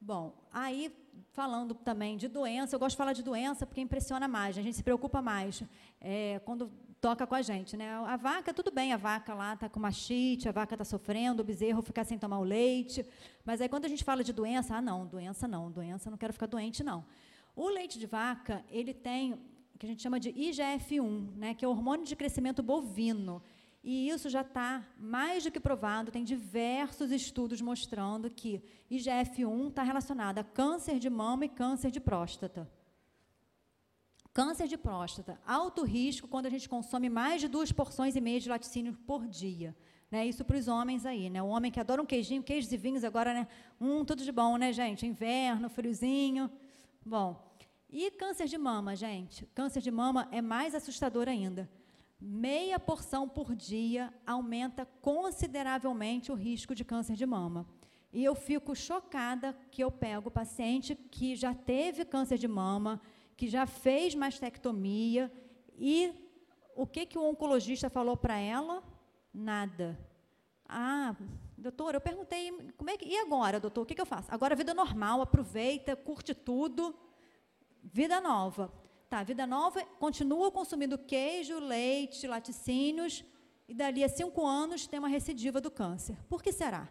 Bom, 0.00 0.32
aí 0.52 0.94
falando 1.32 1.74
também 1.74 2.16
de 2.16 2.28
doença, 2.28 2.76
eu 2.76 2.78
gosto 2.78 2.92
de 2.92 2.98
falar 2.98 3.12
de 3.12 3.22
doença 3.22 3.66
porque 3.66 3.80
impressiona 3.80 4.28
mais, 4.28 4.56
a 4.56 4.62
gente 4.62 4.76
se 4.76 4.82
preocupa 4.82 5.20
mais 5.20 5.62
é, 6.00 6.40
quando 6.44 6.70
toca 7.00 7.26
com 7.26 7.34
a 7.34 7.42
gente. 7.42 7.76
Né? 7.76 7.90
A 7.90 8.16
vaca, 8.16 8.52
tudo 8.52 8.70
bem, 8.70 8.92
a 8.92 8.96
vaca 8.96 9.34
lá 9.34 9.54
está 9.54 9.68
com 9.68 9.78
machite, 9.80 10.48
a 10.48 10.52
vaca 10.52 10.74
está 10.74 10.84
sofrendo, 10.84 11.42
o 11.42 11.44
bezerro 11.44 11.82
fica 11.82 12.04
sem 12.04 12.18
tomar 12.18 12.38
o 12.38 12.44
leite, 12.44 13.04
mas 13.44 13.60
aí 13.60 13.68
quando 13.68 13.84
a 13.84 13.88
gente 13.88 14.04
fala 14.04 14.24
de 14.24 14.32
doença, 14.32 14.76
ah, 14.76 14.82
não, 14.82 15.06
doença 15.06 15.46
não, 15.46 15.70
doença 15.70 16.10
não 16.10 16.18
quero 16.18 16.32
ficar 16.32 16.46
doente, 16.46 16.82
não. 16.82 17.04
O 17.54 17.68
leite 17.68 17.98
de 17.98 18.06
vaca, 18.06 18.64
ele 18.70 18.92
tem 18.92 19.32
o 19.32 19.78
que 19.78 19.86
a 19.86 19.88
gente 19.88 20.02
chama 20.02 20.18
de 20.18 20.32
IGF-1, 20.32 21.36
né, 21.36 21.54
que 21.54 21.64
é 21.64 21.68
o 21.68 21.70
hormônio 21.70 22.06
de 22.06 22.16
crescimento 22.16 22.62
bovino. 22.62 23.42
E 23.84 24.08
isso 24.08 24.28
já 24.28 24.40
está 24.40 24.84
mais 24.98 25.44
do 25.44 25.50
que 25.50 25.60
provado, 25.60 26.10
tem 26.10 26.24
diversos 26.24 27.12
estudos 27.12 27.60
mostrando 27.60 28.28
que 28.28 28.62
IGF-1 28.90 29.68
está 29.68 29.82
relacionado 29.82 30.38
a 30.38 30.44
câncer 30.44 30.98
de 30.98 31.08
mama 31.08 31.44
e 31.44 31.48
câncer 31.48 31.90
de 31.90 32.00
próstata. 32.00 32.68
Câncer 34.36 34.68
de 34.68 34.76
próstata, 34.76 35.40
alto 35.46 35.82
risco 35.82 36.28
quando 36.28 36.44
a 36.44 36.50
gente 36.50 36.68
consome 36.68 37.08
mais 37.08 37.40
de 37.40 37.48
duas 37.48 37.72
porções 37.72 38.14
e 38.16 38.20
meia 38.20 38.38
de 38.38 38.50
laticínio 38.50 38.92
por 39.06 39.26
dia. 39.26 39.74
Né, 40.10 40.26
isso 40.26 40.44
para 40.44 40.58
os 40.58 40.68
homens 40.68 41.06
aí, 41.06 41.30
né? 41.30 41.42
O 41.42 41.46
homem 41.46 41.72
que 41.72 41.80
adora 41.80 42.02
um 42.02 42.04
queijinho, 42.04 42.42
queijos 42.42 42.70
e 42.70 42.76
vinhos 42.76 43.02
agora, 43.02 43.32
né? 43.32 43.48
Um, 43.80 44.04
tudo 44.04 44.22
de 44.22 44.30
bom, 44.30 44.58
né, 44.58 44.74
gente? 44.74 45.06
Inverno, 45.06 45.70
friozinho. 45.70 46.50
Bom, 47.02 47.42
e 47.88 48.10
câncer 48.10 48.46
de 48.46 48.58
mama, 48.58 48.94
gente? 48.94 49.46
Câncer 49.54 49.80
de 49.80 49.90
mama 49.90 50.28
é 50.30 50.42
mais 50.42 50.74
assustador 50.74 51.28
ainda 51.28 51.66
meia 52.20 52.78
porção 52.78 53.26
por 53.28 53.54
dia 53.54 54.12
aumenta 54.26 54.86
consideravelmente 55.00 56.30
o 56.30 56.34
risco 56.34 56.74
de 56.74 56.84
câncer 56.84 57.14
de 57.14 57.24
mama. 57.24 57.66
E 58.12 58.24
eu 58.24 58.34
fico 58.34 58.74
chocada 58.74 59.56
que 59.70 59.82
eu 59.82 59.90
pego 59.90 60.30
paciente 60.30 60.94
que 60.94 61.36
já 61.36 61.54
teve 61.54 62.04
câncer 62.04 62.38
de 62.38 62.48
mama, 62.48 63.00
que 63.36 63.48
já 63.48 63.66
fez 63.66 64.14
mastectomia 64.14 65.30
e 65.76 66.12
o 66.74 66.86
que 66.86 67.06
que 67.06 67.18
o 67.18 67.24
oncologista 67.28 67.90
falou 67.90 68.16
para 68.16 68.38
ela? 68.38 68.82
Nada. 69.32 69.98
Ah, 70.68 71.14
doutor, 71.56 71.94
eu 71.94 72.00
perguntei, 72.00 72.52
como 72.76 72.90
é 72.90 72.96
que 72.96 73.04
e 73.04 73.16
agora, 73.18 73.60
doutor, 73.60 73.82
o 73.82 73.86
que, 73.86 73.94
que 73.94 74.00
eu 74.00 74.06
faço? 74.06 74.28
Agora 74.32 74.56
vida 74.56 74.74
normal, 74.74 75.20
aproveita, 75.20 75.94
curte 75.94 76.34
tudo, 76.34 76.94
vida 77.82 78.20
nova. 78.20 78.72
Tá, 79.08 79.22
vida 79.22 79.46
nova 79.46 79.84
continua 80.00 80.50
consumindo 80.50 80.98
queijo, 80.98 81.60
leite, 81.60 82.26
laticínios, 82.26 83.24
e 83.68 83.74
dali 83.74 84.02
a 84.02 84.08
cinco 84.08 84.44
anos 84.44 84.86
tem 84.86 84.98
uma 84.98 85.08
recidiva 85.08 85.60
do 85.60 85.70
câncer. 85.70 86.16
Por 86.28 86.42
que 86.42 86.52
será? 86.52 86.88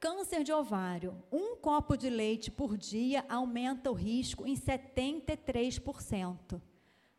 Câncer 0.00 0.42
de 0.42 0.50
ovário. 0.50 1.22
Um 1.30 1.54
copo 1.56 1.94
de 1.94 2.08
leite 2.08 2.50
por 2.50 2.78
dia 2.78 3.22
aumenta 3.28 3.90
o 3.90 3.94
risco 3.94 4.46
em 4.46 4.54
73%. 4.54 6.58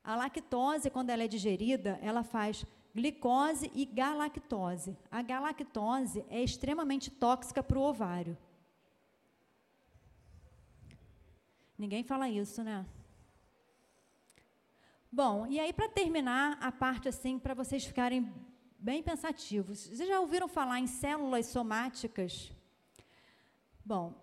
A 0.03 0.15
lactose, 0.15 0.89
quando 0.89 1.11
ela 1.11 1.21
é 1.21 1.27
digerida, 1.27 1.99
ela 2.01 2.23
faz 2.23 2.65
glicose 2.93 3.71
e 3.75 3.85
galactose. 3.85 4.97
A 5.11 5.21
galactose 5.21 6.25
é 6.27 6.43
extremamente 6.43 7.11
tóxica 7.11 7.61
para 7.61 7.77
o 7.77 7.83
ovário. 7.83 8.35
Ninguém 11.77 12.03
fala 12.03 12.27
isso, 12.29 12.63
né? 12.63 12.83
Bom, 15.11 15.45
e 15.45 15.59
aí 15.59 15.71
para 15.71 15.87
terminar 15.87 16.57
a 16.59 16.71
parte 16.71 17.07
assim, 17.07 17.37
para 17.37 17.53
vocês 17.53 17.85
ficarem 17.85 18.33
bem 18.79 19.03
pensativos. 19.03 19.87
Vocês 19.87 20.09
já 20.09 20.19
ouviram 20.19 20.47
falar 20.47 20.79
em 20.79 20.87
células 20.87 21.45
somáticas? 21.45 22.51
Bom, 23.85 24.13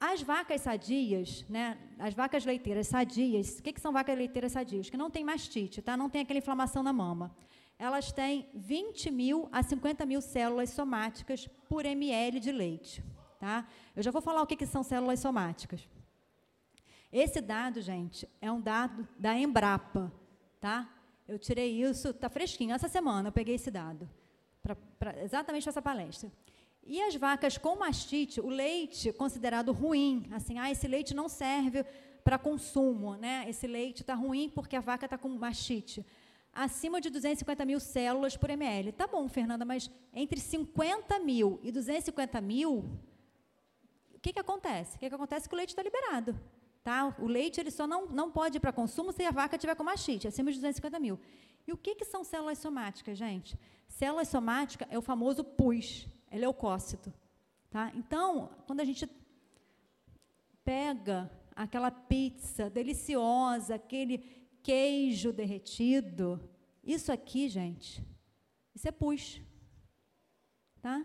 as 0.00 0.20
vacas 0.22 0.60
sadias, 0.60 1.44
né, 1.48 1.78
as 1.98 2.12
vacas 2.12 2.44
leiteiras 2.44 2.88
sadias, 2.88 3.58
o 3.58 3.62
que, 3.62 3.72
que 3.72 3.80
são 3.80 3.92
vacas 3.92 4.16
leiteiras 4.16 4.52
sadias? 4.52 4.90
Que 4.90 4.96
não 4.96 5.10
tem 5.10 5.24
mastite, 5.24 5.80
tá? 5.80 5.96
não 5.96 6.10
tem 6.10 6.22
aquela 6.22 6.38
inflamação 6.38 6.82
na 6.82 6.92
mama. 6.92 7.34
Elas 7.78 8.10
têm 8.12 8.48
20 8.54 9.10
mil 9.10 9.48
a 9.52 9.62
50 9.62 10.06
mil 10.06 10.20
células 10.20 10.70
somáticas 10.70 11.46
por 11.68 11.84
ml 11.84 12.40
de 12.40 12.50
leite. 12.50 13.04
Tá? 13.38 13.66
Eu 13.94 14.02
já 14.02 14.10
vou 14.10 14.22
falar 14.22 14.42
o 14.42 14.46
que, 14.46 14.56
que 14.56 14.66
são 14.66 14.82
células 14.82 15.20
somáticas. 15.20 15.86
Esse 17.12 17.40
dado, 17.40 17.80
gente, 17.80 18.28
é 18.40 18.50
um 18.50 18.60
dado 18.60 19.06
da 19.18 19.38
Embrapa, 19.38 20.12
tá? 20.60 20.88
Eu 21.26 21.38
tirei 21.38 21.82
isso, 21.82 22.08
está 22.10 22.28
fresquinho, 22.28 22.74
essa 22.74 22.88
semana 22.88 23.28
eu 23.28 23.32
peguei 23.32 23.54
esse 23.54 23.70
dado, 23.70 24.08
pra, 24.62 24.76
pra, 24.98 25.22
exatamente 25.22 25.62
para 25.62 25.70
essa 25.70 25.82
palestra. 25.82 26.30
E 26.88 27.02
as 27.02 27.16
vacas 27.16 27.58
com 27.58 27.74
mastite, 27.74 28.40
o 28.40 28.48
leite 28.48 29.12
considerado 29.12 29.72
ruim, 29.72 30.28
assim, 30.30 30.56
ah, 30.56 30.70
esse 30.70 30.86
leite 30.86 31.12
não 31.12 31.28
serve 31.28 31.84
para 32.22 32.38
consumo, 32.38 33.16
né? 33.16 33.44
Esse 33.48 33.66
leite 33.66 34.02
está 34.02 34.14
ruim 34.14 34.48
porque 34.48 34.76
a 34.76 34.80
vaca 34.80 35.06
está 35.06 35.18
com 35.18 35.28
mastite. 35.30 36.06
Acima 36.52 37.00
de 37.00 37.10
250 37.10 37.64
mil 37.64 37.80
células 37.80 38.36
por 38.36 38.50
ml. 38.50 38.92
Tá 38.92 39.08
bom, 39.08 39.28
Fernanda, 39.28 39.64
mas 39.64 39.90
entre 40.14 40.38
50 40.38 41.18
mil 41.18 41.58
e 41.62 41.72
250 41.72 42.40
mil, 42.40 42.84
o 44.14 44.20
que, 44.20 44.32
que 44.32 44.38
acontece? 44.38 44.96
O 44.96 45.00
que, 45.00 45.08
que 45.08 45.14
acontece 45.14 45.46
é 45.46 45.48
que 45.48 45.54
o 45.54 45.58
leite 45.58 45.70
está 45.70 45.82
liberado. 45.82 46.38
Tá? 46.84 47.14
O 47.18 47.26
leite 47.26 47.60
ele 47.60 47.72
só 47.72 47.84
não, 47.84 48.06
não 48.06 48.30
pode 48.30 48.58
ir 48.58 48.60
para 48.60 48.72
consumo 48.72 49.12
se 49.12 49.24
a 49.24 49.32
vaca 49.32 49.58
tiver 49.58 49.74
com 49.74 49.82
mastite, 49.82 50.28
acima 50.28 50.52
de 50.52 50.58
250 50.58 51.00
mil. 51.00 51.18
E 51.66 51.72
o 51.72 51.76
que, 51.76 51.96
que 51.96 52.04
são 52.04 52.22
células 52.22 52.58
somáticas, 52.58 53.18
gente? 53.18 53.58
Células 53.88 54.28
somáticas 54.28 54.86
é 54.88 54.96
o 54.96 55.02
famoso 55.02 55.42
pus, 55.42 56.06
é 56.30 56.38
leucócito. 56.38 57.12
Tá? 57.70 57.92
Então, 57.94 58.50
quando 58.66 58.80
a 58.80 58.84
gente 58.84 59.08
pega 60.64 61.30
aquela 61.54 61.90
pizza 61.90 62.68
deliciosa, 62.68 63.74
aquele 63.74 64.18
queijo 64.62 65.32
derretido, 65.32 66.40
isso 66.82 67.12
aqui, 67.12 67.48
gente, 67.48 68.04
isso 68.74 68.88
é 68.88 68.92
pus. 68.92 69.40
Tá? 70.80 71.04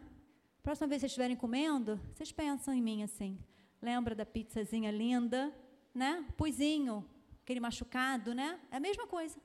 Próxima 0.64 0.88
vez 0.88 1.00
que 1.00 1.02
vocês 1.02 1.12
estiverem 1.12 1.36
comendo, 1.36 2.00
vocês 2.14 2.32
pensam 2.32 2.74
em 2.74 2.82
mim 2.82 3.04
assim. 3.04 3.40
Lembra 3.82 4.14
da 4.14 4.26
pizzazinha 4.26 4.92
linda, 4.92 5.54
né? 5.94 6.24
Puizinho, 6.38 7.04
aquele 7.42 7.60
machucado, 7.60 8.36
né? 8.36 8.60
É 8.70 8.78
a 8.78 8.80
mesma 8.80 9.08
coisa 9.08 9.40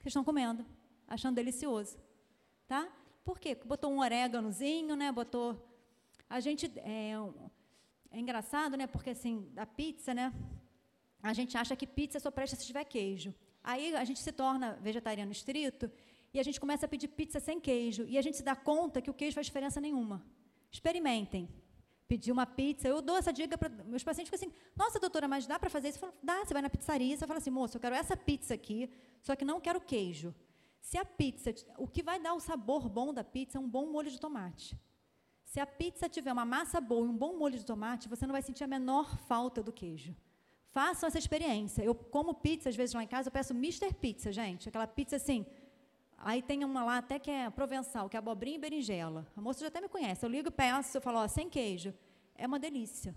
que 0.00 0.08
estão 0.08 0.22
comendo, 0.22 0.64
achando 1.08 1.34
delicioso, 1.34 1.98
tá? 2.66 2.88
Por 3.24 3.38
quê? 3.38 3.54
Botou 3.54 3.92
um 3.92 4.00
oréganozinho, 4.00 4.96
né? 4.96 5.12
Botou 5.12 5.56
A 6.28 6.40
gente 6.40 6.70
é, 6.78 7.12
é 8.10 8.18
engraçado, 8.18 8.76
né? 8.76 8.86
Porque 8.86 9.10
assim, 9.10 9.50
a 9.56 9.66
pizza, 9.66 10.12
né? 10.12 10.32
A 11.22 11.32
gente 11.32 11.56
acha 11.56 11.76
que 11.76 11.86
pizza 11.86 12.18
só 12.18 12.30
presta 12.30 12.56
se 12.56 12.66
tiver 12.66 12.84
queijo. 12.84 13.32
Aí 13.62 13.94
a 13.94 14.04
gente 14.04 14.20
se 14.20 14.32
torna 14.32 14.76
vegetariano 14.82 15.30
estrito 15.30 15.90
e 16.34 16.40
a 16.40 16.42
gente 16.42 16.58
começa 16.58 16.86
a 16.86 16.88
pedir 16.88 17.08
pizza 17.08 17.38
sem 17.38 17.60
queijo. 17.60 18.04
E 18.08 18.18
a 18.18 18.22
gente 18.22 18.36
se 18.36 18.42
dá 18.42 18.56
conta 18.56 19.00
que 19.00 19.10
o 19.10 19.14
queijo 19.14 19.34
faz 19.34 19.46
diferença 19.46 19.80
nenhuma. 19.80 20.24
Experimentem. 20.70 21.48
Pedir 22.08 22.32
uma 22.32 22.44
pizza, 22.44 22.88
eu 22.88 23.00
dou 23.00 23.16
essa 23.16 23.32
dica 23.32 23.56
para 23.56 23.68
meus 23.68 24.02
pacientes, 24.02 24.28
ficam 24.28 24.48
assim, 24.48 24.58
nossa, 24.76 24.98
doutora, 24.98 25.26
mas 25.26 25.46
dá 25.46 25.58
para 25.58 25.70
fazer 25.70 25.88
isso? 25.88 25.96
Eu 25.96 26.00
falo, 26.00 26.14
dá, 26.22 26.44
você 26.44 26.52
vai 26.52 26.60
na 26.60 26.68
pizzaria, 26.68 27.16
você 27.16 27.26
fala 27.26 27.38
assim, 27.38 27.50
moço, 27.50 27.76
eu 27.76 27.80
quero 27.80 27.94
essa 27.94 28.14
pizza 28.14 28.52
aqui, 28.52 28.90
só 29.22 29.34
que 29.34 29.46
não 29.46 29.60
quero 29.60 29.80
queijo. 29.80 30.34
Se 30.82 30.98
a 30.98 31.04
pizza, 31.04 31.54
o 31.78 31.86
que 31.86 32.02
vai 32.02 32.20
dar 32.20 32.34
o 32.34 32.40
sabor 32.40 32.88
bom 32.88 33.14
da 33.14 33.22
pizza 33.24 33.56
é 33.56 33.60
um 33.60 33.68
bom 33.68 33.86
molho 33.86 34.10
de 34.10 34.20
tomate. 34.20 34.76
Se 35.44 35.60
a 35.60 35.66
pizza 35.66 36.08
tiver 36.08 36.32
uma 36.32 36.44
massa 36.44 36.80
boa 36.80 37.06
e 37.06 37.08
um 37.08 37.16
bom 37.16 37.38
molho 37.38 37.56
de 37.56 37.64
tomate, 37.64 38.08
você 38.08 38.26
não 38.26 38.32
vai 38.32 38.42
sentir 38.42 38.64
a 38.64 38.66
menor 38.66 39.16
falta 39.28 39.62
do 39.62 39.72
queijo. 39.72 40.14
Façam 40.70 41.06
essa 41.06 41.18
experiência. 41.18 41.82
Eu 41.84 41.94
como 41.94 42.34
pizza, 42.34 42.68
às 42.68 42.74
vezes 42.76 42.94
lá 42.94 43.02
em 43.02 43.06
casa, 43.06 43.28
eu 43.28 43.32
peço 43.32 43.52
Mr. 43.54 43.94
Pizza, 43.94 44.32
gente. 44.32 44.68
Aquela 44.68 44.86
pizza 44.86 45.16
assim. 45.16 45.46
Aí 46.18 46.42
tem 46.42 46.64
uma 46.64 46.84
lá 46.84 46.98
até 46.98 47.18
que 47.18 47.30
é 47.30 47.48
provençal, 47.48 48.08
que 48.08 48.16
é 48.16 48.18
abobrinha 48.18 48.56
e 48.56 48.60
berinjela. 48.60 49.26
A 49.36 49.40
moça 49.40 49.60
já 49.60 49.68
até 49.68 49.80
me 49.80 49.88
conhece. 49.88 50.24
Eu 50.24 50.30
ligo 50.30 50.48
e 50.48 50.50
peço, 50.50 50.96
eu 50.96 51.00
falo, 51.00 51.18
ó, 51.18 51.28
sem 51.28 51.48
queijo. 51.48 51.94
É 52.34 52.46
uma 52.46 52.58
delícia. 52.58 53.14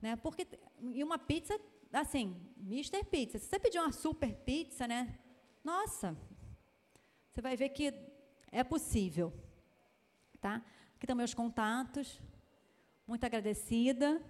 Né? 0.00 0.16
Porque, 0.16 0.46
e 0.92 1.04
uma 1.04 1.18
pizza, 1.18 1.58
assim, 1.92 2.36
Mr. 2.58 3.04
Pizza. 3.04 3.38
Se 3.38 3.46
você 3.46 3.58
pedir 3.58 3.78
uma 3.78 3.92
super 3.92 4.34
pizza, 4.34 4.88
né? 4.88 5.18
Nossa, 5.62 6.16
você 7.36 7.42
vai 7.42 7.54
ver 7.54 7.68
que 7.68 7.92
é 8.50 8.64
possível. 8.64 9.30
Tá? 10.40 10.54
Aqui 10.94 11.02
estão 11.02 11.14
meus 11.14 11.34
contatos. 11.34 12.18
Muito 13.06 13.24
agradecida. 13.24 14.22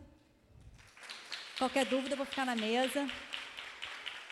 Qualquer 1.56 1.86
dúvida, 1.86 2.14
eu 2.14 2.16
vou 2.16 2.26
ficar 2.26 2.44
na 2.44 2.56
mesa. 2.56 3.06